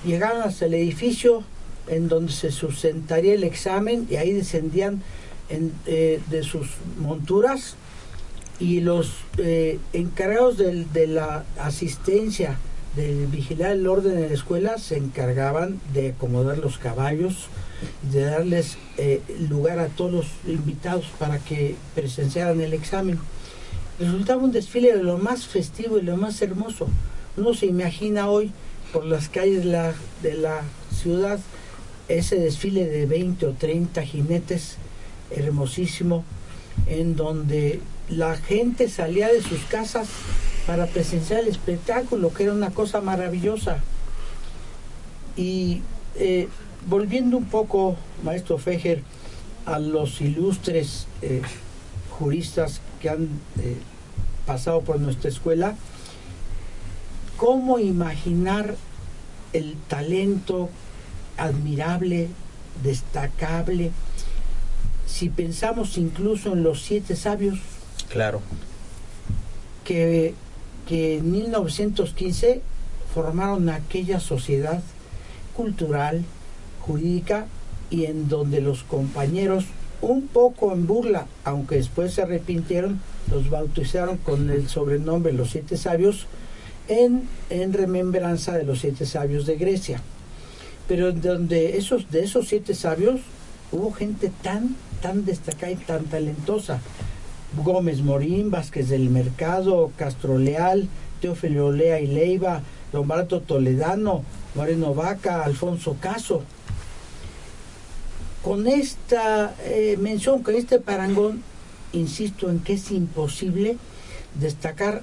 llegaban 0.04 0.42
hasta 0.42 0.66
el 0.66 0.74
edificio 0.74 1.44
en 1.88 2.08
donde 2.08 2.32
se 2.32 2.50
sustentaría 2.50 3.34
el 3.34 3.44
examen 3.44 4.06
y 4.10 4.16
ahí 4.16 4.32
descendían 4.32 5.02
eh, 5.86 6.20
de 6.30 6.42
sus 6.42 6.68
monturas 6.98 7.76
y 8.58 8.80
los 8.80 9.12
eh, 9.38 9.78
encargados 9.92 10.56
de 10.56 11.06
la 11.06 11.44
asistencia, 11.58 12.58
de 12.96 13.26
vigilar 13.26 13.72
el 13.72 13.86
orden 13.86 14.18
en 14.18 14.28
la 14.28 14.34
escuela, 14.34 14.78
se 14.78 14.98
encargaban 14.98 15.80
de 15.94 16.10
acomodar 16.10 16.58
los 16.58 16.78
caballos, 16.78 17.48
de 18.12 18.22
darles 18.22 18.76
eh, 18.98 19.22
lugar 19.48 19.78
a 19.78 19.88
todos 19.88 20.12
los 20.12 20.26
invitados 20.46 21.06
para 21.18 21.38
que 21.38 21.76
presenciaran 21.94 22.60
el 22.60 22.74
examen. 22.74 23.18
Resultaba 23.98 24.42
un 24.42 24.52
desfile 24.52 24.96
de 24.96 25.02
lo 25.02 25.18
más 25.18 25.46
festivo 25.46 25.98
y 25.98 26.02
lo 26.02 26.16
más 26.16 26.40
hermoso. 26.42 26.86
Uno 27.36 27.54
se 27.54 27.66
imagina 27.66 28.28
hoy 28.28 28.52
por 28.92 29.04
las 29.06 29.28
calles 29.28 29.64
de 29.64 29.70
la, 29.70 29.94
de 30.22 30.34
la 30.34 30.62
ciudad 30.94 31.40
ese 32.08 32.36
desfile 32.36 32.86
de 32.86 33.06
20 33.06 33.46
o 33.46 33.52
30 33.52 34.02
jinetes 34.02 34.76
hermosísimo 35.30 36.24
en 36.86 37.16
donde 37.16 37.80
la 38.12 38.36
gente 38.36 38.88
salía 38.88 39.28
de 39.28 39.42
sus 39.42 39.60
casas 39.64 40.08
para 40.66 40.86
presenciar 40.86 41.40
el 41.40 41.48
espectáculo, 41.48 42.32
que 42.32 42.44
era 42.44 42.52
una 42.52 42.70
cosa 42.70 43.00
maravillosa. 43.00 43.78
Y 45.34 45.80
eh, 46.16 46.48
volviendo 46.86 47.38
un 47.38 47.46
poco, 47.46 47.96
maestro 48.22 48.58
Fejer, 48.58 49.02
a 49.64 49.78
los 49.78 50.20
ilustres 50.20 51.06
eh, 51.22 51.40
juristas 52.10 52.80
que 53.00 53.08
han 53.08 53.28
eh, 53.58 53.78
pasado 54.46 54.82
por 54.82 55.00
nuestra 55.00 55.30
escuela, 55.30 55.74
¿cómo 57.38 57.78
imaginar 57.78 58.76
el 59.54 59.76
talento 59.88 60.68
admirable, 61.38 62.28
destacable, 62.82 63.90
si 65.06 65.30
pensamos 65.30 65.96
incluso 65.96 66.52
en 66.52 66.62
los 66.62 66.82
siete 66.82 67.16
sabios? 67.16 67.58
Claro. 68.12 68.40
Que, 69.84 70.34
que 70.86 71.18
en 71.18 71.32
1915 71.32 72.60
formaron 73.14 73.68
aquella 73.68 74.20
sociedad 74.20 74.82
cultural, 75.56 76.24
jurídica 76.80 77.46
y 77.90 78.04
en 78.04 78.28
donde 78.28 78.60
los 78.60 78.82
compañeros, 78.82 79.64
un 80.00 80.26
poco 80.28 80.72
en 80.72 80.86
burla, 80.86 81.26
aunque 81.44 81.76
después 81.76 82.14
se 82.14 82.22
arrepintieron, 82.22 83.00
los 83.30 83.50
bautizaron 83.50 84.18
con 84.18 84.50
el 84.50 84.68
sobrenombre 84.68 85.32
Los 85.32 85.50
Siete 85.50 85.76
Sabios 85.76 86.26
en, 86.88 87.28
en 87.50 87.72
remembranza 87.72 88.52
de 88.56 88.64
los 88.64 88.80
siete 88.80 89.06
sabios 89.06 89.46
de 89.46 89.56
Grecia. 89.56 90.00
Pero 90.88 91.08
en 91.10 91.20
donde 91.20 91.76
esos, 91.78 92.10
de 92.10 92.24
esos 92.24 92.48
siete 92.48 92.74
sabios 92.74 93.20
hubo 93.70 93.92
gente 93.92 94.30
tan, 94.42 94.76
tan 95.00 95.24
destacada 95.24 95.72
y 95.72 95.76
tan 95.76 96.04
talentosa. 96.04 96.80
Gómez 97.56 98.00
Morín, 98.00 98.50
Vázquez 98.50 98.88
del 98.88 99.10
Mercado, 99.10 99.90
Castro 99.96 100.38
Leal, 100.38 100.88
Teófilo 101.20 101.72
Lea 101.72 102.00
y 102.00 102.06
Leiva, 102.06 102.62
Lombardo 102.92 103.40
Toledano, 103.40 104.22
Moreno 104.54 104.94
Vaca, 104.94 105.44
Alfonso 105.44 105.96
Caso 106.00 106.42
con 108.42 108.66
esta 108.66 109.54
eh, 109.64 109.96
mención, 110.00 110.42
con 110.42 110.54
este 110.54 110.80
parangón, 110.80 111.42
insisto 111.92 112.50
en 112.50 112.58
que 112.58 112.74
es 112.74 112.90
imposible 112.90 113.78
destacar 114.34 115.02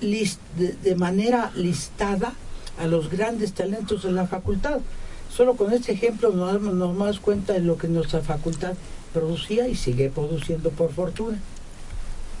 de, 0.00 0.94
manera 0.96 1.52
listada 1.54 2.32
a 2.78 2.86
los 2.86 3.10
grandes 3.10 3.52
talentos 3.52 4.04
de 4.04 4.12
la 4.12 4.26
facultad. 4.26 4.80
Solo 5.34 5.54
con 5.56 5.72
este 5.72 5.92
ejemplo 5.92 6.30
nos, 6.30 6.60
nos 6.62 6.96
damos 6.96 7.20
cuenta 7.20 7.52
de 7.52 7.60
lo 7.60 7.76
que 7.76 7.88
nuestra 7.88 8.20
facultad 8.20 8.74
producía 9.12 9.68
y 9.68 9.74
sigue 9.74 10.10
produciendo 10.10 10.70
por 10.70 10.92
fortuna. 10.92 11.38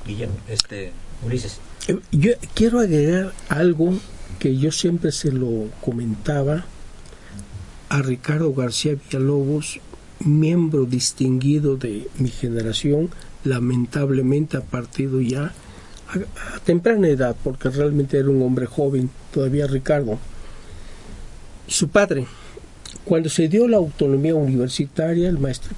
Guillermo, 0.06 0.36
este, 0.48 0.92
Ulises. 1.24 1.58
Eh, 1.88 1.98
yo 2.12 2.32
quiero 2.54 2.80
agregar 2.80 3.32
algo 3.48 3.94
que 4.38 4.56
yo 4.56 4.70
siempre 4.72 5.12
se 5.12 5.32
lo 5.32 5.68
comentaba 5.80 6.64
a 7.88 8.02
Ricardo 8.02 8.52
García 8.52 8.94
Villalobos, 8.94 9.80
miembro 10.20 10.84
distinguido 10.84 11.76
de 11.76 12.08
mi 12.18 12.28
generación, 12.28 13.10
lamentablemente 13.44 14.56
ha 14.56 14.60
partido 14.60 15.20
ya 15.20 15.52
a, 16.08 16.58
temprana 16.60 17.08
edad, 17.08 17.36
porque 17.42 17.70
realmente 17.70 18.18
era 18.18 18.28
un 18.28 18.42
hombre 18.42 18.66
joven, 18.66 19.10
todavía 19.32 19.66
Ricardo. 19.66 20.18
Su 21.66 21.88
padre, 21.88 22.26
cuando 23.04 23.28
se 23.28 23.48
dio 23.48 23.68
la 23.68 23.76
autonomía 23.76 24.34
universitaria, 24.34 25.28
el 25.28 25.38
maestro 25.38 25.74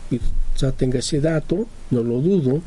ya 0.61 0.73
tenga 0.73 0.99
ese 0.99 1.21
dato, 1.21 1.67
no 1.91 2.03
lo 2.03 2.21
dudo, 2.21 2.63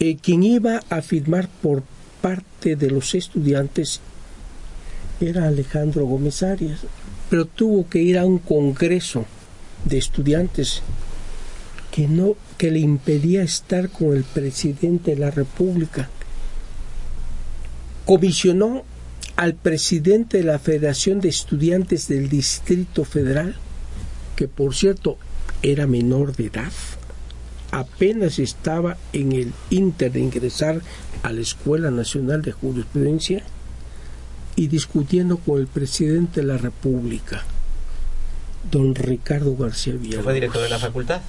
eh, 0.00 0.16
quien 0.16 0.42
iba 0.42 0.82
a 0.90 1.02
firmar 1.02 1.48
por 1.48 1.82
parte 2.20 2.76
de 2.76 2.90
los 2.90 3.14
estudiantes 3.14 4.00
era 5.20 5.46
Alejandro 5.46 6.06
Gómez 6.06 6.42
Arias, 6.42 6.80
pero 7.30 7.46
tuvo 7.46 7.88
que 7.88 8.00
ir 8.00 8.18
a 8.18 8.26
un 8.26 8.38
congreso 8.38 9.24
de 9.84 9.98
estudiantes 9.98 10.82
que 11.90 12.08
no 12.08 12.36
que 12.58 12.70
le 12.70 12.78
impedía 12.78 13.42
estar 13.42 13.90
con 13.90 14.16
el 14.16 14.24
presidente 14.24 15.12
de 15.12 15.18
la 15.18 15.30
República. 15.30 16.08
Comisionó 18.04 18.84
al 19.36 19.54
presidente 19.54 20.38
de 20.38 20.44
la 20.44 20.58
Federación 20.58 21.20
de 21.20 21.28
Estudiantes 21.28 22.08
del 22.08 22.28
Distrito 22.28 23.04
Federal, 23.04 23.56
que 24.36 24.48
por 24.48 24.74
cierto 24.74 25.18
era 25.62 25.86
menor 25.86 26.34
de 26.34 26.46
edad, 26.46 26.72
apenas 27.70 28.38
estaba 28.38 28.96
en 29.12 29.32
el 29.32 29.52
inter 29.70 30.12
de 30.12 30.20
ingresar 30.20 30.82
a 31.22 31.32
la 31.32 31.40
Escuela 31.40 31.90
Nacional 31.90 32.42
de 32.42 32.52
Jurisprudencia, 32.52 33.44
y 34.56 34.68
discutiendo 34.68 35.38
con 35.38 35.60
el 35.60 35.66
presidente 35.66 36.40
de 36.40 36.46
la 36.46 36.58
República, 36.58 37.42
don 38.70 38.94
Ricardo 38.94 39.56
García 39.56 39.94
Villalobos. 39.94 40.24
¿Fue 40.24 40.34
director 40.34 40.62
de 40.62 40.68
la 40.68 40.78
facultad? 40.78 41.22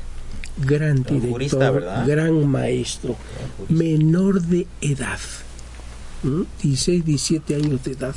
Gran 0.57 1.03
director, 1.03 1.83
gran 2.05 2.47
maestro, 2.47 3.15
menor 3.69 4.41
de 4.41 4.67
edad, 4.81 5.19
16, 6.61 7.05
17 7.05 7.55
años 7.55 7.83
de 7.83 7.93
edad. 7.93 8.15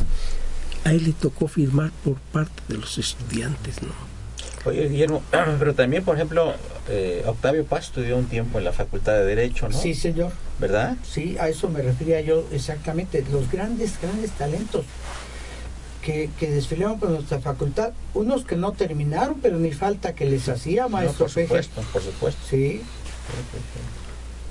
A 0.84 0.92
él 0.92 1.04
le 1.04 1.12
tocó 1.12 1.48
firmar 1.48 1.90
por 2.04 2.16
parte 2.16 2.62
de 2.68 2.78
los 2.78 2.98
estudiantes, 2.98 3.82
¿no? 3.82 4.15
Oye, 4.66 4.88
Guillermo, 4.88 5.22
pero 5.58 5.74
también, 5.74 6.04
por 6.04 6.16
ejemplo, 6.16 6.54
eh, 6.88 7.22
Octavio 7.26 7.64
Paz 7.64 7.86
estudió 7.86 8.16
un 8.16 8.26
tiempo 8.26 8.58
en 8.58 8.64
la 8.64 8.72
Facultad 8.72 9.14
de 9.14 9.24
Derecho, 9.24 9.68
¿no? 9.68 9.78
Sí, 9.78 9.94
señor. 9.94 10.32
¿Verdad? 10.58 10.96
Sí, 11.04 11.36
a 11.38 11.48
eso 11.48 11.68
me 11.68 11.82
refería 11.82 12.20
yo 12.20 12.46
exactamente. 12.50 13.24
Los 13.30 13.50
grandes, 13.50 14.00
grandes 14.00 14.30
talentos 14.32 14.84
que, 16.02 16.30
que 16.38 16.50
desfilaron 16.50 16.98
por 16.98 17.10
nuestra 17.10 17.40
facultad, 17.40 17.92
unos 18.14 18.44
que 18.44 18.56
no 18.56 18.72
terminaron, 18.72 19.40
pero 19.40 19.58
ni 19.58 19.72
falta 19.72 20.14
que 20.14 20.24
les 20.24 20.48
hacía, 20.48 20.88
maestro 20.88 21.26
no, 21.26 21.32
por 21.34 21.42
supuesto, 21.42 21.82
por 21.92 22.02
supuesto. 22.02 22.40
Sí. 22.48 22.82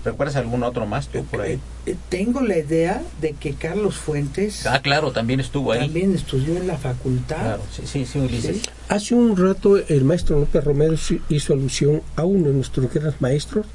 ¿Recuerdas 0.06 0.36
algún 0.36 0.62
otro 0.62 0.86
más 0.86 1.08
tú 1.08 1.26
por 1.26 1.41
ahí? 1.41 1.53
Eh, 1.53 1.60
eh, 1.88 1.95
tengo 2.10 2.41
la 2.41 2.60
idea 2.60 3.01
de 3.22 3.34
que 3.34 3.53
Carlos 3.53 3.95
Fuentes. 3.95 4.68
Ah, 4.68 4.80
claro, 4.80 5.12
también 5.12 5.39
estuvo 5.39 5.72
ahí. 5.72 5.80
También 5.80 6.14
estudió 6.14 6.56
en 6.56 6.68
la 6.68 6.78
facultad. 6.78 7.38
Claro, 7.38 7.64
sí, 7.72 7.82
sí, 7.86 8.06
sí, 8.06 8.20
Ulises. 8.20 8.62
Hace 8.88 9.16
un 9.16 9.36
rato 9.36 9.78
el 9.78 10.03
maestro 10.03 10.39
López 10.39 10.64
Romero 10.64 10.95
hizo 11.30 11.53
alusión 11.53 12.03
a 12.16 12.24
uno 12.24 12.49
de 12.49 12.53
nuestros 12.53 12.93
grandes 12.93 13.20
maestros, 13.20 13.66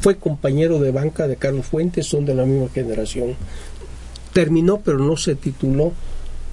fue 0.00 0.16
compañero 0.16 0.78
de 0.78 0.92
banca 0.92 1.26
de 1.26 1.34
Carlos 1.34 1.66
Fuentes, 1.66 2.06
son 2.06 2.24
de 2.24 2.34
la 2.34 2.44
misma 2.44 2.68
generación. 2.72 3.34
Terminó, 4.32 4.80
pero 4.84 4.98
no 4.98 5.16
se 5.16 5.34
tituló. 5.34 5.92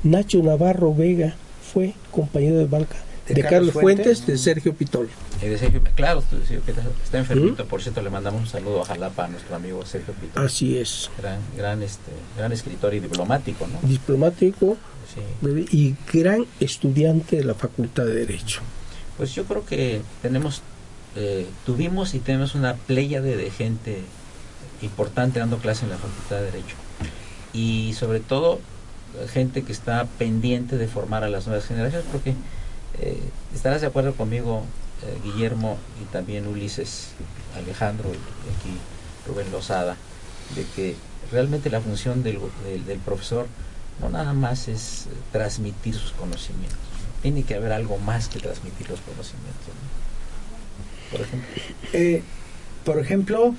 Nacho 0.02 0.42
Navarro 0.42 0.96
Vega 0.96 1.36
fue 1.72 1.94
compañero 2.12 2.58
de 2.58 2.66
banca 2.66 2.96
de, 3.28 3.42
Carlos, 3.42 3.74
Fuentes, 3.74 4.26
de 4.26 4.38
Sergio 4.38 4.74
Pitol. 4.74 5.08
Y 5.42 5.48
de 5.48 5.58
Sergio, 5.58 5.82
claro, 5.96 6.22
Sergio 6.30 6.62
está 7.04 7.18
enfermito, 7.18 7.66
por 7.66 7.82
cierto, 7.82 8.02
le 8.02 8.10
mandamos 8.10 8.42
un 8.42 8.48
saludo 8.48 8.82
a 8.82 8.86
Jalapa 8.86 9.26
a 9.26 9.28
nuestro 9.28 9.56
amigo 9.56 9.86
Sergio 9.86 10.14
Pitol. 10.14 10.46
Así 10.46 10.78
es. 10.78 11.10
Gran, 11.18 11.40
gran, 11.58 11.84
este, 11.84 12.12
gran 12.38 12.52
escritor 12.54 12.94
y 12.94 13.00
diplomático, 13.00 13.68
¿no? 13.68 13.80
Diplomático 13.88 14.78
Sí. 15.14 15.66
y 15.72 15.96
gran 16.12 16.46
estudiante 16.60 17.36
de 17.38 17.44
la 17.44 17.54
Facultad 17.54 18.06
de 18.06 18.14
Derecho. 18.16 18.62
Pues 19.18 19.36
yo 19.36 19.44
creo 19.44 19.66
que 19.66 20.02
tenemos, 20.22 20.62
eh, 21.16 21.46
tuvimos 21.66 22.14
y 22.16 22.20
tenemos 22.20 22.56
una 22.56 22.76
pléyade 22.76 23.36
de 23.36 23.52
gente 23.52 24.02
importante 24.82 25.40
dando 25.40 25.58
clase 25.58 25.84
en 25.86 25.92
la 25.92 25.98
Facultad 25.98 26.38
de 26.38 26.46
Derecho. 26.46 26.76
Y 27.54 27.94
sobre 27.94 28.22
todo, 28.22 28.60
gente 29.32 29.64
que 29.64 29.72
está 29.72 30.06
pendiente 30.18 30.78
de 30.78 30.88
formar 30.88 31.24
a 31.24 31.30
las 31.30 31.46
nuevas 31.48 31.66
generaciones, 31.66 32.08
porque 32.12 32.34
eh, 33.00 33.20
estarás 33.54 33.82
de 33.82 33.88
acuerdo 33.88 34.14
conmigo, 34.16 34.64
eh, 35.02 35.18
Guillermo, 35.24 35.78
y 36.02 36.06
también 36.14 36.48
Ulises, 36.48 37.10
Alejandro, 37.58 38.10
y 38.10 38.16
aquí 38.16 38.78
Rubén 39.28 39.52
Lozada, 39.52 39.98
de 40.56 40.66
que 40.76 40.96
realmente 41.32 41.70
la 41.70 41.82
función 41.82 42.24
del, 42.24 42.40
del, 42.88 43.00
profesor 43.00 43.48
no 44.02 44.10
nada 44.10 44.34
más 44.34 44.68
es 44.70 45.08
eh, 45.08 45.10
transmitir 45.32 45.96
sus 45.96 46.12
conocimientos. 46.12 46.78
¿no? 46.78 47.22
Tiene 47.22 47.44
que 47.44 47.56
haber 47.56 47.74
algo 47.74 47.98
más 47.98 48.30
que 48.30 48.40
transmitir 48.40 48.90
los 48.90 49.02
conocimientos. 49.02 49.68
¿no? 51.12 51.18
Por 51.18 51.22
ejemplo. 51.26 51.50
Eh, 51.94 52.24
por 52.86 53.00
ejemplo, 53.00 53.56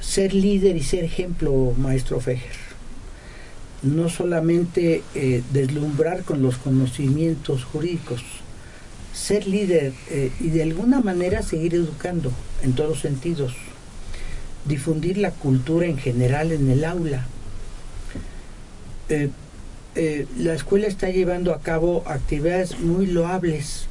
ser 0.00 0.34
líder 0.34 0.76
y 0.76 0.82
ser 0.82 1.04
ejemplo, 1.04 1.74
maestro 1.76 2.20
Fejer. 2.20 2.56
No 3.82 4.08
solamente 4.08 5.02
deslumbrar 5.52 6.22
con 6.22 6.42
los 6.42 6.56
conocimientos 6.56 7.64
jurídicos, 7.64 8.22
ser 9.14 9.46
líder 9.46 9.92
eh, 10.10 10.32
y 10.40 10.48
de 10.48 10.62
alguna 10.62 11.00
manera 11.00 11.42
seguir 11.42 11.74
educando 11.74 12.32
en 12.62 12.74
todos 12.74 13.00
sentidos, 13.00 13.54
difundir 14.66 15.18
la 15.18 15.30
cultura 15.30 15.86
en 15.86 15.98
general 15.98 16.52
en 16.52 16.70
el 16.70 16.84
aula. 16.84 17.26
Eh, 19.08 19.30
eh, 19.94 20.26
la 20.38 20.54
escuela 20.54 20.88
está 20.88 21.08
llevando 21.10 21.54
a 21.54 21.60
cabo 21.60 22.02
actividades 22.06 22.80
muy 22.80 23.06
loables, 23.06 23.86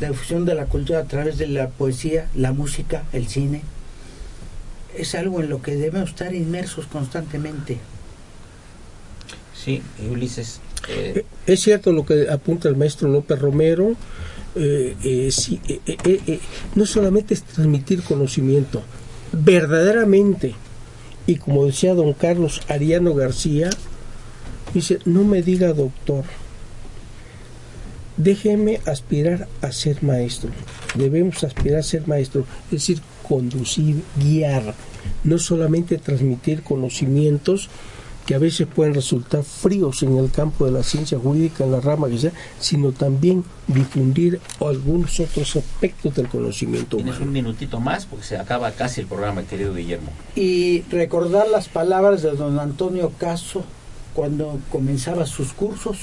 la 0.00 0.10
difusión 0.10 0.44
de 0.44 0.54
la 0.54 0.66
cultura 0.66 1.00
a 1.00 1.04
través 1.04 1.38
de 1.38 1.48
la 1.48 1.68
poesía, 1.68 2.28
la 2.34 2.52
música, 2.52 3.02
el 3.12 3.26
cine. 3.26 3.62
Es 4.96 5.14
algo 5.14 5.40
en 5.40 5.48
lo 5.50 5.62
que 5.62 5.74
debemos 5.74 6.10
estar 6.10 6.34
inmersos 6.34 6.86
constantemente. 6.86 7.78
Sí, 9.54 9.82
Ulises. 10.10 10.60
Eh, 10.88 11.24
Es 11.46 11.60
cierto 11.60 11.92
lo 11.92 12.06
que 12.06 12.28
apunta 12.30 12.68
el 12.68 12.76
maestro 12.76 13.08
López 13.08 13.38
Romero. 13.38 13.94
Eh, 14.56 14.96
eh, 15.04 15.30
eh, 15.86 16.20
eh, 16.26 16.40
no 16.74 16.86
solamente 16.86 17.34
es 17.34 17.42
transmitir 17.42 18.02
conocimiento, 18.02 18.82
verdaderamente, 19.32 20.54
y 21.26 21.36
como 21.36 21.66
decía 21.66 21.94
don 21.94 22.12
Carlos 22.12 22.62
Ariano 22.68 23.14
García, 23.14 23.70
dice, 24.74 24.98
no 25.04 25.24
me 25.24 25.42
diga 25.42 25.72
doctor, 25.72 26.24
déjeme 28.16 28.80
aspirar 28.86 29.48
a 29.62 29.72
ser 29.72 30.02
maestro, 30.02 30.50
debemos 30.94 31.44
aspirar 31.44 31.80
a 31.80 31.84
ser 31.84 32.06
maestro, 32.06 32.44
es 32.66 32.70
decir, 32.70 33.00
conducir, 33.28 34.02
guiar, 34.16 34.74
no 35.24 35.38
solamente 35.38 35.98
transmitir 35.98 36.62
conocimientos, 36.62 37.68
que 38.26 38.34
a 38.34 38.38
veces 38.38 38.66
pueden 38.66 38.94
resultar 38.94 39.42
fríos 39.42 40.02
en 40.02 40.16
el 40.16 40.30
campo 40.30 40.64
de 40.64 40.72
la 40.72 40.82
ciencia 40.82 41.18
jurídica, 41.18 41.64
en 41.64 41.72
la 41.72 41.80
rama 41.80 42.08
que 42.08 42.18
sea, 42.18 42.32
sino 42.60 42.92
también 42.92 43.44
difundir 43.66 44.40
algunos 44.60 45.18
otros 45.20 45.56
aspectos 45.56 46.14
del 46.14 46.28
conocimiento 46.28 46.96
tienes 46.96 47.16
humano. 47.16 47.26
un 47.26 47.32
minutito 47.32 47.80
más 47.80 48.06
porque 48.06 48.24
se 48.24 48.36
acaba 48.36 48.70
casi 48.72 49.00
el 49.00 49.06
programa, 49.06 49.42
querido 49.42 49.74
Guillermo. 49.74 50.10
Y 50.36 50.82
recordar 50.90 51.48
las 51.48 51.68
palabras 51.68 52.22
de 52.22 52.30
don 52.32 52.58
Antonio 52.58 53.12
Caso 53.18 53.64
cuando 54.14 54.58
comenzaba 54.70 55.26
sus 55.26 55.52
cursos. 55.52 55.98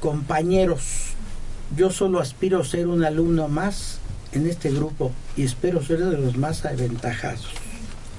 Compañeros, 0.00 1.14
yo 1.76 1.90
solo 1.90 2.20
aspiro 2.20 2.60
a 2.60 2.64
ser 2.64 2.86
un 2.86 3.04
alumno 3.04 3.48
más 3.48 3.98
en 4.32 4.46
este 4.46 4.70
grupo 4.70 5.12
y 5.36 5.42
espero 5.42 5.82
ser 5.82 6.04
de 6.04 6.16
los 6.18 6.36
más 6.36 6.64
aventajados. 6.64 7.48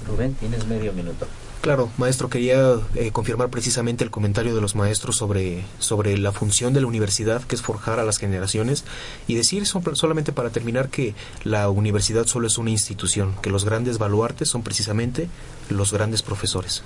Rubén, 0.07 0.33
tienes 0.35 0.67
medio 0.67 0.93
minuto. 0.93 1.27
Claro, 1.61 1.89
maestro, 1.97 2.29
quería 2.29 2.75
eh, 2.95 3.11
confirmar 3.11 3.49
precisamente 3.49 4.05
el 4.05 4.11
comentario 4.11 4.55
de 4.55 4.61
los 4.61 4.75
maestros 4.75 5.17
sobre, 5.17 5.65
sobre 5.79 6.17
la 6.17 6.31
función 6.31 6.73
de 6.73 6.79
la 6.79 6.87
universidad, 6.87 7.41
que 7.43 7.53
es 7.55 7.61
forjar 7.61 7.99
a 7.99 8.05
las 8.05 8.17
generaciones, 8.17 8.85
y 9.27 9.35
decir 9.35 9.65
so- 9.65 9.81
solamente 9.93 10.31
para 10.31 10.51
terminar 10.51 10.87
que 10.87 11.15
la 11.43 11.69
universidad 11.69 12.25
solo 12.27 12.47
es 12.47 12.57
una 12.57 12.69
institución, 12.69 13.35
que 13.41 13.49
los 13.49 13.65
grandes 13.65 13.97
baluartes 13.97 14.47
son 14.47 14.63
precisamente 14.63 15.27
los 15.67 15.91
grandes 15.91 16.21
profesores. 16.21 16.81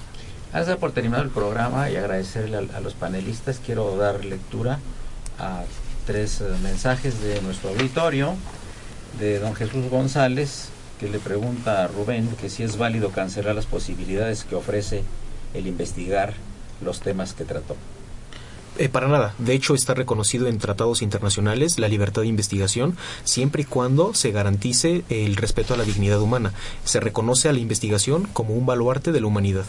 Dar 0.51 0.77
por 0.79 0.91
terminado 0.91 1.21
el 1.21 1.29
programa 1.29 1.91
y 1.91 1.95
agradecerle 1.95 2.57
a, 2.57 2.77
a 2.77 2.79
los 2.79 2.95
panelistas, 2.95 3.59
quiero 3.63 3.95
dar 3.95 4.25
lectura 4.25 4.79
a 5.37 5.63
tres 6.07 6.41
eh, 6.41 6.45
mensajes 6.63 7.21
de 7.21 7.39
nuestro 7.43 7.69
auditorio, 7.69 8.33
de 9.19 9.37
don 9.37 9.53
Jesús 9.53 9.87
González, 9.91 10.69
que 11.03 11.09
le 11.09 11.19
pregunta 11.19 11.83
a 11.83 11.87
Rubén 11.87 12.29
que 12.39 12.49
si 12.49 12.63
es 12.63 12.77
válido 12.77 13.09
cancelar 13.09 13.53
las 13.55 13.65
posibilidades 13.65 14.45
que 14.45 14.55
ofrece 14.55 15.03
el 15.53 15.67
investigar 15.67 16.33
los 16.81 17.01
temas 17.01 17.33
que 17.33 17.43
trató. 17.43 17.75
Eh, 18.77 18.87
para 18.87 19.09
nada. 19.09 19.35
De 19.37 19.53
hecho, 19.53 19.75
está 19.75 19.93
reconocido 19.93 20.47
en 20.47 20.59
tratados 20.59 21.01
internacionales 21.01 21.77
la 21.77 21.89
libertad 21.89 22.21
de 22.21 22.29
investigación 22.29 22.95
siempre 23.25 23.63
y 23.63 23.65
cuando 23.65 24.13
se 24.13 24.31
garantice 24.31 25.03
el 25.09 25.35
respeto 25.35 25.73
a 25.73 25.77
la 25.77 25.83
dignidad 25.83 26.21
humana. 26.21 26.53
Se 26.85 27.01
reconoce 27.01 27.49
a 27.49 27.53
la 27.53 27.59
investigación 27.59 28.23
como 28.31 28.53
un 28.53 28.65
baluarte 28.65 29.11
de 29.11 29.19
la 29.19 29.27
humanidad. 29.27 29.65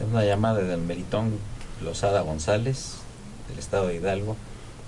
Es 0.00 0.06
una 0.10 0.24
llamada 0.24 0.58
del 0.58 0.80
Meritón 0.80 1.30
Lozada 1.80 2.22
González, 2.22 2.94
del 3.48 3.60
estado 3.60 3.86
de 3.86 3.94
Hidalgo. 3.94 4.36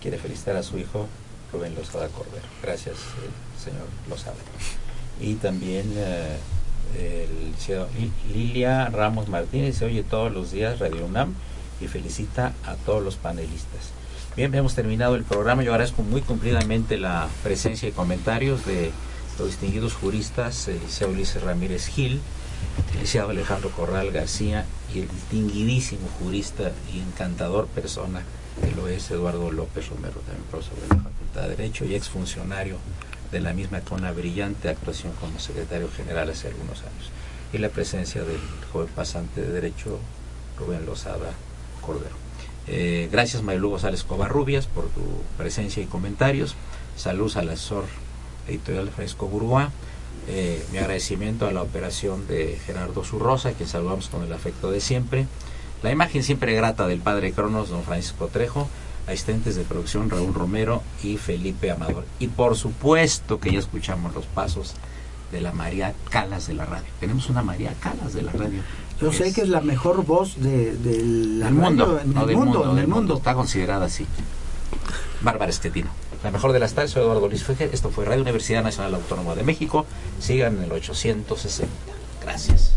Quiere 0.01 0.19
felicitar 0.19 0.57
a 0.57 0.65
su 0.65 0.77
hijo 0.77 1.07
Rubén 1.53 1.77
Lozada 1.77 2.09
Cordero. 2.09 2.49
Gracias, 2.65 2.97
eh, 2.97 3.63
señor 3.63 3.87
Lozada. 4.11 4.35
Y 5.21 5.35
también 5.35 5.93
eh, 5.97 6.37
el 6.99 8.11
Lilia 8.33 8.89
Ramos 8.89 9.29
Martínez 9.29 9.77
se 9.77 9.85
oye 9.85 10.03
todos 10.03 10.33
los 10.33 10.53
días 10.53 10.79
Radio 10.79 11.07
UNAM 11.07 11.35
y 11.81 11.87
felicita 11.87 12.53
a 12.65 12.75
todos 12.77 13.03
los 13.03 13.17
panelistas. 13.17 13.91
Bien, 14.37 14.55
hemos 14.55 14.75
terminado 14.75 15.15
el 15.15 15.25
programa. 15.25 15.63
Yo 15.63 15.73
agradezco 15.73 16.03
muy 16.03 16.23
cumplidamente 16.23 16.97
la 16.97 17.29
presencia 17.43 17.89
y 17.89 17.93
comentarios 17.93 18.65
de 18.65 18.91
los 19.39 19.49
distinguidos 19.49 19.95
juristas, 19.95 20.69
el 20.69 20.75
licenciado 20.75 21.13
Ulises 21.13 21.43
Ramírez 21.43 21.87
Gil, 21.87 22.13
el 22.13 22.93
licenciado 22.93 23.31
Alejandro 23.31 23.71
Corral 23.71 24.11
García 24.11 24.65
y 24.95 25.01
el 25.01 25.09
distinguidísimo 25.09 26.09
jurista 26.19 26.73
y 26.93 27.01
encantador 27.01 27.67
persona 27.67 28.23
que 28.61 28.71
lo 28.75 28.89
es 28.89 29.11
Eduardo 29.11 29.51
López 29.51 29.89
Romero, 29.89 30.21
también 30.27 30.45
profesor 30.51 30.77
de 30.77 30.89
la 30.89 31.03
Facultad 31.03 31.43
de 31.43 31.57
Derecho 31.57 31.85
y 31.85 31.95
exfuncionario 31.95 32.77
de 33.33 33.41
la 33.41 33.55
misma 33.55 33.80
con 33.80 34.01
una 34.01 34.12
brillante 34.12 34.68
actuación 34.68 35.12
como 35.20 35.41
secretario 35.41 35.89
general 35.91 36.30
hace 36.30 36.49
algunos 36.49 36.80
años. 36.80 37.11
Y 37.53 37.59
la 37.59 37.70
presencia 37.70 38.22
del 38.22 38.39
joven 38.72 38.89
pasante 38.95 39.41
de 39.41 39.51
Derecho, 39.51 39.99
Rubén 40.59 40.87
Lozada 40.87 41.33
Cordero. 41.80 42.14
Eh, 42.68 43.09
gracias 43.11 43.43
Maylu 43.43 43.70
González 43.70 44.05
Covarrubias 44.05 44.66
por 44.66 44.85
tu 44.91 45.01
presencia 45.37 45.83
y 45.83 45.87
comentarios. 45.87 46.55
Saludos 46.97 47.37
al 47.37 47.49
asesor 47.49 47.85
editorial 48.47 48.91
Fresco 48.91 49.26
Burguá. 49.26 49.70
Eh, 50.28 50.64
mi 50.70 50.78
agradecimiento 50.78 51.49
a 51.49 51.53
la 51.53 51.62
operación 51.62 52.28
de 52.28 52.59
Gerardo 52.64 53.03
Zurrosa, 53.03 53.55
que 53.55 53.66
saludamos 53.66 54.09
con 54.09 54.22
el 54.22 54.33
afecto 54.33 54.70
de 54.70 54.80
siempre. 54.80 55.26
La 55.83 55.91
imagen 55.91 56.22
siempre 56.22 56.55
grata 56.55 56.87
del 56.87 57.01
padre 57.01 57.33
Cronos, 57.33 57.70
don 57.70 57.83
Francisco 57.83 58.28
Trejo, 58.28 58.68
asistentes 59.07 59.57
de 59.57 59.64
producción 59.64 60.11
Raúl 60.11 60.34
Romero 60.34 60.82
y 61.03 61.16
Felipe 61.16 61.70
Amador. 61.70 62.05
Y 62.18 62.28
por 62.28 62.57
supuesto 62.57 63.40
que 63.40 63.53
ya 63.53 63.59
escuchamos 63.59 64.14
los 64.14 64.26
pasos 64.26 64.74
de 65.30 65.40
la 65.40 65.53
María 65.53 65.94
Calas 66.11 66.46
de 66.46 66.55
la 66.55 66.66
radio. 66.66 66.86
Tenemos 67.00 67.28
una 67.30 67.42
María 67.42 67.74
Calas 67.80 68.12
de 68.12 68.22
la 68.22 68.32
radio. 68.32 68.61
Yo 69.00 69.12
sé 69.12 69.32
que 69.32 69.40
es 69.40 69.48
la 69.48 69.61
mejor 69.61 70.05
voz 70.05 70.40
de, 70.40 70.76
de 70.76 71.03
la 71.38 71.46
del 71.46 71.55
mundo, 71.55 71.86
radio 71.86 72.00
en 72.00 72.14
no 72.14 72.20
el 72.20 72.26
del 72.26 72.36
mundo, 72.36 72.53
mundo, 72.59 72.70
en 72.70 72.76
del 72.76 72.84
el 72.84 72.90
mundo. 72.90 73.16
Está 73.16 73.34
considerada 73.34 73.86
así. 73.86 74.07
Bárbara 75.22 75.50
Estetino. 75.50 75.90
La 76.22 76.30
mejor 76.30 76.53
de 76.53 76.61
las 76.61 76.74
tardes, 76.74 76.92
soy 76.92 77.03
Eduardo 77.03 77.28
Luis 77.28 77.42
Fejer. 77.42 77.70
Esto 77.72 77.90
fue 77.90 78.05
Radio 78.05 78.22
Universidad 78.22 78.62
Nacional 78.62 78.94
Autónoma 78.94 79.34
de 79.34 79.42
México. 79.42 79.86
Sigan 80.20 80.59
en 80.59 80.64
el 80.64 80.72
860. 80.72 81.68
Gracias. 82.22 82.76